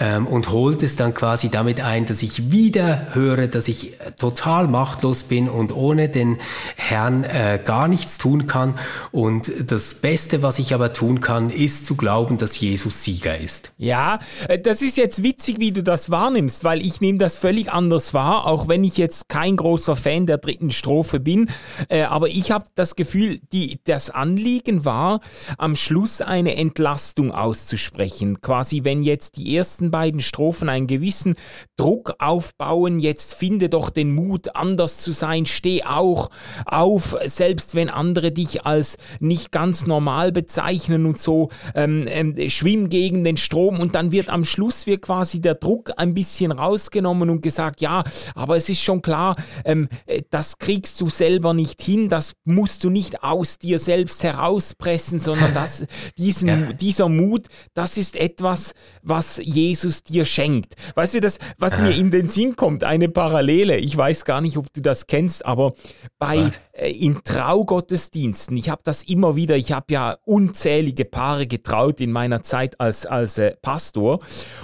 ähm, 0.00 0.26
und 0.26 0.50
holt 0.50 0.82
es 0.82 0.96
dann 0.96 1.12
quasi 1.12 1.50
damit 1.50 1.80
ein, 1.80 2.06
dass 2.06 2.22
ich 2.22 2.50
wieder 2.50 3.08
höre, 3.12 3.48
dass 3.48 3.68
ich 3.68 3.98
total 4.18 4.61
total 4.62 4.68
machtlos 4.68 5.24
bin 5.24 5.48
und 5.48 5.74
ohne 5.74 6.08
den 6.08 6.38
Herrn 6.76 7.24
äh, 7.24 7.60
gar 7.64 7.88
nichts 7.88 8.18
tun 8.18 8.46
kann. 8.46 8.78
Und 9.10 9.52
das 9.70 9.94
Beste, 9.94 10.42
was 10.42 10.58
ich 10.58 10.74
aber 10.74 10.92
tun 10.92 11.20
kann, 11.20 11.50
ist 11.50 11.86
zu 11.86 11.96
glauben, 11.96 12.38
dass 12.38 12.58
Jesus 12.60 13.04
Sieger 13.04 13.38
ist. 13.38 13.72
Ja, 13.78 14.20
äh, 14.48 14.58
das 14.58 14.82
ist 14.82 14.96
jetzt 14.96 15.22
witzig, 15.22 15.58
wie 15.58 15.72
du 15.72 15.82
das 15.82 16.10
wahrnimmst, 16.10 16.64
weil 16.64 16.80
ich 16.80 17.00
nehme 17.00 17.18
das 17.18 17.36
völlig 17.36 17.72
anders 17.72 18.14
wahr, 18.14 18.46
auch 18.46 18.68
wenn 18.68 18.84
ich 18.84 18.96
jetzt 18.96 19.28
kein 19.28 19.56
großer 19.56 19.96
Fan 19.96 20.26
der 20.26 20.38
dritten 20.38 20.70
Strophe 20.70 21.20
bin. 21.20 21.50
Äh, 21.88 22.02
aber 22.02 22.28
ich 22.28 22.50
habe 22.50 22.66
das 22.74 22.94
Gefühl, 22.94 23.40
die, 23.52 23.80
das 23.84 24.10
Anliegen 24.10 24.84
war, 24.84 25.20
am 25.58 25.76
Schluss 25.76 26.20
eine 26.20 26.56
Entlastung 26.56 27.32
auszusprechen. 27.32 28.40
Quasi, 28.40 28.84
wenn 28.84 29.02
jetzt 29.02 29.36
die 29.36 29.56
ersten 29.56 29.90
beiden 29.90 30.20
Strophen 30.20 30.68
einen 30.68 30.86
gewissen 30.86 31.34
Druck 31.76 32.14
aufbauen, 32.18 32.98
jetzt 32.98 33.34
finde 33.34 33.68
doch 33.68 33.90
den 33.90 34.14
Mut, 34.14 34.51
anders 34.56 34.98
zu 34.98 35.12
sein, 35.12 35.46
steh 35.46 35.82
auch 35.84 36.30
auf, 36.64 37.16
selbst 37.26 37.74
wenn 37.74 37.88
andere 37.88 38.32
dich 38.32 38.64
als 38.66 38.96
nicht 39.20 39.52
ganz 39.52 39.86
normal 39.86 40.32
bezeichnen 40.32 41.06
und 41.06 41.20
so, 41.20 41.50
ähm, 41.74 42.04
ähm, 42.06 42.34
schwimm 42.48 42.88
gegen 42.88 43.24
den 43.24 43.36
Strom 43.36 43.80
und 43.80 43.94
dann 43.94 44.12
wird 44.12 44.28
am 44.28 44.44
Schluss 44.44 44.86
wird 44.86 45.02
quasi 45.02 45.40
der 45.40 45.54
Druck 45.54 45.92
ein 45.96 46.14
bisschen 46.14 46.52
rausgenommen 46.52 47.30
und 47.30 47.42
gesagt, 47.42 47.80
ja, 47.80 48.02
aber 48.34 48.56
es 48.56 48.68
ist 48.68 48.82
schon 48.82 49.02
klar, 49.02 49.36
ähm, 49.64 49.88
äh, 50.06 50.22
das 50.30 50.58
kriegst 50.58 51.00
du 51.00 51.08
selber 51.08 51.54
nicht 51.54 51.82
hin, 51.82 52.08
das 52.08 52.32
musst 52.44 52.84
du 52.84 52.90
nicht 52.90 53.22
aus 53.22 53.58
dir 53.58 53.78
selbst 53.78 54.22
herauspressen, 54.22 55.20
sondern 55.20 55.54
das, 55.54 55.86
diesen, 56.18 56.48
ja. 56.48 56.72
dieser 56.72 57.08
Mut, 57.08 57.46
das 57.74 57.96
ist 57.96 58.16
etwas, 58.16 58.74
was 59.02 59.40
Jesus 59.42 60.02
dir 60.04 60.24
schenkt. 60.24 60.74
Weißt 60.94 61.14
du, 61.14 61.20
das, 61.20 61.38
was 61.58 61.78
mir 61.78 61.94
in 61.94 62.10
den 62.10 62.28
Sinn 62.28 62.56
kommt, 62.56 62.84
eine 62.84 63.08
Parallele, 63.08 63.76
ich 63.76 63.96
weiß 63.96 64.24
gar 64.24 64.31
nicht, 64.40 64.56
ob 64.56 64.72
du 64.72 64.80
das 64.80 65.06
kennst, 65.06 65.44
aber 65.44 65.74
bei 66.18 66.50
äh, 66.72 66.90
in 66.90 67.22
Traugottesdiensten, 67.24 68.56
ich 68.56 68.68
habe 68.68 68.82
das 68.84 69.02
immer 69.04 69.36
wieder, 69.36 69.56
ich 69.56 69.72
habe 69.72 69.92
ja 69.92 70.16
unzählige 70.24 71.04
Paare 71.04 71.46
getraut 71.46 72.00
in 72.00 72.12
meiner 72.12 72.42
Zeit 72.42 72.80
als, 72.80 73.06
als 73.06 73.38
äh, 73.38 73.56
Pastor. 73.60 74.20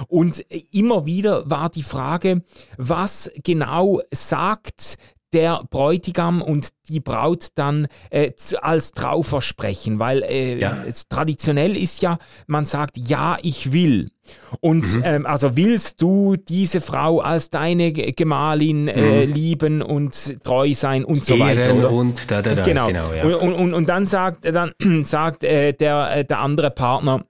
Und 0.09 0.51
äh, 0.51 0.63
immer 0.73 1.07
wieder 1.07 1.49
war 1.51 1.69
die 1.71 1.83
Frage, 1.83 2.43
was 2.77 3.31
genau 3.45 4.01
sagt 4.11 4.97
der 5.33 5.63
Bräutigam 5.71 6.43
und 6.43 6.71
die 6.89 7.01
Braut 7.01 7.49
dann 7.55 7.87
äh, 8.11 8.33
als 8.61 8.93
Trauversprechen, 8.93 9.99
weil 9.99 10.23
äh, 10.23 10.59
ja. 10.59 10.85
traditionell 11.09 11.77
ist 11.77 12.03
ja, 12.03 12.19
man 12.47 12.67
sagt, 12.67 12.97
ja, 12.97 13.37
ich 13.43 13.73
will. 13.73 14.11
Und 14.61 14.97
mhm. 14.97 15.03
ähm, 15.05 15.27
also 15.27 15.57
willst 15.57 16.01
du 16.01 16.37
diese 16.37 16.81
Frau 16.81 17.21
als 17.21 17.51
deine 17.51 17.93
Gemahlin 17.93 18.89
äh, 18.89 19.27
mhm. 19.27 19.33
lieben 19.33 19.83
und 19.83 20.43
treu 20.43 20.75
sein 20.75 21.05
und 21.05 21.25
so 21.25 21.35
Ehren 21.35 21.59
weiter. 21.59 21.75
Oder? 21.75 21.91
Und 21.91 22.31
da, 22.31 22.43
da, 22.43 22.55
da. 22.55 22.63
Genau. 22.63 22.87
genau 22.89 23.13
ja. 23.13 23.25
und, 23.25 23.53
und, 23.53 23.75
und 23.75 23.89
dann 23.89 24.07
sagt, 24.07 24.45
dann 24.45 24.73
sagt 25.05 25.45
äh, 25.45 25.73
der, 25.73 26.17
äh, 26.17 26.25
der 26.25 26.41
andere 26.41 26.71
Partner, 26.71 27.25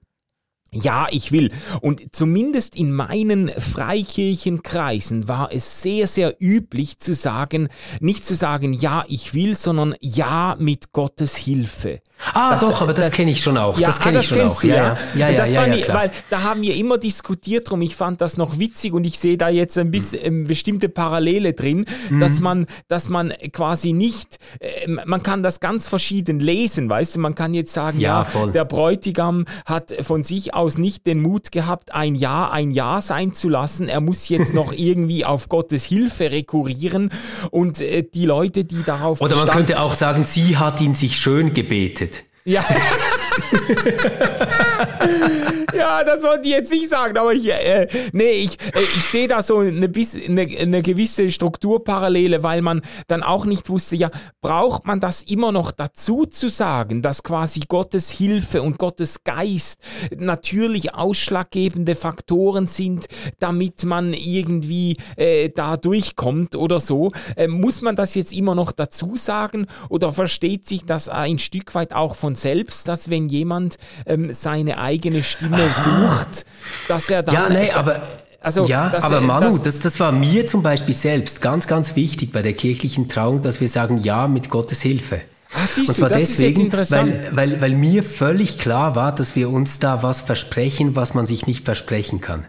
ja, 0.71 1.07
ich 1.09 1.31
will. 1.31 1.51
Und 1.81 2.15
zumindest 2.15 2.75
in 2.75 2.91
meinen 2.91 3.49
Freikirchenkreisen 3.49 5.27
war 5.27 5.51
es 5.51 5.81
sehr, 5.81 6.07
sehr 6.07 6.35
üblich 6.39 6.99
zu 6.99 7.13
sagen, 7.13 7.69
nicht 7.99 8.25
zu 8.25 8.35
sagen, 8.35 8.73
ja, 8.73 9.03
ich 9.07 9.33
will, 9.33 9.55
sondern 9.55 9.95
ja 9.99 10.55
mit 10.59 10.91
Gottes 10.91 11.35
Hilfe. 11.35 12.01
Ah, 12.33 12.51
das, 12.51 12.61
doch, 12.61 12.81
aber 12.81 12.93
das, 12.93 13.07
das 13.07 13.15
kenne 13.15 13.31
ich 13.31 13.41
schon 13.41 13.57
auch. 13.57 13.77
Ja, 13.79 13.87
das 13.87 13.99
kenne 13.99 14.17
ah, 14.17 14.21
ich 14.21 14.27
schon 14.27 14.41
auch. 14.41 14.61
Du, 14.61 14.67
ja, 14.67 14.97
ja, 15.15 15.29
ja, 15.29 15.29
ja, 15.29 15.45
ja, 15.45 15.65
ja, 15.65 15.75
ja 15.75 15.93
Weil 15.93 16.11
da 16.29 16.43
haben 16.43 16.61
wir 16.61 16.75
immer 16.75 16.97
diskutiert 16.97 17.69
drum. 17.69 17.81
Ich 17.81 17.95
fand 17.95 18.21
das 18.21 18.37
noch 18.37 18.59
witzig 18.59 18.93
und 18.93 19.05
ich 19.05 19.19
sehe 19.19 19.37
da 19.37 19.49
jetzt 19.49 19.77
ein 19.77 19.91
bisschen 19.91 20.41
mhm. 20.41 20.47
bestimmte 20.47 20.89
Parallele 20.89 21.53
drin, 21.53 21.85
mhm. 22.09 22.19
dass 22.19 22.39
man, 22.39 22.67
dass 22.87 23.09
man 23.09 23.33
quasi 23.51 23.93
nicht, 23.93 24.37
äh, 24.59 24.87
man 24.87 25.23
kann 25.23 25.43
das 25.43 25.59
ganz 25.59 25.87
verschieden 25.87 26.39
lesen, 26.39 26.89
weißt 26.89 27.15
du? 27.15 27.19
Man 27.19 27.35
kann 27.35 27.53
jetzt 27.53 27.73
sagen, 27.73 27.99
ja, 27.99 28.27
ja 28.33 28.47
der 28.47 28.65
Bräutigam 28.65 29.45
hat 29.65 29.95
von 30.01 30.23
sich 30.23 30.53
aus 30.53 30.77
nicht 30.77 31.07
den 31.07 31.21
Mut 31.21 31.51
gehabt, 31.51 31.93
ein 31.93 32.15
Ja 32.15 32.49
ein 32.49 32.71
Ja 32.71 33.01
sein 33.01 33.33
zu 33.33 33.49
lassen. 33.49 33.87
Er 33.87 34.01
muss 34.01 34.29
jetzt 34.29 34.53
noch 34.53 34.71
irgendwie 34.75 35.25
auf 35.25 35.49
Gottes 35.49 35.85
Hilfe 35.85 36.31
rekurrieren 36.31 37.11
und 37.51 37.81
äh, 37.81 38.03
die 38.03 38.25
Leute, 38.25 38.65
die 38.65 38.83
darauf 38.83 39.21
oder 39.21 39.35
man 39.35 39.49
könnte 39.49 39.79
auch 39.79 39.93
sagen, 39.93 40.23
sie 40.23 40.57
hat 40.57 40.81
ihn 40.81 40.95
sich 40.95 41.17
schön 41.17 41.53
gebetet. 41.53 42.08
Ja. 42.49 42.63
ja, 45.79 46.03
das 46.03 46.23
wollte 46.23 46.47
ich 46.47 46.53
jetzt 46.53 46.71
nicht 46.71 46.89
sagen, 46.89 47.17
aber 47.17 47.33
ich, 47.33 47.49
äh, 47.49 47.87
nee, 48.11 48.31
ich, 48.31 48.59
äh, 48.59 48.79
ich 48.79 49.03
sehe 49.05 49.27
da 49.27 49.41
so 49.41 49.59
eine, 49.59 49.89
eine, 50.27 50.41
eine 50.41 50.81
gewisse 50.81 51.31
Strukturparallele, 51.31 52.43
weil 52.43 52.61
man 52.61 52.81
dann 53.07 53.23
auch 53.23 53.45
nicht 53.45 53.69
wusste, 53.69 53.95
ja, 53.95 54.11
braucht 54.41 54.85
man 54.85 54.99
das 54.99 55.23
immer 55.23 55.51
noch 55.51 55.71
dazu 55.71 56.25
zu 56.25 56.49
sagen, 56.49 57.01
dass 57.01 57.23
quasi 57.23 57.61
Gottes 57.67 58.11
Hilfe 58.11 58.61
und 58.61 58.77
Gottes 58.77 59.23
Geist 59.23 59.79
natürlich 60.15 60.93
ausschlaggebende 60.93 61.95
Faktoren 61.95 62.67
sind, 62.67 63.07
damit 63.39 63.83
man 63.83 64.13
irgendwie 64.13 64.97
äh, 65.15 65.49
da 65.49 65.77
durchkommt 65.77 66.55
oder 66.55 66.79
so. 66.79 67.11
Äh, 67.35 67.47
muss 67.47 67.81
man 67.81 67.95
das 67.95 68.15
jetzt 68.15 68.33
immer 68.33 68.55
noch 68.55 68.71
dazu 68.71 69.15
sagen 69.15 69.67
oder 69.89 70.11
versteht 70.11 70.67
sich 70.67 70.85
das 70.85 71.09
ein 71.09 71.39
Stück 71.39 71.73
weit 71.75 71.93
auch 71.93 72.15
von 72.15 72.35
selbst, 72.35 72.87
dass 72.87 73.09
wenn 73.09 73.27
jemand 73.27 73.77
ähm, 74.05 74.33
seine 74.33 74.79
eigene 74.79 75.23
Stimme 75.23 75.68
Aha. 75.69 76.09
sucht, 76.09 76.45
dass 76.87 77.09
er 77.09 77.23
dann. 77.23 77.35
Ja, 77.35 77.49
nee, 77.49 77.71
aber. 77.71 78.01
Also, 78.41 78.63
ja, 78.63 78.93
aber 79.01 79.19
Manu, 79.19 79.49
das, 79.49 79.63
das, 79.63 79.79
das 79.79 79.99
war 79.99 80.13
mir 80.13 80.47
zum 80.47 80.63
Beispiel 80.63 80.93
selbst 80.93 81.41
ganz, 81.41 81.67
ganz 81.67 81.97
wichtig 81.97 82.31
bei 82.31 82.41
der 82.41 82.53
kirchlichen 82.53 83.09
Trauung, 83.09 83.41
dass 83.41 83.59
wir 83.59 83.67
sagen, 83.67 83.97
ja, 83.97 84.29
mit 84.29 84.49
Gottes 84.49 84.81
Hilfe. 84.81 85.21
Ah, 85.53 85.67
siehst 85.67 85.89
und 85.89 85.95
zwar 85.95 86.09
du, 86.09 86.15
das 86.15 86.37
deswegen, 86.37 86.71
weil, 86.71 87.29
weil, 87.33 87.61
weil 87.61 87.71
mir 87.71 88.01
völlig 88.01 88.57
klar 88.57 88.95
war, 88.95 89.13
dass 89.13 89.35
wir 89.35 89.49
uns 89.49 89.79
da 89.79 90.03
was 90.03 90.21
versprechen, 90.21 90.95
was 90.95 91.15
man 91.15 91.25
sich 91.25 91.47
nicht 91.47 91.65
versprechen 91.65 92.21
kann. 92.21 92.47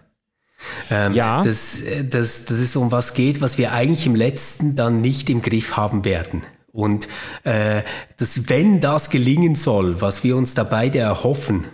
Ähm, 0.89 1.13
ja. 1.13 1.41
Dass, 1.41 1.81
äh, 1.81 2.05
dass, 2.05 2.45
dass 2.45 2.57
es 2.57 2.75
um 2.75 2.91
was 2.91 3.13
geht, 3.13 3.41
was 3.41 3.57
wir 3.57 3.73
eigentlich 3.73 4.05
im 4.05 4.15
letzten 4.15 4.75
dann 4.75 5.01
nicht 5.01 5.29
im 5.29 5.41
Griff 5.41 5.77
haben 5.77 6.05
werden. 6.05 6.43
Und 6.71 7.07
äh, 7.43 7.81
dass, 8.17 8.49
wenn 8.49 8.79
das 8.79 9.09
gelingen 9.09 9.55
soll, 9.55 9.99
was 9.99 10.23
wir 10.23 10.37
uns 10.37 10.53
da 10.53 10.63
beide 10.63 10.99
erhoffen, 10.99 11.65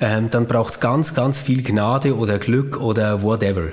ähm, 0.00 0.30
dann 0.30 0.46
braucht 0.46 0.74
es 0.74 0.80
ganz, 0.80 1.14
ganz 1.14 1.40
viel 1.40 1.62
Gnade 1.62 2.16
oder 2.16 2.38
Glück 2.38 2.78
oder 2.78 3.22
whatever. 3.22 3.68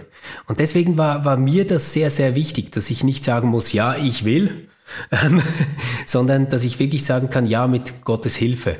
Und 0.47 0.59
deswegen 0.59 0.97
war, 0.97 1.25
war 1.25 1.37
mir 1.37 1.65
das 1.65 1.93
sehr, 1.93 2.09
sehr 2.09 2.35
wichtig, 2.35 2.71
dass 2.71 2.89
ich 2.89 3.03
nicht 3.03 3.25
sagen 3.25 3.49
muss, 3.49 3.73
ja, 3.73 3.95
ich 3.95 4.23
will, 4.23 4.67
ähm, 5.11 5.41
sondern 6.05 6.49
dass 6.49 6.63
ich 6.63 6.79
wirklich 6.79 7.05
sagen 7.05 7.29
kann, 7.29 7.45
ja, 7.45 7.67
mit 7.67 8.03
Gottes 8.03 8.35
Hilfe. 8.35 8.77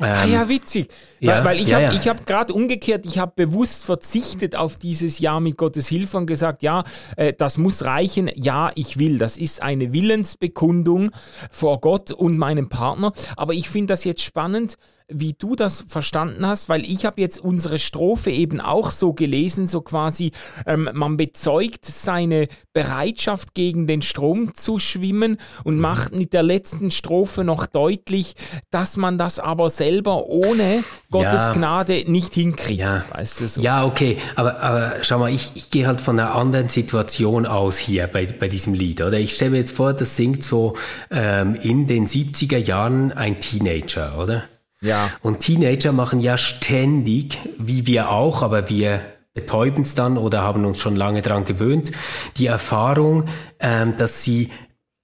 Ähm, 0.00 0.06
ah 0.06 0.24
ja, 0.24 0.48
witzig. 0.48 0.88
Ja, 1.20 1.44
weil, 1.44 1.60
ich 1.60 1.68
ja, 1.68 1.82
habe 1.82 1.94
ja. 1.94 2.04
hab 2.06 2.26
gerade 2.26 2.52
umgekehrt, 2.52 3.04
ich 3.06 3.18
habe 3.18 3.32
bewusst 3.36 3.84
verzichtet 3.84 4.56
auf 4.56 4.76
dieses 4.76 5.18
Ja 5.18 5.38
mit 5.38 5.56
Gottes 5.56 5.86
Hilfe 5.86 6.16
und 6.16 6.26
gesagt, 6.26 6.62
ja, 6.62 6.84
äh, 7.16 7.32
das 7.32 7.58
muss 7.58 7.84
reichen, 7.84 8.30
ja, 8.34 8.72
ich 8.74 8.98
will. 8.98 9.18
Das 9.18 9.36
ist 9.36 9.62
eine 9.62 9.92
Willensbekundung 9.92 11.10
vor 11.50 11.80
Gott 11.80 12.10
und 12.10 12.38
meinem 12.38 12.68
Partner. 12.68 13.12
Aber 13.36 13.52
ich 13.52 13.68
finde 13.68 13.92
das 13.92 14.04
jetzt 14.04 14.22
spannend, 14.22 14.76
wie 15.10 15.34
du 15.34 15.56
das 15.56 15.84
verstanden 15.88 16.46
hast, 16.46 16.68
weil 16.68 16.84
ich 16.84 17.04
habe 17.04 17.20
jetzt 17.20 17.40
unsere 17.40 17.78
Strophe 17.78 18.30
eben 18.30 18.60
auch 18.60 18.90
so 18.90 19.12
gelesen, 19.12 19.66
so 19.66 19.80
quasi, 19.80 20.32
ähm, 20.66 20.88
man 20.92 21.16
bezeugt 21.16 21.84
seine 21.84 22.48
Bereitschaft 22.72 23.54
gegen 23.54 23.86
den 23.86 24.02
Strom 24.02 24.54
zu 24.54 24.78
schwimmen 24.78 25.38
und 25.64 25.76
mhm. 25.76 25.80
macht 25.80 26.14
mit 26.14 26.32
der 26.32 26.42
letzten 26.42 26.90
Strophe 26.90 27.44
noch 27.44 27.66
deutlich, 27.66 28.36
dass 28.70 28.96
man 28.96 29.18
das 29.18 29.40
aber 29.40 29.70
selber 29.70 30.26
ohne 30.26 30.84
Gottes 31.10 31.48
ja. 31.48 31.52
Gnade 31.52 32.04
nicht 32.06 32.34
hinkriegt. 32.34 32.80
Ja, 32.80 33.02
weißt 33.10 33.40
du, 33.40 33.48
so. 33.48 33.60
ja 33.60 33.84
okay, 33.84 34.16
aber, 34.36 34.60
aber 34.60 34.92
schau 35.02 35.18
mal, 35.18 35.32
ich, 35.32 35.50
ich 35.56 35.70
gehe 35.70 35.86
halt 35.86 36.00
von 36.00 36.18
einer 36.18 36.34
anderen 36.34 36.68
Situation 36.68 37.46
aus 37.46 37.78
hier 37.78 38.06
bei, 38.06 38.26
bei 38.26 38.48
diesem 38.48 38.74
Lied, 38.74 39.00
oder? 39.00 39.18
Ich 39.18 39.34
stelle 39.34 39.52
mir 39.52 39.58
jetzt 39.58 39.74
vor, 39.74 39.92
das 39.92 40.16
singt 40.16 40.44
so 40.44 40.76
ähm, 41.10 41.56
in 41.56 41.88
den 41.88 42.06
70er 42.06 42.58
Jahren 42.58 43.12
ein 43.12 43.40
Teenager, 43.40 44.18
oder? 44.18 44.44
Ja. 44.80 45.10
Und 45.20 45.40
Teenager 45.40 45.92
machen 45.92 46.20
ja 46.20 46.38
ständig, 46.38 47.38
wie 47.58 47.86
wir 47.86 48.10
auch, 48.10 48.42
aber 48.42 48.68
wir 48.68 49.00
betäuben 49.34 49.82
es 49.82 49.94
dann 49.94 50.16
oder 50.16 50.42
haben 50.42 50.64
uns 50.64 50.78
schon 50.78 50.96
lange 50.96 51.22
dran 51.22 51.44
gewöhnt, 51.44 51.92
die 52.36 52.46
Erfahrung, 52.46 53.24
ähm, 53.58 53.96
dass 53.96 54.22
sie 54.22 54.50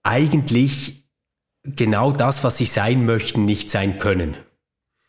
eigentlich 0.03 1.05
genau 1.65 2.13
das, 2.13 2.45
was 2.45 2.57
sie 2.57 2.65
sein 2.65 3.07
möchten, 3.07 3.45
nicht 3.45 3.71
sein 3.71 3.99
können. 3.99 4.37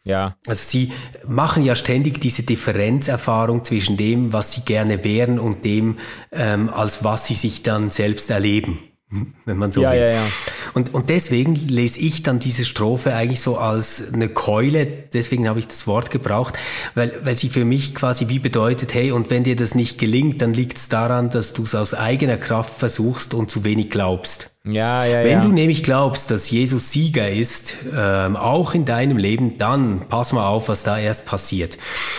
Ja. 0.08 0.36
Also 0.48 0.62
sie 0.70 0.92
machen 1.28 1.64
ja 1.64 1.76
ständig 1.76 2.22
diese 2.22 2.44
Differenzerfahrung 2.44 3.66
zwischen 3.66 3.98
dem, 3.98 4.32
was 4.34 4.54
sie 4.54 4.62
gerne 4.62 5.04
wären 5.04 5.38
und 5.38 5.66
dem, 5.66 5.98
ähm, 6.32 6.70
als 6.70 7.04
was 7.04 7.28
sie 7.28 7.36
sich 7.36 7.64
dann 7.64 7.90
selbst 7.90 8.30
erleben 8.30 8.87
wenn 9.46 9.58
man 9.58 9.72
so 9.72 9.82
ja, 9.82 9.92
will. 9.92 10.00
Ja, 10.00 10.12
ja. 10.12 10.22
Und, 10.74 10.94
und 10.94 11.10
deswegen 11.10 11.56
lese 11.56 12.00
ich 12.00 12.24
dann 12.24 12.40
diese 12.40 12.66
Strophe 12.66 13.14
eigentlich 13.14 13.40
so 13.40 13.58
als 13.58 14.14
eine 14.14 14.28
Keule, 14.28 14.86
deswegen 14.86 15.48
habe 15.48 15.60
ich 15.60 15.68
das 15.68 15.88
Wort 15.88 16.12
gebraucht, 16.12 16.58
weil, 16.94 17.18
weil 17.24 17.36
sie 17.36 17.48
für 17.48 17.64
mich 17.64 17.96
quasi 17.96 18.28
wie 18.28 18.40
bedeutet, 18.40 18.94
hey, 18.94 19.12
und 19.12 19.30
wenn 19.30 19.44
dir 19.44 19.56
das 19.56 19.76
nicht 19.76 19.98
gelingt, 19.98 20.42
dann 20.42 20.54
liegt 20.54 20.78
es 20.78 20.90
daran, 20.90 21.30
dass 21.30 21.54
du 21.54 21.64
es 21.64 21.74
aus 21.74 21.94
eigener 21.94 22.38
Kraft 22.38 22.78
versuchst 22.78 23.34
und 23.34 23.50
zu 23.50 23.64
wenig 23.64 23.90
glaubst. 23.90 24.52
Ja, 24.66 25.06
ja, 25.06 25.24
Wenn 25.24 25.38
ja. 25.38 25.42
du 25.42 25.54
nämlich 25.54 25.84
glaubst, 25.84 26.30
dass 26.30 26.52
Jesus 26.52 26.92
Sieger 26.92 27.32
ist, 27.32 27.76
ähm, 27.96 28.36
auch 28.36 28.74
in 28.74 28.84
deinem 28.84 29.16
Leben, 29.16 29.58
dann 29.58 30.02
pass 30.10 30.34
mal 30.34 30.46
auf, 30.46 30.68
was 30.68 30.84
da 30.84 31.00
erst 31.00 31.26
passiert. 31.26 31.78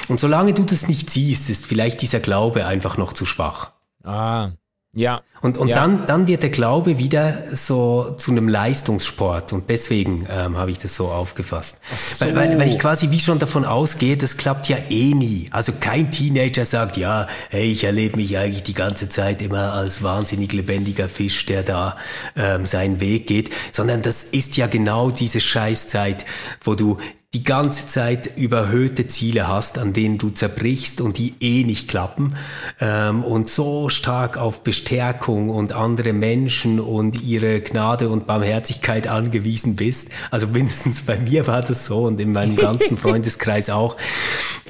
Und 0.09 0.19
solange 0.19 0.55
du 0.55 0.63
das 0.63 0.89
nicht 0.89 1.11
siehst, 1.11 1.51
ist 1.51 1.67
vielleicht 1.67 2.01
dieser 2.01 2.21
Glaube 2.21 2.65
einfach 2.65 2.97
noch 2.97 3.13
zu 3.13 3.27
schwach. 3.27 3.73
Ah, 4.03 4.53
ja. 4.95 5.23
Und, 5.41 5.57
und 5.57 5.69
ja. 5.69 5.77
dann, 5.77 6.07
dann 6.07 6.27
wird 6.27 6.43
der 6.43 6.51
Glaube 6.51 6.99
wieder 6.99 7.55
so 7.55 8.15
zu 8.17 8.33
einem 8.33 8.49
Leistungssport. 8.49 9.53
Und 9.53 9.71
deswegen 9.71 10.27
ähm, 10.29 10.57
habe 10.57 10.73
ich 10.73 10.79
das 10.79 10.97
so 10.97 11.09
aufgefasst. 11.09 11.79
So. 12.19 12.25
Weil, 12.25 12.35
weil, 12.35 12.59
weil 12.59 12.69
ich 12.69 12.79
quasi 12.79 13.11
wie 13.11 13.21
schon 13.21 13.39
davon 13.39 13.65
ausgehe, 13.65 14.17
das 14.17 14.37
klappt 14.37 14.69
ja 14.69 14.79
eh 14.91 15.15
nie. 15.15 15.49
Also 15.53 15.73
kein 15.79 16.11
Teenager 16.11 16.65
sagt, 16.65 16.97
ja, 16.97 17.29
hey, 17.51 17.71
ich 17.71 17.85
erlebe 17.85 18.17
mich 18.17 18.37
eigentlich 18.37 18.65
die 18.65 18.75
ganze 18.75 19.09
Zeit 19.09 19.41
immer 19.43 19.75
als 19.75 20.03
wahnsinnig 20.03 20.53
lebendiger 20.53 21.09
Fisch, 21.09 21.47
der 21.47 21.63
da 21.63 21.97
ähm, 22.35 22.67
seinen 22.67 22.99
Weg 22.99 23.29
geht. 23.29 23.51
Sondern 23.71 24.03
das 24.03 24.25
ist 24.25 24.57
ja 24.57 24.67
genau 24.67 25.11
diese 25.11 25.41
Scheißzeit, 25.41 26.25
wo 26.65 26.75
du 26.75 26.99
die 27.35 27.45
ganze 27.45 27.87
Zeit 27.87 28.39
überhöhte 28.39 29.07
Ziele 29.07 29.49
hast, 29.49 29.77
an 29.77 29.93
denen 29.93 30.17
du 30.17 30.31
zerbrichst 30.31 31.03
und 31.03 31.19
die 31.19 31.35
eh 31.41 31.63
nicht 31.63 31.89
klappen 31.89 32.37
ähm, 32.81 33.23
und 33.23 33.51
so 33.51 33.91
stark 33.91 34.39
auf 34.39 34.63
Bestärkung 34.63 35.51
und 35.51 35.75
andere 35.75 36.15
Menschen 36.15 36.81
und 36.81 37.23
ihre 37.23 37.61
Gnade 37.61 38.09
und 38.09 38.27
Barmherzigkeit 38.27 39.09
angewiesen 39.09 39.77
bist. 39.77 40.11
Also 40.31 40.47
mindestens 40.47 41.03
bei 41.03 41.19
mir 41.19 41.47
war 41.47 41.61
das 41.61 41.85
so 41.85 42.05
und 42.05 42.19
in 42.19 42.33
meinem 42.33 42.57
ganzen 42.57 42.97
Freundeskreis 42.99 43.69
auch, 43.69 43.99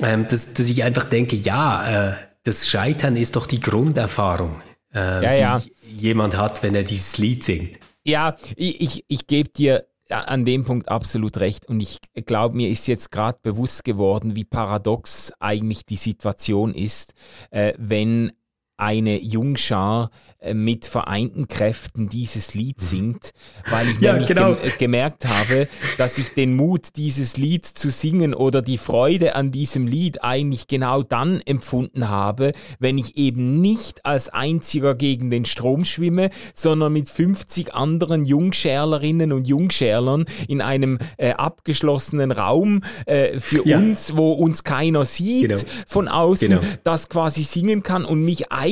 ähm, 0.02 0.26
dass, 0.28 0.52
dass 0.54 0.68
ich 0.68 0.82
einfach 0.82 1.04
denke, 1.04 1.36
ja, 1.36 2.08
äh, 2.08 2.14
das 2.42 2.68
Scheitern 2.68 3.14
ist 3.14 3.36
doch 3.36 3.46
die 3.46 3.60
Grunderfahrung, 3.60 4.60
äh, 4.92 5.24
ja, 5.24 5.34
ja. 5.34 5.58
die 5.60 5.96
jemand 5.96 6.36
hat, 6.36 6.64
wenn 6.64 6.74
er 6.74 6.82
dieses 6.82 7.18
Lied 7.18 7.44
singt. 7.44 7.78
Ja, 8.04 8.36
ich, 8.56 8.80
ich, 8.80 9.04
ich 9.06 9.26
gebe 9.28 9.50
dir 9.50 9.84
an 10.10 10.44
dem 10.44 10.64
Punkt 10.64 10.88
absolut 10.88 11.38
recht. 11.38 11.66
Und 11.66 11.80
ich 11.80 11.98
glaube, 12.26 12.56
mir 12.56 12.68
ist 12.68 12.86
jetzt 12.86 13.10
gerade 13.10 13.38
bewusst 13.42 13.84
geworden, 13.84 14.36
wie 14.36 14.44
paradox 14.44 15.32
eigentlich 15.40 15.84
die 15.86 15.96
Situation 15.96 16.74
ist, 16.74 17.14
äh, 17.50 17.74
wenn 17.76 18.32
eine 18.78 19.20
Jungschar 19.20 20.10
äh, 20.40 20.54
mit 20.54 20.86
vereinten 20.86 21.48
Kräften 21.48 22.08
dieses 22.08 22.54
Lied 22.54 22.80
mhm. 22.80 22.84
singt, 22.84 23.32
weil 23.70 23.88
ich 23.88 24.00
ja, 24.00 24.12
nämlich 24.12 24.28
genau. 24.28 24.54
gem 24.54 24.70
gemerkt 24.78 25.26
habe, 25.26 25.66
dass 25.98 26.16
ich 26.16 26.34
den 26.34 26.54
Mut, 26.54 26.96
dieses 26.96 27.36
Lied 27.36 27.66
zu 27.66 27.90
singen 27.90 28.34
oder 28.34 28.62
die 28.62 28.78
Freude 28.78 29.34
an 29.34 29.50
diesem 29.50 29.88
Lied 29.88 30.22
eigentlich 30.22 30.68
genau 30.68 31.02
dann 31.02 31.40
empfunden 31.40 32.08
habe, 32.08 32.52
wenn 32.78 32.98
ich 32.98 33.16
eben 33.16 33.60
nicht 33.60 34.06
als 34.06 34.28
einziger 34.28 34.94
gegen 34.94 35.30
den 35.30 35.44
Strom 35.44 35.84
schwimme, 35.84 36.30
sondern 36.54 36.92
mit 36.92 37.08
50 37.08 37.74
anderen 37.74 38.24
Jungschärlerinnen 38.24 39.32
und 39.32 39.48
Jungschärlern 39.48 40.24
in 40.46 40.60
einem 40.60 41.00
äh, 41.16 41.32
abgeschlossenen 41.32 42.30
Raum 42.30 42.84
äh, 43.06 43.40
für 43.40 43.66
ja. 43.66 43.78
uns, 43.78 44.16
wo 44.16 44.32
uns 44.32 44.62
keiner 44.62 45.04
sieht, 45.04 45.48
genau. 45.48 45.60
von 45.88 46.06
außen, 46.06 46.48
genau. 46.48 46.62
das 46.84 47.08
quasi 47.08 47.42
singen 47.42 47.82
kann 47.82 48.04
und 48.04 48.20
mich 48.20 48.52
eigentlich 48.52 48.67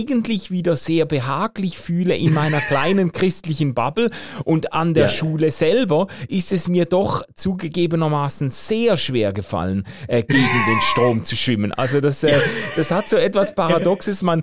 wieder 0.51 0.77
sehr 0.77 1.07
behaglich 1.07 1.79
fühle 1.79 2.17
in 2.17 2.33
meiner 2.35 2.61
kleinen 2.69 3.13
christlichen 3.13 3.75
Bubble 3.75 4.11
und 4.45 4.73
an 4.73 4.95
der 4.95 5.05
ja. 5.05 5.09
Schule 5.09 5.51
selber 5.51 6.07
ist 6.29 6.53
es 6.53 6.69
mir 6.69 6.85
doch 6.85 7.23
zugegebenermaßen 7.35 8.51
sehr 8.51 8.97
schwer 8.97 9.33
gefallen, 9.33 9.85
äh, 10.09 10.23
gegen 10.23 10.41
den 10.41 10.81
Strom 10.93 11.25
zu 11.25 11.37
schwimmen. 11.37 11.73
Also 11.73 12.01
das, 12.01 12.23
äh, 12.23 12.39
das 12.77 12.91
hat 12.91 13.09
so 13.09 13.17
etwas 13.17 13.55
Paradoxes, 13.55 14.23
man 14.23 14.43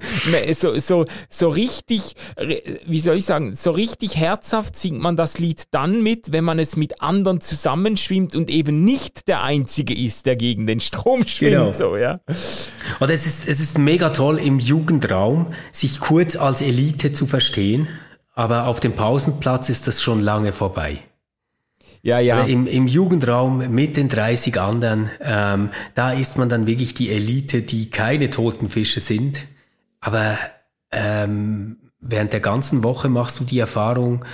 so, 0.54 0.78
so, 0.80 1.06
so 1.30 1.50
richtig, 1.50 2.16
wie 2.86 3.00
soll 3.00 3.18
ich 3.18 3.26
sagen, 3.26 3.56
so 3.56 3.72
richtig 3.72 4.18
herzhaft 4.18 4.76
singt 4.76 5.02
man 5.02 5.16
das 5.16 5.40
Lied 5.40 5.64
dann 5.72 6.02
mit, 6.02 6.32
wenn 6.32 6.44
man 6.44 6.60
es 6.60 6.76
mit 6.76 7.02
anderen 7.02 7.42
zusammenschwimmt 7.42 8.36
und 8.36 8.50
eben 8.50 8.84
nicht 8.84 9.28
der 9.28 9.44
Einzige 9.44 9.94
ist, 9.94 10.26
der 10.26 10.36
gegen 10.36 10.68
den 10.68 10.80
Strom 10.80 11.28
schwimmt. 11.28 11.52
Genau. 11.52 11.72
So, 11.72 11.98
ja. 11.98 12.20
Und 13.00 13.10
es 13.10 13.26
ist, 13.26 13.48
es 13.48 13.60
ist 13.60 13.78
mega 13.78 14.10
toll 14.10 14.40
im 14.40 14.60
Jugendraum, 14.60 15.43
sich 15.72 16.00
kurz 16.00 16.36
als 16.36 16.62
Elite 16.62 17.12
zu 17.12 17.26
verstehen, 17.26 17.88
aber 18.34 18.68
auf 18.68 18.80
dem 18.80 18.94
Pausenplatz 18.94 19.70
ist 19.70 19.88
das 19.88 20.02
schon 20.02 20.20
lange 20.20 20.52
vorbei. 20.52 21.00
Ja, 22.02 22.20
ja. 22.20 22.44
Im, 22.44 22.68
Im 22.68 22.86
Jugendraum 22.86 23.70
mit 23.74 23.96
den 23.96 24.10
30 24.10 24.60
anderen, 24.60 25.10
ähm, 25.22 25.70
da 25.96 26.12
ist 26.12 26.38
man 26.38 26.50
dann 26.50 26.68
wirklich 26.68 26.94
die 26.94 27.10
Elite, 27.10 27.62
die 27.62 27.90
keine 27.90 28.30
toten 28.30 28.68
Fische 28.68 29.00
sind. 29.00 29.46
Aber 30.02 30.38
ähm, 30.92 31.78
während 32.02 32.34
der 32.34 32.42
ganzen 32.42 32.84
Woche 32.84 33.08
machst 33.08 33.40
du 33.40 33.46
die 33.46 33.60
Erfahrung, 33.60 34.26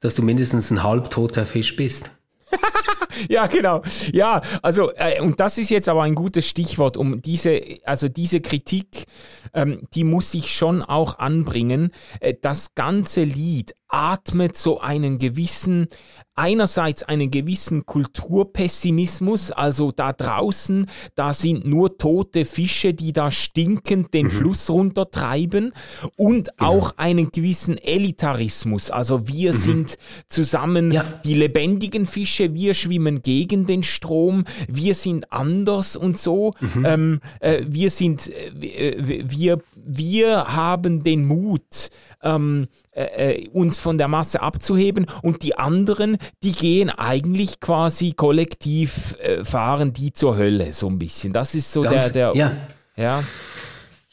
dass 0.00 0.14
du 0.14 0.22
mindestens 0.22 0.70
ein 0.70 0.82
halbtoter 0.82 1.46
Fisch 1.46 1.76
bist. 1.76 2.10
ja, 3.28 3.46
genau. 3.46 3.82
Ja, 4.12 4.42
also, 4.62 4.92
äh, 4.94 5.20
und 5.20 5.40
das 5.40 5.58
ist 5.58 5.70
jetzt 5.70 5.88
aber 5.88 6.02
ein 6.02 6.14
gutes 6.14 6.48
Stichwort, 6.48 6.96
um 6.96 7.22
diese, 7.22 7.60
also 7.84 8.08
diese 8.08 8.40
Kritik, 8.40 9.06
ähm, 9.52 9.82
die 9.94 10.04
muss 10.04 10.34
ich 10.34 10.54
schon 10.54 10.82
auch 10.82 11.18
anbringen. 11.18 11.90
Äh, 12.20 12.34
das 12.40 12.74
ganze 12.74 13.24
Lied 13.24 13.74
atmet 13.94 14.56
so 14.56 14.80
einen 14.80 15.18
gewissen, 15.18 15.86
einerseits 16.34 17.04
einen 17.04 17.30
gewissen 17.30 17.86
Kulturpessimismus, 17.86 19.52
also 19.52 19.92
da 19.92 20.12
draußen, 20.12 20.86
da 21.14 21.32
sind 21.32 21.64
nur 21.64 21.96
tote 21.96 22.44
Fische, 22.44 22.92
die 22.92 23.12
da 23.12 23.30
stinkend 23.30 24.12
den 24.12 24.26
mhm. 24.26 24.30
Fluss 24.30 24.68
runtertreiben 24.68 25.72
und 26.16 26.50
genau. 26.56 26.70
auch 26.70 26.98
einen 26.98 27.30
gewissen 27.30 27.78
Elitarismus, 27.78 28.90
also 28.90 29.28
wir 29.28 29.52
mhm. 29.52 29.56
sind 29.56 29.98
zusammen 30.28 30.90
ja. 30.90 31.04
die 31.24 31.34
lebendigen 31.34 32.04
Fische, 32.04 32.52
wir 32.52 32.74
schwimmen 32.74 33.22
gegen 33.22 33.66
den 33.66 33.84
Strom, 33.84 34.44
wir 34.66 34.96
sind 34.96 35.32
anders 35.32 35.94
und 35.94 36.18
so, 36.18 36.52
mhm. 36.58 36.84
ähm, 36.84 37.20
äh, 37.38 37.62
wir 37.64 37.90
sind, 37.90 38.28
äh, 38.28 39.24
wir, 39.28 39.62
wir 39.76 40.48
haben 40.56 41.04
den 41.04 41.26
Mut, 41.26 41.90
ähm, 42.24 42.66
äh, 42.94 43.32
äh, 43.32 43.48
uns 43.48 43.80
von 43.80 43.98
der 43.98 44.06
Masse 44.06 44.40
abzuheben 44.40 45.06
und 45.22 45.42
die 45.42 45.58
anderen, 45.58 46.16
die 46.44 46.52
gehen 46.52 46.90
eigentlich 46.90 47.58
quasi 47.58 48.12
kollektiv, 48.12 49.16
äh, 49.20 49.44
fahren 49.44 49.92
die 49.92 50.12
zur 50.12 50.36
Hölle 50.36 50.72
so 50.72 50.88
ein 50.88 50.98
bisschen. 50.98 51.32
Das 51.32 51.56
ist 51.56 51.72
so 51.72 51.82
Ganz, 51.82 52.12
der, 52.12 52.32
der, 52.32 52.36
ja. 52.36 52.52
ja. 52.96 53.24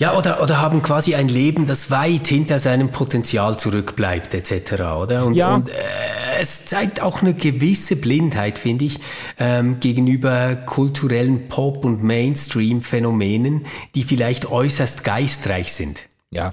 Ja, 0.02 0.18
oder, 0.18 0.42
oder 0.42 0.60
haben 0.60 0.82
quasi 0.82 1.14
ein 1.14 1.28
Leben, 1.28 1.68
das 1.68 1.92
weit 1.92 2.26
hinter 2.26 2.58
seinem 2.58 2.90
Potenzial 2.90 3.60
zurückbleibt, 3.60 4.34
etc. 4.34 4.82
Oder? 5.00 5.26
Und, 5.26 5.36
ja. 5.36 5.54
und 5.54 5.70
äh, 5.70 5.74
es 6.40 6.66
zeigt 6.66 7.02
auch 7.02 7.22
eine 7.22 7.36
gewisse 7.36 7.98
Blindheit, 7.98 8.58
finde 8.58 8.86
ich, 8.86 9.00
ähm, 9.38 9.80
gegenüber 9.80 10.56
kulturellen 10.56 11.50
Pop- 11.50 11.86
und 11.86 12.02
Mainstream-Phänomenen, 12.02 13.68
die 13.94 14.02
vielleicht 14.02 14.50
äußerst 14.50 15.04
geistreich 15.04 15.72
sind. 15.72 16.02
Ja. 16.32 16.52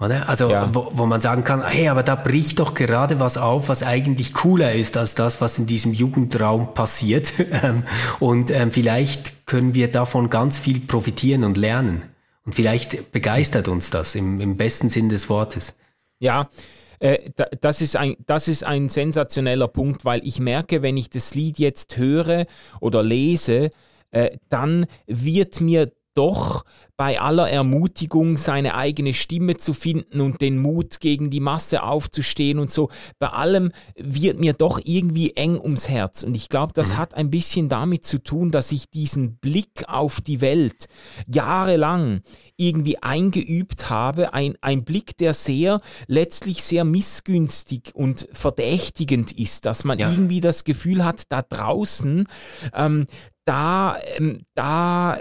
Oder? 0.00 0.28
Also, 0.28 0.48
ja. 0.48 0.72
wo, 0.72 0.92
wo 0.94 1.06
man 1.06 1.20
sagen 1.20 1.42
kann, 1.42 1.66
hey, 1.66 1.88
aber 1.88 2.04
da 2.04 2.14
bricht 2.14 2.60
doch 2.60 2.74
gerade 2.74 3.18
was 3.18 3.36
auf, 3.36 3.68
was 3.68 3.82
eigentlich 3.82 4.32
cooler 4.32 4.72
ist 4.72 4.96
als 4.96 5.16
das, 5.16 5.40
was 5.40 5.58
in 5.58 5.66
diesem 5.66 5.92
Jugendraum 5.92 6.74
passiert. 6.74 7.32
Ähm, 7.60 7.82
und 8.20 8.50
ähm, 8.50 8.70
vielleicht 8.70 9.46
können 9.46 9.74
wir 9.74 9.90
davon 9.90 10.30
ganz 10.30 10.58
viel 10.58 10.80
profitieren 10.80 11.44
und 11.44 11.56
lernen. 11.56 12.04
Und 12.44 12.54
vielleicht 12.54 13.10
begeistert 13.10 13.68
uns 13.68 13.90
das 13.90 14.14
im, 14.14 14.40
im 14.40 14.56
besten 14.56 14.90
Sinn 14.90 15.08
des 15.08 15.28
Wortes. 15.28 15.76
Ja, 16.20 16.48
äh, 17.00 17.30
das, 17.60 17.80
ist 17.80 17.96
ein, 17.96 18.16
das 18.26 18.48
ist 18.48 18.64
ein 18.64 18.88
sensationeller 18.90 19.66
Punkt, 19.66 20.04
weil 20.04 20.20
ich 20.24 20.38
merke, 20.40 20.82
wenn 20.82 20.96
ich 20.96 21.10
das 21.10 21.34
Lied 21.34 21.58
jetzt 21.58 21.96
höre 21.96 22.46
oder 22.80 23.02
lese, 23.02 23.70
äh, 24.10 24.36
dann 24.48 24.86
wird 25.06 25.60
mir 25.60 25.90
doch 26.18 26.64
bei 26.96 27.20
aller 27.20 27.48
Ermutigung 27.48 28.36
seine 28.36 28.74
eigene 28.74 29.14
Stimme 29.14 29.56
zu 29.56 29.72
finden 29.72 30.20
und 30.20 30.40
den 30.40 30.58
Mut 30.58 30.98
gegen 30.98 31.30
die 31.30 31.38
Masse 31.38 31.84
aufzustehen 31.84 32.58
und 32.58 32.72
so, 32.72 32.90
bei 33.20 33.28
allem 33.28 33.70
wird 33.96 34.40
mir 34.40 34.52
doch 34.52 34.80
irgendwie 34.82 35.34
eng 35.36 35.60
ums 35.60 35.88
Herz. 35.88 36.24
Und 36.24 36.34
ich 36.34 36.48
glaube, 36.48 36.72
das 36.72 36.94
mhm. 36.94 36.96
hat 36.96 37.14
ein 37.14 37.30
bisschen 37.30 37.68
damit 37.68 38.04
zu 38.04 38.20
tun, 38.20 38.50
dass 38.50 38.72
ich 38.72 38.90
diesen 38.90 39.36
Blick 39.36 39.84
auf 39.86 40.20
die 40.20 40.40
Welt 40.40 40.86
jahrelang 41.28 42.22
irgendwie 42.56 43.00
eingeübt 43.00 43.90
habe, 43.90 44.34
ein, 44.34 44.56
ein 44.60 44.84
Blick, 44.84 45.16
der 45.18 45.34
sehr, 45.34 45.80
letztlich 46.08 46.64
sehr 46.64 46.82
missgünstig 46.82 47.94
und 47.94 48.28
verdächtigend 48.32 49.30
ist, 49.38 49.66
dass 49.66 49.84
man 49.84 50.00
ja. 50.00 50.10
irgendwie 50.10 50.40
das 50.40 50.64
Gefühl 50.64 51.04
hat, 51.04 51.22
da 51.28 51.42
draußen, 51.42 52.26
ähm, 52.74 53.06
da, 53.44 53.96
ähm, 54.16 54.40
da, 54.56 55.16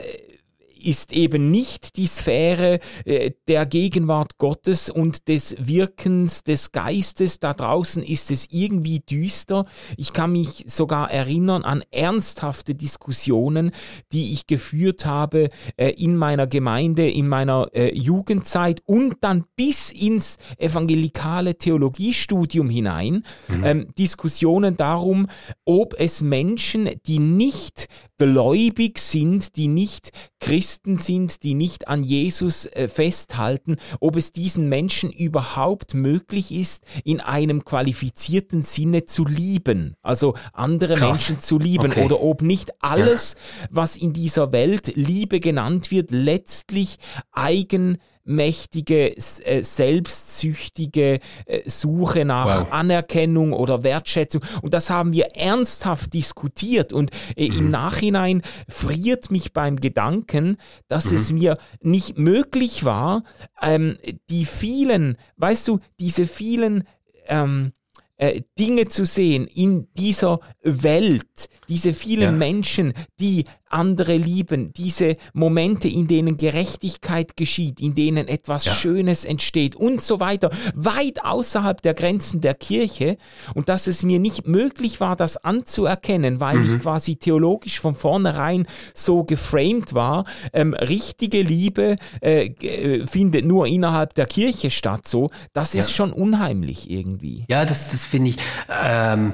ist 0.88 1.12
eben 1.12 1.52
nicht 1.52 1.98
die 1.98 2.08
Sphäre 2.08 2.80
äh, 3.04 3.32
der 3.48 3.66
Gegenwart 3.66 4.38
Gottes 4.38 4.90
und 4.90 5.28
des 5.28 5.56
Wirkens 5.60 6.44
des 6.44 6.72
Geistes. 6.72 7.40
Da 7.40 7.54
draußen 7.54 8.02
ist 8.02 8.32
es 8.32 8.48
irgendwie 8.52 9.02
düster. 9.02 9.66
Ich 9.98 10.14
kann 10.14 10.32
mich 10.32 10.64
sogar 10.68 11.12
erinnern 11.12 11.64
an 11.64 11.84
ernsthafte 11.92 12.74
Diskussionen, 12.74 13.72
die 14.14 14.32
ich 14.32 14.48
geführt 14.48 15.06
habe 15.06 15.50
äh, 15.76 15.90
in 15.90 16.16
meiner 16.16 16.48
Gemeinde, 16.48 17.10
in 17.10 17.28
meiner 17.28 17.68
äh, 17.74 17.94
Jugendzeit 17.94 18.82
und 18.86 19.18
dann 19.22 19.44
bis 19.58 19.92
ins 19.92 20.38
evangelikale 20.58 21.58
Theologiestudium 21.58 22.70
hinein. 22.70 23.26
Mhm. 23.50 23.64
Ähm, 23.64 23.88
Diskussionen 23.98 24.78
darum, 24.78 25.28
ob 25.66 25.96
es 26.00 26.22
Menschen, 26.22 26.90
die 27.06 27.20
nicht 27.20 27.88
gläubig 28.18 29.00
sind, 29.00 29.56
die 29.56 29.68
nicht 29.68 30.12
Christen 30.40 30.98
sind, 30.98 31.44
die 31.44 31.54
nicht 31.54 31.88
an 31.88 32.04
Jesus 32.04 32.66
äh, 32.66 32.88
festhalten, 32.88 33.78
ob 34.00 34.16
es 34.16 34.32
diesen 34.32 34.70
Menschen 34.70 35.12
überhaupt 35.12 35.94
möglich 35.94 36.52
ist, 36.52 36.84
in 37.04 37.20
einem 37.22 37.66
qualifizierten 37.66 38.62
Sinne 38.62 39.06
zu 39.06 39.26
lieben, 39.26 39.96
also 40.02 40.36
andere 40.54 40.96
Krass. 40.96 41.30
Menschen 41.30 41.42
zu 41.42 41.60
lieben, 41.60 41.92
okay. 41.92 42.06
oder 42.06 42.22
ob 42.22 42.42
nicht 42.42 42.72
alles, 42.82 43.36
ja. 43.62 43.68
was 43.72 43.98
in 43.98 44.14
dieser 44.14 44.52
Welt 44.52 44.94
Liebe 44.96 45.40
genannt 45.40 45.92
wird, 45.92 46.12
letztlich 46.12 46.98
eigen 47.32 47.98
mächtige, 48.28 49.16
äh, 49.18 49.62
selbstsüchtige 49.62 51.20
äh, 51.46 51.70
Suche 51.70 52.26
nach 52.26 52.62
wow. 52.62 52.72
Anerkennung 52.72 53.54
oder 53.54 53.84
Wertschätzung. 53.84 54.42
Und 54.62 54.74
das 54.74 54.90
haben 54.90 55.14
wir 55.14 55.36
ernsthaft 55.36 56.14
diskutiert. 56.14 56.94
Und 56.94 57.12
äh, 57.36 57.50
mhm. 57.50 57.58
im 57.58 57.70
Nachhinein 57.70 58.42
friert 58.70 59.32
mich 59.32 59.54
beim 59.54 59.78
Gedanken, 59.78 60.58
dass 60.88 61.12
mhm. 61.12 61.16
es 61.16 61.32
mir 61.32 61.58
nicht 61.82 62.18
möglich 62.18 62.84
war, 62.84 63.24
ähm, 63.62 63.98
die 64.30 64.46
vielen, 64.46 65.18
weißt 65.38 65.68
du, 65.68 65.80
diese 66.00 66.28
vielen 66.28 66.84
ähm, 67.28 67.72
äh, 68.18 68.42
Dinge 68.58 68.88
zu 68.88 69.06
sehen 69.06 69.46
in 69.46 69.88
dieser 69.94 70.40
Welt, 70.64 71.50
diese 71.70 71.94
vielen 71.94 72.22
ja. 72.22 72.32
Menschen, 72.32 72.94
die 73.20 73.46
andere 73.70 74.16
lieben, 74.16 74.74
diese 74.74 75.18
Momente, 75.34 75.88
in 75.88 76.08
denen 76.08 76.38
Gerechtigkeit 76.38 77.36
geschieht, 77.38 77.80
in 77.80 77.94
denen 77.96 78.28
etwas 78.28 78.66
ja. 78.66 78.74
Schönes 78.74 79.26
entsteht 79.26 79.76
und 79.76 80.02
so 80.02 80.20
weiter, 80.20 80.50
weit 80.76 81.24
außerhalb 81.24 81.82
der 81.82 81.94
Grenzen 81.94 82.42
der 82.42 82.54
Kirche 82.54 83.18
und 83.54 83.70
dass 83.70 83.88
es 83.88 84.04
mir 84.04 84.20
nicht 84.20 84.48
möglich 84.48 85.00
war, 85.00 85.16
das 85.16 85.38
anzuerkennen, 85.38 86.40
weil 86.40 86.58
mhm. 86.58 86.76
ich 86.76 86.82
quasi 86.82 87.16
theologisch 87.16 87.80
von 87.80 87.96
vornherein 87.96 88.68
so 88.94 89.24
geframed 89.24 89.94
war, 89.94 90.26
ähm, 90.54 90.74
richtige 90.74 91.42
Liebe 91.42 91.96
äh, 92.22 92.48
äh, 92.48 93.08
findet 93.08 93.46
nur 93.46 93.68
innerhalb 93.68 94.14
der 94.14 94.26
Kirche 94.26 94.72
statt, 94.72 95.08
so, 95.08 95.30
das 95.54 95.76
ist 95.76 95.90
ja. 95.90 95.96
schon 95.96 96.14
unheimlich 96.14 96.90
irgendwie. 96.90 97.46
Ja, 97.50 97.66
das, 97.66 97.92
das 97.92 98.06
finde 98.06 98.32
ich, 98.32 98.38
ähm, 98.70 99.34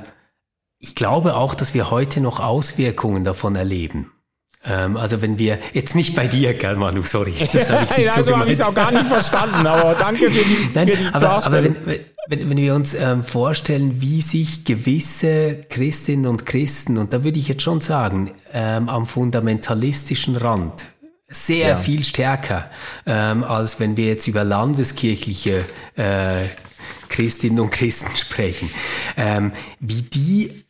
ich 0.79 0.95
glaube 0.95 1.35
auch, 1.35 1.55
dass 1.55 1.73
wir 1.73 1.91
heute 1.91 2.19
noch 2.19 2.39
Auswirkungen 2.39 3.23
davon 3.23 3.55
erleben. 3.55 4.12
Ähm, 4.65 4.95
also 4.97 5.21
wenn 5.21 5.37
wir, 5.37 5.59
jetzt 5.73 5.95
nicht 5.95 6.15
bei 6.15 6.27
dir, 6.27 6.53
gell, 6.53 6.75
Manu, 6.75 7.03
sorry. 7.03 7.33
Das 7.53 7.69
habe 7.69 7.83
ich 7.83 7.97
nicht 7.97 8.13
so 8.13 8.19
also 8.19 8.37
habe 8.37 8.49
ich 8.49 8.59
es 8.59 8.65
auch 8.65 8.73
gar 8.73 8.91
nicht 8.91 9.07
verstanden, 9.07 9.67
aber 9.67 9.95
danke 9.95 10.29
für 10.31 10.43
die, 10.43 10.69
Nein, 10.73 10.87
für 10.87 10.95
die 10.95 11.07
aber, 11.13 11.45
aber 11.45 11.63
wenn, 11.63 11.75
wenn, 12.27 12.49
wenn 12.49 12.57
wir 12.57 12.75
uns 12.75 12.93
ähm, 12.93 13.23
vorstellen, 13.23 13.99
wie 14.01 14.21
sich 14.21 14.63
gewisse 14.63 15.57
Christinnen 15.69 16.27
und 16.27 16.45
Christen, 16.45 16.97
und 16.97 17.11
da 17.13 17.23
würde 17.23 17.39
ich 17.39 17.49
jetzt 17.49 17.63
schon 17.63 17.81
sagen, 17.81 18.31
ähm, 18.53 18.87
am 18.87 19.05
fundamentalistischen 19.05 20.37
Rand 20.37 20.85
sehr 21.27 21.69
ja. 21.69 21.75
viel 21.75 22.03
stärker, 22.03 22.69
ähm, 23.05 23.43
als 23.43 23.79
wenn 23.79 23.97
wir 23.97 24.07
jetzt 24.07 24.27
über 24.27 24.43
landeskirchliche 24.43 25.65
äh, 25.95 26.45
Christinnen 27.09 27.59
und 27.59 27.71
Christen 27.71 28.15
sprechen, 28.15 28.69
ähm, 29.17 29.51
wie 29.79 30.01
die 30.01 30.62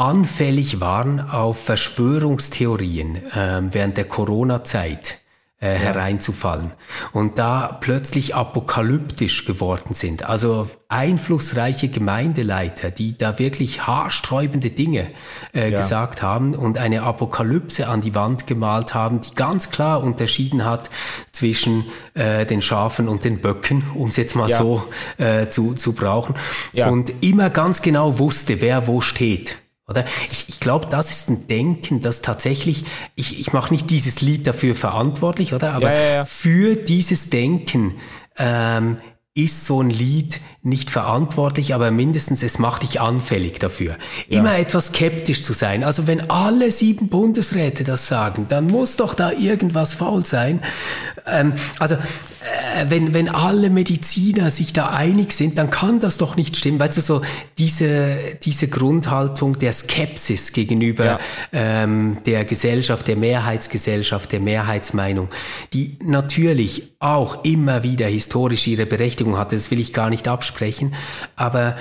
anfällig 0.00 0.80
waren 0.80 1.20
auf 1.20 1.62
Verschwörungstheorien 1.62 3.18
ähm, 3.36 3.68
während 3.72 3.98
der 3.98 4.06
Corona-Zeit 4.06 5.18
äh, 5.58 5.74
hereinzufallen 5.74 6.72
und 7.12 7.38
da 7.38 7.76
plötzlich 7.82 8.34
apokalyptisch 8.34 9.44
geworden 9.44 9.92
sind. 9.92 10.24
Also 10.24 10.70
einflussreiche 10.88 11.88
Gemeindeleiter, 11.88 12.90
die 12.90 13.18
da 13.18 13.38
wirklich 13.38 13.86
haarsträubende 13.86 14.70
Dinge 14.70 15.08
äh, 15.54 15.70
ja. 15.70 15.76
gesagt 15.76 16.22
haben 16.22 16.54
und 16.54 16.78
eine 16.78 17.02
Apokalypse 17.02 17.86
an 17.86 18.00
die 18.00 18.14
Wand 18.14 18.46
gemalt 18.46 18.94
haben, 18.94 19.20
die 19.20 19.34
ganz 19.34 19.70
klar 19.70 20.02
unterschieden 20.02 20.64
hat 20.64 20.88
zwischen 21.30 21.84
äh, 22.14 22.46
den 22.46 22.62
Schafen 22.62 23.06
und 23.06 23.26
den 23.26 23.42
Böcken, 23.42 23.82
um 23.94 24.08
es 24.08 24.16
jetzt 24.16 24.34
mal 24.34 24.48
ja. 24.48 24.56
so 24.56 24.82
äh, 25.18 25.50
zu, 25.50 25.74
zu 25.74 25.92
brauchen. 25.92 26.36
Ja. 26.72 26.88
Und 26.88 27.12
immer 27.22 27.50
ganz 27.50 27.82
genau 27.82 28.18
wusste, 28.18 28.62
wer 28.62 28.86
wo 28.86 29.02
steht. 29.02 29.58
Oder? 29.90 30.04
Ich, 30.30 30.48
ich 30.48 30.60
glaube, 30.60 30.86
das 30.90 31.10
ist 31.10 31.28
ein 31.28 31.48
Denken, 31.48 32.00
das 32.00 32.22
tatsächlich, 32.22 32.84
ich, 33.16 33.40
ich 33.40 33.52
mache 33.52 33.74
nicht 33.74 33.90
dieses 33.90 34.20
Lied 34.20 34.46
dafür 34.46 34.74
verantwortlich, 34.74 35.52
oder? 35.52 35.72
Aber 35.74 35.92
ja, 35.92 35.98
ja, 35.98 36.14
ja. 36.14 36.24
für 36.24 36.76
dieses 36.76 37.28
Denken 37.28 37.94
ähm, 38.38 38.98
ist 39.34 39.66
so 39.66 39.82
ein 39.82 39.90
Lied 39.90 40.40
nicht 40.62 40.90
verantwortlich, 40.90 41.74
aber 41.74 41.90
mindestens 41.90 42.42
es 42.42 42.58
macht 42.58 42.82
dich 42.82 43.00
anfällig 43.00 43.58
dafür. 43.58 43.96
Immer 44.28 44.58
etwas 44.58 44.88
skeptisch 44.88 45.42
zu 45.42 45.52
sein. 45.52 45.84
Also 45.84 46.06
wenn 46.06 46.30
alle 46.30 46.70
sieben 46.72 47.08
Bundesräte 47.08 47.84
das 47.84 48.06
sagen, 48.06 48.46
dann 48.48 48.66
muss 48.66 48.96
doch 48.96 49.14
da 49.14 49.32
irgendwas 49.32 49.94
faul 49.94 50.24
sein. 50.24 50.60
Ähm, 51.26 51.54
also 51.78 51.96
äh, 52.40 52.86
wenn, 52.88 53.12
wenn 53.12 53.28
alle 53.28 53.68
Mediziner 53.68 54.50
sich 54.50 54.72
da 54.72 54.88
einig 54.88 55.32
sind, 55.32 55.58
dann 55.58 55.70
kann 55.70 56.00
das 56.00 56.16
doch 56.16 56.36
nicht 56.36 56.56
stimmen. 56.56 56.78
Weißt 56.78 56.96
du, 56.96 57.00
so 57.00 57.22
diese, 57.58 58.16
diese 58.42 58.68
Grundhaltung 58.68 59.58
der 59.58 59.72
Skepsis 59.72 60.52
gegenüber 60.52 61.04
ja. 61.04 61.18
ähm, 61.52 62.18
der 62.24 62.44
Gesellschaft, 62.44 63.08
der 63.08 63.16
Mehrheitsgesellschaft, 63.16 64.32
der 64.32 64.40
Mehrheitsmeinung, 64.40 65.28
die 65.74 65.98
natürlich 66.02 66.94
auch 66.98 67.44
immer 67.44 67.82
wieder 67.82 68.06
historisch 68.06 68.66
ihre 68.66 68.86
Berechtigung 68.86 69.36
hatte, 69.36 69.56
das 69.56 69.70
will 69.70 69.80
ich 69.80 69.92
gar 69.92 70.08
nicht 70.08 70.26
absprechen, 70.26 70.94
aber 71.36 71.76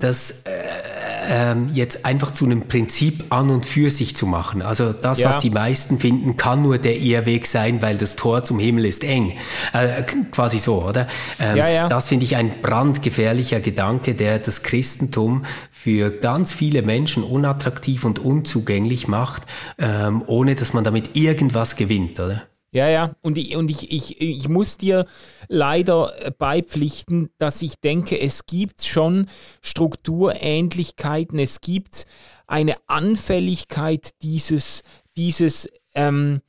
das 0.00 0.42
äh, 0.42 1.15
ähm, 1.28 1.70
jetzt 1.72 2.04
einfach 2.04 2.32
zu 2.32 2.44
einem 2.44 2.68
Prinzip 2.68 3.24
an 3.30 3.50
und 3.50 3.66
für 3.66 3.90
sich 3.90 4.16
zu 4.16 4.26
machen. 4.26 4.62
Also 4.62 4.92
das, 4.92 5.18
ja. 5.18 5.28
was 5.28 5.38
die 5.38 5.50
meisten 5.50 5.98
finden, 5.98 6.36
kann 6.36 6.62
nur 6.62 6.78
der 6.78 6.98
Irrweg 6.98 7.46
sein, 7.46 7.82
weil 7.82 7.96
das 7.98 8.16
Tor 8.16 8.44
zum 8.44 8.58
Himmel 8.58 8.86
ist 8.86 9.04
eng. 9.04 9.34
Äh, 9.72 10.02
quasi 10.30 10.58
so, 10.58 10.82
oder? 10.84 11.06
Ähm, 11.38 11.56
ja, 11.56 11.68
ja. 11.68 11.88
Das 11.88 12.08
finde 12.08 12.24
ich 12.24 12.36
ein 12.36 12.60
brandgefährlicher 12.62 13.60
Gedanke, 13.60 14.14
der 14.14 14.38
das 14.38 14.62
Christentum 14.62 15.44
für 15.70 16.10
ganz 16.10 16.52
viele 16.52 16.82
Menschen 16.82 17.22
unattraktiv 17.22 18.04
und 18.04 18.18
unzugänglich 18.18 19.08
macht, 19.08 19.42
ähm, 19.78 20.22
ohne 20.26 20.54
dass 20.54 20.72
man 20.72 20.84
damit 20.84 21.16
irgendwas 21.16 21.76
gewinnt, 21.76 22.18
oder? 22.20 22.42
Ja, 22.76 22.90
ja, 22.90 23.16
und 23.22 23.38
ich, 23.38 23.56
und 23.56 23.70
ich, 23.70 23.90
ich, 23.90 24.20
ich 24.20 24.50
muss 24.50 24.76
dir 24.76 25.06
leider 25.48 26.12
beipflichten, 26.36 27.30
dass 27.38 27.62
ich 27.62 27.80
denke, 27.80 28.20
es 28.20 28.44
gibt 28.44 28.84
schon 28.84 29.30
Strukturähnlichkeiten, 29.62 31.38
es 31.38 31.62
gibt 31.62 32.04
eine 32.46 32.76
Anfälligkeit 32.86 34.10
dieses, 34.20 34.82
dieses 35.16 35.70
ähm, 35.94 36.42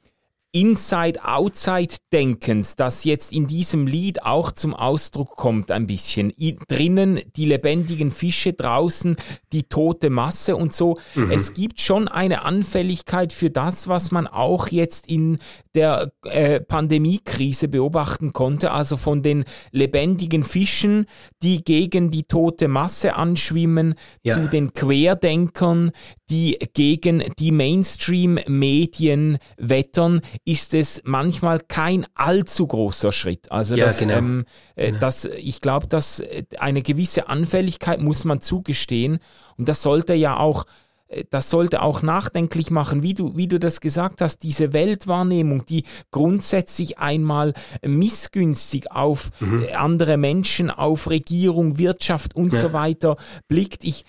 Inside-Outside-Denkens, 0.60 2.76
das 2.76 3.04
jetzt 3.04 3.32
in 3.32 3.46
diesem 3.46 3.86
Lied 3.86 4.24
auch 4.24 4.52
zum 4.52 4.74
Ausdruck 4.74 5.36
kommt 5.36 5.70
ein 5.70 5.86
bisschen. 5.86 6.34
I 6.36 6.58
drinnen 6.68 7.22
die 7.36 7.46
lebendigen 7.46 8.12
Fische, 8.12 8.54
draußen 8.54 9.18
die 9.54 9.62
tote 9.64 10.10
Masse 10.10 10.56
und 10.56 10.74
so. 10.74 10.98
Mhm. 11.14 11.30
Es 11.30 11.54
gibt 11.54 11.80
schon 11.80 12.08
eine 12.08 12.42
Anfälligkeit 12.42 13.34
für 13.34 13.52
das, 13.52 13.88
was 13.88 14.10
man 14.10 14.26
auch 14.26 14.70
jetzt 14.70 15.08
in 15.08 15.38
der 15.76 16.12
äh, 16.24 16.60
Pandemiekrise 16.60 17.68
beobachten 17.68 18.34
konnte, 18.34 18.72
also 18.72 18.98
von 18.98 19.22
den 19.22 19.44
lebendigen 19.72 20.44
Fischen, 20.44 21.06
die 21.44 21.64
gegen 21.64 22.10
die 22.10 22.24
tote 22.24 22.68
Masse 22.68 23.16
anschwimmen, 23.16 23.94
ja. 24.24 24.34
zu 24.34 24.48
den 24.48 24.74
Querdenkern, 24.74 25.92
die 26.32 26.58
gegen 26.74 27.24
die 27.38 27.52
Mainstream-Medien 27.52 29.38
wettern, 29.58 30.22
ist 30.48 30.74
es 30.74 31.02
manchmal 31.04 31.60
kein 31.60 32.08
allzu 32.16 32.68
großer 32.68 33.12
Schritt. 33.12 33.52
Also 33.52 33.76
ja, 33.76 33.86
das, 33.86 34.00
genau. 34.00 34.14
Ähm, 34.14 34.46
äh, 34.78 34.88
genau. 34.88 35.00
das, 35.00 35.26
ich 35.26 35.60
glaube, 35.60 35.88
dass 35.88 36.22
äh, 36.22 36.46
eine 36.58 36.82
gewisse 36.82 37.28
Anfälligkeit 37.28 38.00
muss 38.00 38.24
man 38.24 38.40
zugestehen 38.42 39.20
und 39.58 39.68
das 39.68 39.82
sollte 39.84 40.14
ja 40.14 40.38
auch 40.38 40.66
äh, 41.10 41.26
das 41.30 41.50
sollte 41.50 41.82
auch 41.82 42.02
nachdenklich 42.02 42.72
machen, 42.72 43.04
wie 43.04 43.14
du, 43.14 43.36
wie 43.36 43.50
du 43.50 43.60
das 43.60 43.82
gesagt 43.82 44.22
hast, 44.22 44.44
diese 44.44 44.72
Weltwahrnehmung, 44.72 45.66
die 45.66 45.84
grundsätzlich 46.12 46.98
einmal 46.98 47.54
missgünstig 47.86 48.90
auf 48.90 49.32
mhm. 49.42 49.68
andere 49.76 50.16
Menschen, 50.16 50.72
auf 50.72 51.10
Regierung, 51.10 51.78
Wirtschaft 51.78 52.38
und 52.38 52.54
ja. 52.54 52.60
so 52.60 52.72
weiter 52.72 53.18
blickt. 53.50 53.84
Ich, 53.84 54.06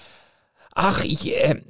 ach, 0.72 1.03
ich, 1.03 1.34
äh, 1.34 1.61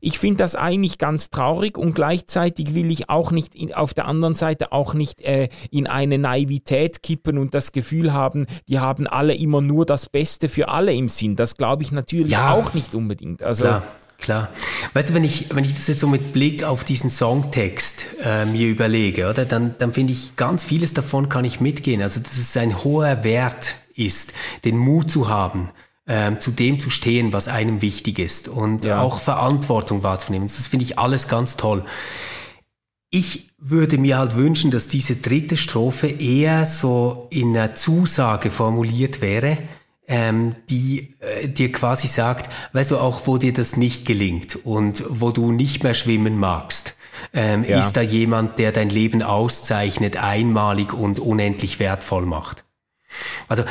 ich 0.00 0.18
finde 0.18 0.38
das 0.38 0.54
eigentlich 0.54 0.98
ganz 0.98 1.30
traurig 1.30 1.76
und 1.78 1.94
gleichzeitig 1.94 2.74
will 2.74 2.90
ich 2.90 3.08
auch 3.08 3.30
nicht 3.30 3.54
in, 3.54 3.72
auf 3.74 3.94
der 3.94 4.06
anderen 4.06 4.34
Seite 4.34 4.72
auch 4.72 4.94
nicht 4.94 5.20
äh, 5.20 5.48
in 5.70 5.86
eine 5.86 6.18
Naivität 6.18 7.02
kippen 7.02 7.38
und 7.38 7.54
das 7.54 7.72
Gefühl 7.72 8.12
haben, 8.12 8.46
die 8.68 8.78
haben 8.78 9.06
alle 9.06 9.34
immer 9.34 9.60
nur 9.60 9.86
das 9.86 10.08
Beste 10.08 10.48
für 10.48 10.68
alle 10.68 10.92
im 10.94 11.08
Sinn. 11.08 11.36
Das 11.36 11.56
glaube 11.56 11.82
ich 11.82 11.92
natürlich 11.92 12.32
ja, 12.32 12.52
auch 12.52 12.74
nicht 12.74 12.94
unbedingt. 12.94 13.42
Also 13.42 13.64
klar. 13.64 13.82
Klar. 14.20 14.50
Weißt 14.92 15.08
du, 15.08 15.14
wenn 15.14 15.24
ich, 15.24 15.54
wenn 15.54 15.64
ich 15.64 15.72
das 15.72 15.86
jetzt 15.86 16.00
so 16.00 16.06
mit 16.06 16.34
Blick 16.34 16.62
auf 16.62 16.84
diesen 16.84 17.08
Songtext 17.08 18.04
äh, 18.22 18.44
mir 18.44 18.68
überlege, 18.68 19.30
oder, 19.30 19.46
dann, 19.46 19.74
dann 19.78 19.94
finde 19.94 20.12
ich, 20.12 20.36
ganz 20.36 20.62
vieles 20.62 20.92
davon 20.92 21.30
kann 21.30 21.46
ich 21.46 21.60
mitgehen. 21.60 22.02
Also, 22.02 22.20
dass 22.20 22.36
es 22.36 22.54
ein 22.56 22.84
hoher 22.84 23.24
Wert 23.24 23.76
ist, 23.94 24.34
den 24.64 24.76
Mut 24.76 25.10
zu 25.10 25.30
haben, 25.30 25.70
ähm, 26.10 26.40
zu 26.40 26.50
dem 26.50 26.80
zu 26.80 26.90
stehen, 26.90 27.32
was 27.32 27.46
einem 27.46 27.82
wichtig 27.82 28.18
ist 28.18 28.48
und 28.48 28.84
ja. 28.84 29.00
auch 29.00 29.20
Verantwortung 29.20 30.02
wahrzunehmen. 30.02 30.48
Das 30.48 30.66
finde 30.66 30.82
ich 30.82 30.98
alles 30.98 31.28
ganz 31.28 31.56
toll. 31.56 31.84
Ich 33.10 33.50
würde 33.58 33.96
mir 33.96 34.18
halt 34.18 34.34
wünschen, 34.34 34.72
dass 34.72 34.88
diese 34.88 35.16
dritte 35.16 35.56
Strophe 35.56 36.08
eher 36.08 36.66
so 36.66 37.28
in 37.30 37.56
einer 37.56 37.76
Zusage 37.76 38.50
formuliert 38.50 39.20
wäre, 39.20 39.58
ähm, 40.08 40.56
die 40.68 41.14
äh, 41.20 41.46
dir 41.46 41.70
quasi 41.70 42.08
sagt, 42.08 42.50
weißt 42.72 42.90
du 42.90 42.98
auch, 42.98 43.28
wo 43.28 43.38
dir 43.38 43.52
das 43.52 43.76
nicht 43.76 44.04
gelingt 44.04 44.58
und 44.64 45.04
wo 45.08 45.30
du 45.30 45.52
nicht 45.52 45.84
mehr 45.84 45.94
schwimmen 45.94 46.40
magst. 46.40 46.96
Ähm, 47.32 47.62
ja. 47.62 47.78
Ist 47.78 47.92
da 47.92 48.00
jemand, 48.00 48.58
der 48.58 48.72
dein 48.72 48.90
Leben 48.90 49.22
auszeichnet, 49.22 50.16
einmalig 50.16 50.92
und 50.92 51.20
unendlich 51.20 51.78
wertvoll 51.78 52.26
macht? 52.26 52.64
Also 53.48 53.64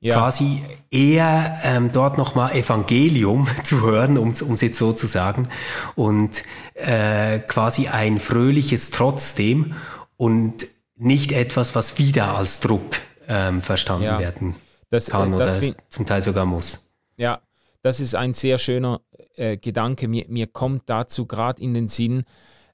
ja. 0.00 0.14
quasi 0.14 0.62
eher 0.90 1.58
ähm, 1.64 1.90
dort 1.92 2.18
nochmal 2.18 2.52
Evangelium 2.52 3.46
zu 3.64 3.82
hören, 3.82 4.18
um 4.18 4.30
es 4.30 4.60
jetzt 4.60 4.78
so 4.78 4.92
zu 4.92 5.06
sagen, 5.06 5.48
und 5.94 6.44
äh, 6.74 7.38
quasi 7.40 7.88
ein 7.88 8.18
fröhliches 8.18 8.90
Trotzdem 8.90 9.74
und 10.16 10.66
nicht 10.96 11.32
etwas, 11.32 11.74
was 11.74 11.98
wieder 11.98 12.36
als 12.36 12.60
Druck 12.60 12.96
ähm, 13.28 13.62
verstanden 13.62 14.04
ja. 14.04 14.18
werden 14.18 14.56
das, 14.90 15.08
äh, 15.08 15.12
kann 15.12 15.34
oder 15.34 15.60
zum 15.88 16.06
Teil 16.06 16.22
sogar 16.22 16.44
muss. 16.44 16.84
Ja, 17.16 17.40
das 17.82 18.00
ist 18.00 18.14
ein 18.14 18.32
sehr 18.32 18.58
schöner 18.58 19.00
äh, 19.36 19.56
Gedanke. 19.56 20.08
Mir, 20.08 20.26
mir 20.28 20.46
kommt 20.46 20.82
dazu 20.86 21.26
gerade 21.26 21.62
in 21.62 21.74
den 21.74 21.88
Sinn, 21.88 22.24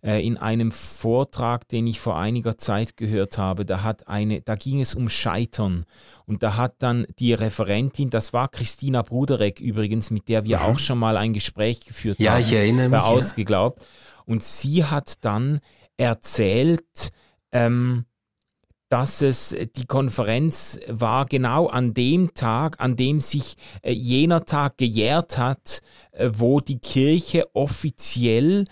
in 0.04 0.36
einem 0.36 0.70
Vortrag, 0.70 1.66
den 1.68 1.86
ich 1.86 1.98
vor 1.98 2.18
einiger 2.18 2.58
Zeit 2.58 2.96
gehört 2.98 3.38
habe, 3.38 3.64
da 3.64 3.82
hat 3.82 4.06
eine, 4.06 4.42
da 4.42 4.54
ging 4.54 4.80
es 4.80 4.94
um 4.94 5.08
Scheitern 5.08 5.86
und 6.26 6.42
da 6.42 6.56
hat 6.56 6.74
dann 6.80 7.06
die 7.18 7.32
Referentin, 7.32 8.10
das 8.10 8.34
war 8.34 8.48
Christina 8.48 9.00
Bruderek 9.00 9.60
übrigens, 9.60 10.10
mit 10.10 10.28
der 10.28 10.44
wir 10.44 10.58
mhm. 10.58 10.64
auch 10.64 10.78
schon 10.78 10.98
mal 10.98 11.16
ein 11.16 11.32
Gespräch 11.32 11.80
geführt 11.80 12.18
ja, 12.18 12.32
haben, 12.32 12.42
ich 12.42 12.52
erinnere 12.52 12.90
mich, 12.90 13.00
Ausgeglaubt. 13.00 13.80
Ja. 13.80 13.86
Und 14.26 14.42
sie 14.42 14.84
hat 14.84 15.24
dann 15.24 15.60
erzählt, 15.96 17.10
ähm, 17.52 18.04
dass 18.90 19.22
es 19.22 19.56
die 19.76 19.86
Konferenz 19.86 20.78
war 20.86 21.26
genau 21.26 21.66
an 21.66 21.94
dem 21.94 22.34
Tag, 22.34 22.76
an 22.78 22.96
dem 22.96 23.20
sich 23.20 23.56
äh, 23.82 23.90
jener 23.90 24.44
Tag 24.44 24.78
gejährt 24.78 25.38
hat, 25.38 25.80
äh, 26.12 26.30
wo 26.32 26.60
die 26.60 26.78
Kirche 26.78 27.48
offiziell 27.54 28.66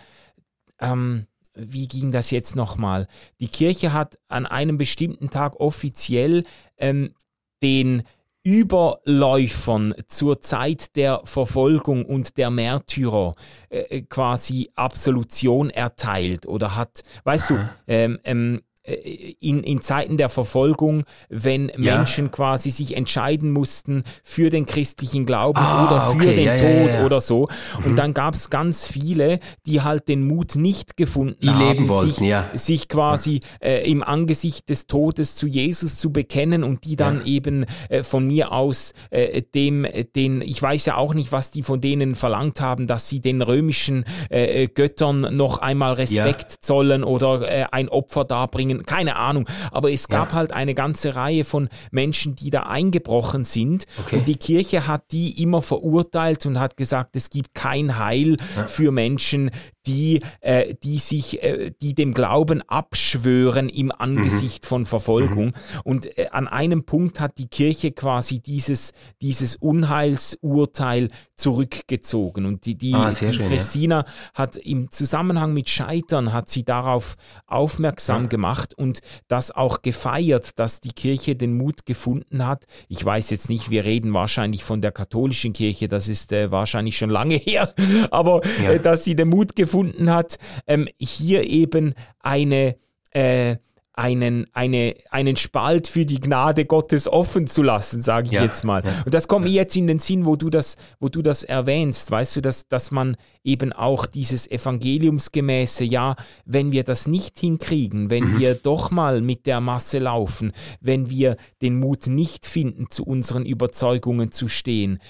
ähm, 0.82 1.26
wie 1.54 1.86
ging 1.86 2.12
das 2.12 2.30
jetzt 2.30 2.56
nochmal? 2.56 3.06
Die 3.40 3.48
Kirche 3.48 3.92
hat 3.92 4.18
an 4.28 4.46
einem 4.46 4.78
bestimmten 4.78 5.30
Tag 5.30 5.60
offiziell 5.60 6.44
ähm, 6.78 7.14
den 7.62 8.02
Überläufern 8.44 9.94
zur 10.08 10.40
Zeit 10.40 10.96
der 10.96 11.20
Verfolgung 11.24 12.04
und 12.04 12.36
der 12.38 12.50
Märtyrer 12.50 13.34
äh, 13.70 13.78
äh 13.78 14.02
quasi 14.02 14.70
Absolution 14.74 15.70
erteilt 15.70 16.46
oder 16.46 16.74
hat, 16.74 17.02
weißt 17.22 17.50
du, 17.50 17.58
ähm, 17.86 18.18
ähm, 18.24 18.56
äh, 18.56 18.71
in, 18.84 19.62
in 19.62 19.82
Zeiten 19.82 20.16
der 20.16 20.28
Verfolgung, 20.28 21.04
wenn 21.28 21.68
ja. 21.68 21.96
Menschen 21.96 22.30
quasi 22.30 22.70
sich 22.70 22.96
entscheiden 22.96 23.52
mussten 23.52 24.02
für 24.22 24.50
den 24.50 24.66
christlichen 24.66 25.24
Glauben 25.24 25.58
ah, 25.58 25.86
oder 25.86 26.00
für 26.00 26.28
okay. 26.28 26.36
den 26.36 26.44
ja, 26.44 26.56
Tod 26.56 26.94
ja, 26.94 27.04
oder 27.04 27.20
so. 27.20 27.46
Mhm. 27.78 27.86
Und 27.86 27.96
dann 27.96 28.14
gab 28.14 28.34
es 28.34 28.50
ganz 28.50 28.86
viele, 28.86 29.38
die 29.66 29.82
halt 29.82 30.08
den 30.08 30.26
Mut 30.26 30.56
nicht 30.56 30.96
gefunden 30.96 31.38
die 31.42 31.50
haben, 31.50 31.68
leben 31.68 31.88
wollten, 31.88 32.24
sich, 32.54 32.60
sich 32.60 32.88
quasi 32.88 33.40
äh, 33.60 33.88
im 33.88 34.02
Angesicht 34.02 34.68
des 34.68 34.86
Todes 34.86 35.36
zu 35.36 35.46
Jesus 35.46 35.98
zu 35.98 36.12
bekennen 36.12 36.64
und 36.64 36.84
die 36.84 36.96
dann 36.96 37.24
eben 37.24 37.66
äh, 37.88 38.02
von 38.02 38.26
mir 38.26 38.52
aus 38.52 38.92
äh, 39.10 39.42
dem, 39.42 39.86
den, 40.16 40.40
ich 40.40 40.60
weiß 40.60 40.86
ja 40.86 40.96
auch 40.96 41.14
nicht, 41.14 41.32
was 41.32 41.50
die 41.50 41.62
von 41.62 41.80
denen 41.80 42.14
verlangt 42.14 42.60
haben, 42.60 42.86
dass 42.86 43.08
sie 43.08 43.20
den 43.20 43.42
römischen 43.42 44.04
äh, 44.28 44.68
Göttern 44.68 45.36
noch 45.36 45.58
einmal 45.58 45.94
Respekt 45.94 46.52
zollen 46.62 47.04
oder 47.04 47.48
äh, 47.48 47.66
ein 47.70 47.88
Opfer 47.88 48.24
darbringen, 48.24 48.71
keine 48.80 49.16
Ahnung. 49.16 49.48
Aber 49.70 49.90
es 49.92 50.08
gab 50.08 50.32
halt 50.32 50.52
eine 50.52 50.74
ganze 50.74 51.14
Reihe 51.14 51.44
von 51.44 51.68
Menschen, 51.90 52.34
die 52.34 52.50
da 52.50 52.64
eingebrochen 52.64 53.44
sind 53.44 53.86
okay. 54.00 54.16
und 54.16 54.28
die 54.28 54.36
Kirche 54.36 54.86
hat 54.86 55.12
die 55.12 55.42
immer 55.42 55.62
verurteilt 55.62 56.46
und 56.46 56.58
hat 56.58 56.76
gesagt, 56.76 57.16
es 57.16 57.30
gibt 57.30 57.54
kein 57.54 57.98
Heil 57.98 58.36
ja. 58.56 58.66
für 58.66 58.92
Menschen, 58.92 59.50
die, 59.86 60.20
äh, 60.40 60.74
die 60.82 60.98
sich, 60.98 61.42
äh, 61.42 61.72
die 61.80 61.94
dem 61.94 62.14
Glauben 62.14 62.62
abschwören 62.68 63.68
im 63.68 63.92
Angesicht 63.92 64.64
mhm. 64.64 64.66
von 64.66 64.86
Verfolgung. 64.86 65.46
Mhm. 65.46 65.52
Und 65.84 66.18
äh, 66.18 66.28
an 66.30 66.48
einem 66.48 66.84
Punkt 66.84 67.20
hat 67.20 67.38
die 67.38 67.48
Kirche 67.48 67.92
quasi 67.92 68.40
dieses, 68.40 68.92
dieses 69.20 69.56
Unheilsurteil 69.56 71.08
zurückgezogen. 71.34 72.46
Und 72.46 72.66
die, 72.66 72.76
die, 72.76 72.94
ah, 72.94 73.10
die 73.10 73.32
schön, 73.32 73.48
Christina 73.48 74.00
ja. 74.00 74.04
hat 74.34 74.56
im 74.56 74.90
Zusammenhang 74.90 75.52
mit 75.52 75.68
Scheitern 75.68 76.32
hat 76.32 76.50
sie 76.50 76.64
darauf 76.64 77.16
aufmerksam 77.46 78.22
ja. 78.22 78.28
gemacht 78.28 78.74
und 78.74 79.00
das 79.28 79.50
auch 79.50 79.82
gefeiert, 79.82 80.58
dass 80.58 80.80
die 80.80 80.92
Kirche 80.92 81.34
den 81.34 81.56
Mut 81.56 81.86
gefunden 81.86 82.46
hat. 82.46 82.64
Ich 82.88 83.04
weiß 83.04 83.30
jetzt 83.30 83.48
nicht, 83.48 83.70
wir 83.70 83.84
reden 83.84 84.14
wahrscheinlich 84.14 84.62
von 84.62 84.80
der 84.80 84.92
katholischen 84.92 85.52
Kirche, 85.52 85.88
das 85.88 86.08
ist 86.08 86.32
äh, 86.32 86.52
wahrscheinlich 86.52 86.96
schon 86.96 87.10
lange 87.10 87.34
her, 87.36 87.74
aber 88.10 88.42
ja. 88.62 88.72
äh, 88.72 88.80
dass 88.80 89.04
sie 89.04 89.16
den 89.16 89.28
Mut 89.28 89.56
gefunden 89.56 89.71
gefunden 89.72 90.10
hat, 90.10 90.38
ähm, 90.66 90.86
hier 90.98 91.44
eben 91.48 91.94
eine, 92.20 92.76
äh, 93.10 93.56
einen, 93.94 94.46
eine, 94.52 94.94
einen 95.10 95.36
Spalt 95.36 95.86
für 95.86 96.06
die 96.06 96.18
Gnade 96.18 96.64
Gottes 96.64 97.08
offen 97.08 97.46
zu 97.46 97.62
lassen, 97.62 98.02
sage 98.02 98.26
ich 98.26 98.32
ja, 98.32 98.42
jetzt 98.42 98.64
mal. 98.64 98.82
Ja, 98.84 99.02
und 99.04 99.12
das 99.12 99.28
kommt 99.28 99.44
ja. 99.44 99.50
mir 99.50 99.56
jetzt 99.56 99.76
in 99.76 99.86
den 99.86 99.98
Sinn, 99.98 100.24
wo 100.24 100.36
du 100.36 100.48
das, 100.48 100.76
wo 100.98 101.08
du 101.08 101.20
das 101.20 101.44
erwähnst, 101.44 102.10
weißt 102.10 102.36
du, 102.36 102.40
dass, 102.40 102.68
dass 102.68 102.90
man 102.90 103.16
eben 103.44 103.72
auch 103.72 104.06
dieses 104.06 104.50
Evangeliumsgemäße, 104.50 105.84
ja, 105.84 106.16
wenn 106.46 106.72
wir 106.72 106.84
das 106.84 107.06
nicht 107.06 107.38
hinkriegen, 107.38 108.08
wenn 108.08 108.24
mhm. 108.24 108.38
wir 108.38 108.54
doch 108.54 108.90
mal 108.90 109.20
mit 109.20 109.46
der 109.46 109.60
Masse 109.60 109.98
laufen, 109.98 110.52
wenn 110.80 111.10
wir 111.10 111.36
den 111.60 111.78
Mut 111.78 112.06
nicht 112.06 112.46
finden, 112.46 112.86
zu 112.88 113.04
unseren 113.04 113.44
Überzeugungen 113.44 114.32
zu 114.32 114.48
stehen, 114.48 115.00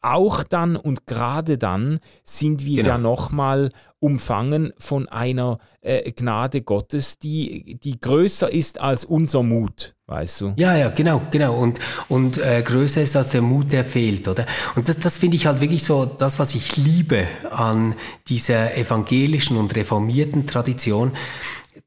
auch 0.00 0.42
dann 0.42 0.76
und 0.76 1.06
gerade 1.06 1.58
dann 1.58 2.00
sind 2.24 2.64
wir 2.64 2.82
genau. 2.82 2.88
ja 2.88 2.98
nochmal 2.98 3.70
umfangen 4.06 4.72
von 4.78 5.08
einer 5.08 5.58
äh, 5.80 6.12
Gnade 6.12 6.62
Gottes, 6.62 7.18
die, 7.18 7.76
die 7.82 8.00
größer 8.00 8.52
ist 8.52 8.80
als 8.80 9.04
unser 9.04 9.42
Mut, 9.42 9.96
weißt 10.06 10.40
du? 10.40 10.52
Ja, 10.56 10.76
ja, 10.76 10.90
genau, 10.90 11.22
genau. 11.32 11.56
Und, 11.56 11.80
und 12.08 12.38
äh, 12.38 12.62
größer 12.62 13.02
ist 13.02 13.16
als 13.16 13.30
der 13.30 13.42
Mut, 13.42 13.72
der 13.72 13.84
fehlt, 13.84 14.28
oder? 14.28 14.46
Und 14.76 14.88
das, 14.88 15.00
das 15.00 15.18
finde 15.18 15.36
ich 15.36 15.46
halt 15.46 15.60
wirklich 15.60 15.82
so, 15.82 16.04
das, 16.04 16.38
was 16.38 16.54
ich 16.54 16.76
liebe 16.76 17.26
an 17.50 17.96
dieser 18.28 18.76
evangelischen 18.76 19.56
und 19.56 19.74
reformierten 19.74 20.46
Tradition, 20.46 21.10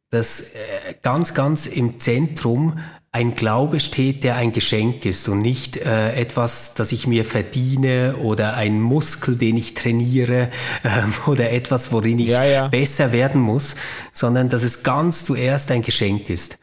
dass 0.10 0.42
äh, 0.42 0.96
ganz, 1.02 1.34
ganz 1.34 1.68
im 1.68 2.02
Zentrum 2.02 2.80
ein 3.12 3.36
Glaube 3.36 3.80
steht, 3.80 4.24
der 4.24 4.36
ein 4.36 4.52
Geschenk 4.52 5.04
ist 5.06 5.28
und 5.30 5.42
nicht 5.42 5.78
äh, 5.78 6.14
etwas, 6.14 6.76
das 6.76 6.92
ich 6.92 7.08
mir 7.08 7.26
verdiene 7.26 8.18
oder 8.18 8.54
ein 8.54 8.80
Muskel, 8.80 9.36
den 9.36 9.58
ich 9.58 9.74
trainiere 9.74 10.50
ähm, 10.84 11.14
oder 11.26 11.52
etwas, 11.52 11.92
worin 11.92 12.20
ich 12.20 12.30
ja, 12.30 12.44
ja. 12.44 12.68
besser 12.68 13.12
werden 13.12 13.42
muss, 13.42 13.76
sondern 14.14 14.50
dass 14.50 14.64
es 14.64 14.84
ganz 14.84 15.26
zuerst 15.26 15.72
ein 15.72 15.82
Geschenk 15.82 16.30
ist. 16.30 16.60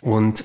Und 0.00 0.44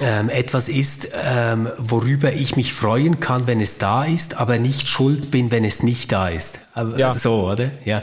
ähm, 0.00 0.28
etwas 0.28 0.68
ist, 0.68 1.08
ähm, 1.24 1.68
worüber 1.78 2.32
ich 2.32 2.54
mich 2.54 2.72
freuen 2.72 3.20
kann, 3.20 3.46
wenn 3.46 3.60
es 3.60 3.78
da 3.78 4.04
ist, 4.04 4.36
aber 4.36 4.58
nicht 4.58 4.86
schuld 4.86 5.30
bin, 5.30 5.50
wenn 5.50 5.64
es 5.64 5.82
nicht 5.82 6.12
da 6.12 6.28
ist. 6.28 6.60
Aber, 6.74 6.98
ja. 6.98 7.10
So, 7.10 7.50
oder? 7.50 7.70
Ja. 7.84 8.02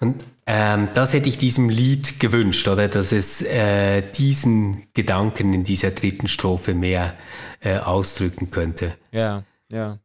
Und 0.00 0.24
ähm, 0.46 0.88
das 0.94 1.12
hätte 1.12 1.28
ich 1.28 1.38
diesem 1.38 1.68
Lied 1.68 2.20
gewünscht, 2.20 2.68
oder? 2.68 2.88
Dass 2.88 3.12
es 3.12 3.42
äh, 3.42 4.02
diesen 4.02 4.86
Gedanken 4.92 5.54
in 5.54 5.64
dieser 5.64 5.90
dritten 5.90 6.28
Strophe 6.28 6.74
mehr 6.74 7.14
äh, 7.60 7.78
ausdrücken 7.78 8.50
könnte. 8.50 8.94
Ja, 9.10 9.44
ja. 9.70 9.98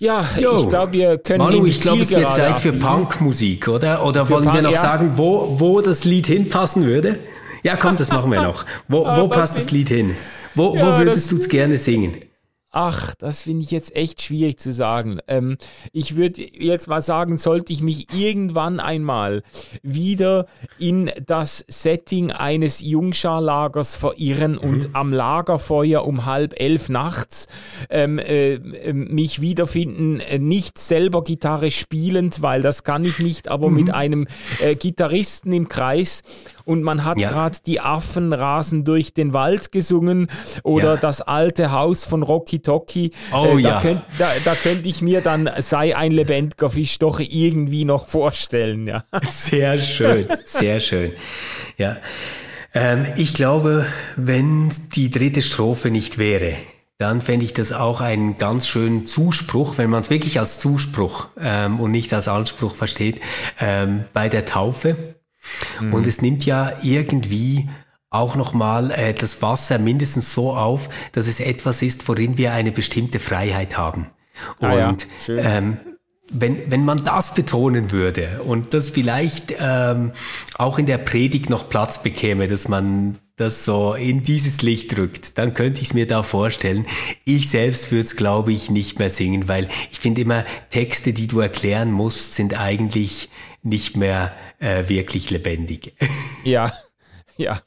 Ja, 0.00 0.26
ja 0.36 0.58
ich 0.58 0.68
glaube, 0.68 0.92
wir 0.92 1.18
können. 1.18 1.38
Manu, 1.38 1.64
ich 1.64 1.80
glaube, 1.80 2.02
es 2.02 2.10
wird 2.10 2.34
Zeit 2.34 2.60
für 2.60 2.72
Punkmusik, 2.72 3.68
oder? 3.68 4.04
Oder 4.04 4.26
für 4.26 4.32
wollen 4.32 4.44
Punk, 4.44 4.56
wir 4.56 4.62
noch 4.62 4.72
ja. 4.72 4.80
sagen, 4.80 5.12
wo, 5.16 5.60
wo 5.60 5.80
das 5.80 6.04
Lied 6.04 6.26
hinpassen 6.26 6.84
würde? 6.84 7.18
Ja, 7.62 7.76
komm, 7.76 7.96
das 7.96 8.10
machen 8.10 8.30
wir 8.32 8.42
noch. 8.42 8.66
Wo, 8.88 9.06
wo 9.06 9.28
passt 9.28 9.56
das 9.56 9.70
Lied 9.70 9.88
hin? 9.88 10.16
Wo, 10.54 10.74
ja, 10.74 10.82
wo 10.82 10.98
würdest 10.98 11.30
du 11.30 11.36
es 11.36 11.48
gerne 11.48 11.78
singen? 11.78 12.16
Ach, 12.74 13.14
das 13.16 13.42
finde 13.42 13.64
ich 13.64 13.70
jetzt 13.70 13.94
echt 13.94 14.22
schwierig 14.22 14.58
zu 14.58 14.72
sagen. 14.72 15.18
Ähm, 15.28 15.58
ich 15.92 16.16
würde 16.16 16.40
jetzt 16.40 16.88
mal 16.88 17.02
sagen, 17.02 17.36
sollte 17.36 17.70
ich 17.70 17.82
mich 17.82 18.06
irgendwann 18.14 18.80
einmal 18.80 19.42
wieder 19.82 20.46
in 20.78 21.10
das 21.26 21.66
Setting 21.68 22.30
eines 22.32 22.80
Jungscharlagers 22.80 23.94
verirren 23.94 24.52
mhm. 24.52 24.58
und 24.58 24.88
am 24.94 25.12
Lagerfeuer 25.12 26.06
um 26.06 26.24
halb 26.24 26.58
elf 26.58 26.88
nachts 26.88 27.46
ähm, 27.90 28.18
äh, 28.18 28.58
mich 28.94 29.42
wiederfinden, 29.42 30.20
äh, 30.20 30.38
nicht 30.38 30.78
selber 30.78 31.24
Gitarre 31.24 31.70
spielend, 31.70 32.40
weil 32.40 32.62
das 32.62 32.84
kann 32.84 33.04
ich 33.04 33.18
nicht, 33.18 33.48
aber 33.48 33.68
mhm. 33.68 33.76
mit 33.76 33.92
einem 33.92 34.26
äh, 34.62 34.76
Gitarristen 34.76 35.52
im 35.52 35.68
Kreis 35.68 36.22
und 36.64 36.82
man 36.82 37.04
hat 37.04 37.20
ja. 37.20 37.30
gerade 37.30 37.58
die 37.64 37.80
Affen 37.80 38.32
rasen 38.32 38.84
durch 38.84 39.14
den 39.14 39.32
Wald 39.32 39.72
gesungen 39.72 40.28
oder 40.62 40.94
ja. 40.94 40.96
das 40.96 41.20
alte 41.20 41.72
Haus 41.72 42.04
von 42.04 42.22
Rocky 42.22 42.60
Toki. 42.60 43.12
Oh 43.32 43.56
äh, 43.58 43.62
da 43.62 43.68
ja. 43.68 43.80
Könnt, 43.80 44.02
da, 44.18 44.30
da 44.44 44.54
könnte 44.54 44.88
ich 44.88 45.02
mir 45.02 45.20
dann 45.20 45.50
sei 45.58 45.96
ein 45.96 46.12
lebendiger 46.12 46.70
Fisch 46.70 46.98
doch 46.98 47.20
irgendwie 47.20 47.84
noch 47.84 48.08
vorstellen. 48.08 48.86
Ja. 48.86 49.04
Sehr 49.22 49.78
schön, 49.78 50.26
sehr 50.44 50.80
schön. 50.80 51.12
Ja. 51.76 51.96
Ähm, 52.74 53.04
ich 53.16 53.34
glaube, 53.34 53.86
wenn 54.16 54.72
die 54.94 55.10
dritte 55.10 55.42
Strophe 55.42 55.90
nicht 55.90 56.18
wäre, 56.18 56.54
dann 56.98 57.20
fände 57.20 57.44
ich 57.44 57.52
das 57.52 57.72
auch 57.72 58.00
einen 58.00 58.38
ganz 58.38 58.68
schönen 58.68 59.06
Zuspruch, 59.06 59.76
wenn 59.76 59.90
man 59.90 60.02
es 60.02 60.10
wirklich 60.10 60.38
als 60.38 60.60
Zuspruch 60.60 61.26
ähm, 61.38 61.80
und 61.80 61.90
nicht 61.90 62.14
als 62.14 62.28
Anspruch 62.28 62.76
versteht, 62.76 63.20
ähm, 63.60 64.04
bei 64.12 64.28
der 64.28 64.44
Taufe. 64.44 65.16
Mhm. 65.80 65.94
Und 65.94 66.06
es 66.06 66.22
nimmt 66.22 66.46
ja 66.46 66.72
irgendwie 66.82 67.68
auch 68.10 68.36
nochmal 68.36 68.90
äh, 68.90 69.14
das 69.14 69.40
Wasser 69.40 69.78
mindestens 69.78 70.32
so 70.32 70.52
auf, 70.52 70.88
dass 71.12 71.26
es 71.26 71.40
etwas 71.40 71.82
ist, 71.82 72.06
worin 72.08 72.36
wir 72.36 72.52
eine 72.52 72.70
bestimmte 72.70 73.18
Freiheit 73.18 73.78
haben. 73.78 74.06
Ah, 74.60 74.88
und 74.88 75.06
ja. 75.26 75.36
ähm, 75.36 75.78
wenn, 76.30 76.70
wenn 76.70 76.84
man 76.84 77.04
das 77.04 77.34
betonen 77.34 77.90
würde 77.90 78.40
und 78.44 78.74
das 78.74 78.90
vielleicht 78.90 79.54
ähm, 79.58 80.12
auch 80.56 80.78
in 80.78 80.86
der 80.86 80.98
Predigt 80.98 81.50
noch 81.50 81.68
Platz 81.68 82.02
bekäme, 82.02 82.48
dass 82.48 82.68
man 82.68 83.18
das 83.42 83.64
so 83.64 83.94
in 83.94 84.22
dieses 84.22 84.62
Licht 84.62 84.96
drückt, 84.96 85.36
dann 85.38 85.54
könnte 85.54 85.82
ich 85.82 85.88
es 85.88 85.94
mir 85.94 86.06
da 86.06 86.22
vorstellen. 86.22 86.86
Ich 87.24 87.50
selbst 87.50 87.90
würde 87.90 88.06
es, 88.06 88.16
glaube 88.16 88.52
ich, 88.52 88.70
nicht 88.70 88.98
mehr 88.98 89.10
singen, 89.10 89.48
weil 89.48 89.68
ich 89.90 89.98
finde 89.98 90.20
immer, 90.20 90.44
Texte, 90.70 91.12
die 91.12 91.26
du 91.26 91.40
erklären 91.40 91.90
musst, 91.90 92.34
sind 92.34 92.58
eigentlich 92.58 93.28
nicht 93.62 93.96
mehr 93.96 94.34
äh, 94.58 94.88
wirklich 94.88 95.30
lebendig. 95.30 95.94
Ja. 96.44 96.72
Ja, 97.36 97.60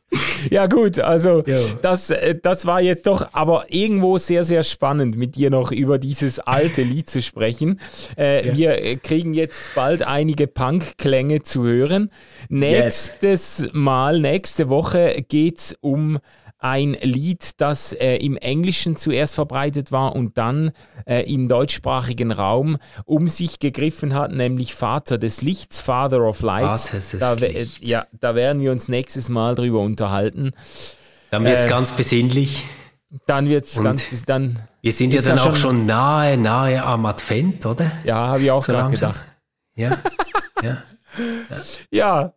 ja 0.49 0.67
gut, 0.67 0.99
also 0.99 1.43
das, 1.81 2.09
äh, 2.09 2.35
das 2.41 2.65
war 2.65 2.81
jetzt 2.81 3.07
doch 3.07 3.29
aber 3.33 3.65
irgendwo 3.69 4.17
sehr, 4.17 4.45
sehr 4.45 4.63
spannend, 4.63 5.17
mit 5.17 5.35
dir 5.35 5.49
noch 5.49 5.71
über 5.71 5.97
dieses 5.97 6.39
alte 6.39 6.83
Lied 6.83 7.09
zu 7.09 7.21
sprechen. 7.21 7.79
Äh, 8.17 8.47
ja. 8.47 8.55
Wir 8.55 8.83
äh, 8.83 8.95
kriegen 8.97 9.33
jetzt 9.33 9.73
bald 9.75 10.03
einige 10.03 10.47
Punk-Klänge 10.47 11.43
zu 11.43 11.63
hören. 11.63 12.11
Nächstes 12.49 13.59
yes. 13.59 13.69
Mal, 13.73 14.19
nächste 14.19 14.69
Woche 14.69 15.25
geht 15.27 15.59
es 15.59 15.77
um 15.81 16.19
ein 16.65 16.97
Lied, 17.01 17.61
das 17.61 17.93
äh, 17.93 18.15
im 18.17 18.37
Englischen 18.37 18.97
zuerst 18.97 19.35
verbreitet 19.35 19.91
war 19.91 20.15
und 20.15 20.37
dann 20.37 20.71
äh, 21.05 21.21
im 21.31 21.47
deutschsprachigen 21.47 22.31
Raum 22.31 22.77
um 23.05 23.27
sich 23.27 23.59
gegriffen 23.59 24.15
hat, 24.15 24.31
nämlich 24.31 24.73
Vater 24.73 25.19
des 25.19 25.43
Lichts, 25.43 25.79
Father 25.79 26.21
of 26.21 26.41
Lights. 26.41 26.87
Vater 26.87 26.97
des 26.97 27.19
da, 27.19 27.33
Lichts. 27.33 27.79
Ja, 27.83 28.07
da 28.19 28.33
werden 28.33 28.61
wir 28.61 28.71
uns 28.71 28.87
nächstes 28.87 29.29
Mal 29.29 29.53
drüber 29.53 29.79
unterhalten. 29.81 30.53
Dann 31.29 31.45
wird 31.45 31.59
es 31.59 31.65
äh, 31.65 31.69
ganz 31.69 31.91
besinnlich. 31.91 32.65
Dann 33.27 33.47
wird 33.47 33.65
es 33.65 33.81
ganz 33.81 34.25
dann. 34.25 34.59
Wir 34.81 34.91
sind 34.91 35.13
ja 35.13 35.21
dann 35.21 35.39
auch 35.39 35.55
schon 35.55 35.85
nahe, 35.85 36.35
nahe 36.35 36.83
am 36.83 37.05
Advent, 37.05 37.65
oder? 37.65 37.91
Ja, 38.03 38.27
habe 38.27 38.41
ich 38.41 38.51
auch 38.51 38.63
so 38.63 38.73
gerade 38.73 38.91
gedacht. 38.91 39.23
Ja. 39.75 39.99
ja. 40.61 40.67
ja. 40.79 40.83
ja. 41.91 42.33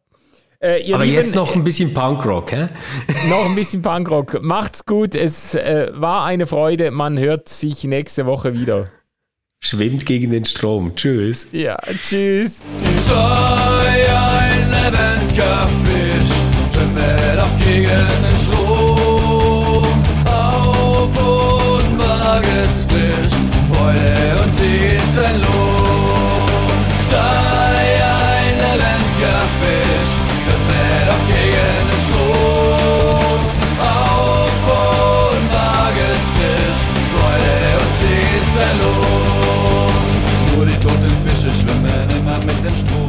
Äh, 0.60 0.92
Aber 0.92 1.04
Lieben, 1.04 1.14
jetzt 1.16 1.34
noch 1.36 1.54
ein 1.54 1.62
bisschen 1.62 1.94
Punkrock, 1.94 2.50
hä? 2.52 2.68
noch 3.28 3.46
ein 3.46 3.54
bisschen 3.54 3.80
Punkrock. 3.80 4.42
Macht's 4.42 4.84
gut. 4.84 5.14
Es 5.14 5.54
äh, 5.54 5.88
war 5.94 6.24
eine 6.24 6.46
Freude. 6.48 6.90
Man 6.90 7.16
hört 7.18 7.48
sich 7.48 7.84
nächste 7.84 8.26
Woche 8.26 8.54
wieder. 8.54 8.86
Schwimmt 9.60 10.04
gegen 10.06 10.30
den 10.30 10.44
Strom. 10.44 10.94
Tschüss. 10.96 11.48
Ja, 11.52 11.76
tschüss. 12.02 12.62
Sei 12.96 13.14
ein 13.14 14.70
lebendiger 14.70 15.68
Fisch, 15.84 16.34
schwimme 16.72 17.16
doch 17.36 17.56
gegen 17.64 17.88
den 17.88 18.36
Strom. 18.42 19.84
Auf 20.26 21.80
und 21.80 21.96
mag 21.98 22.44
es 22.64 22.84
frisch, 22.84 23.34
Freude 23.72 24.42
und 24.44 24.54
sie 24.54 24.96
ist 24.96 25.16
dein 25.16 25.40
Lohn. 25.40 26.78
Sei 27.10 28.04
ein 28.04 28.54
lebendiger 28.58 29.42
Fisch, 29.60 29.77
dem 42.68 42.76
Strom. 42.76 43.07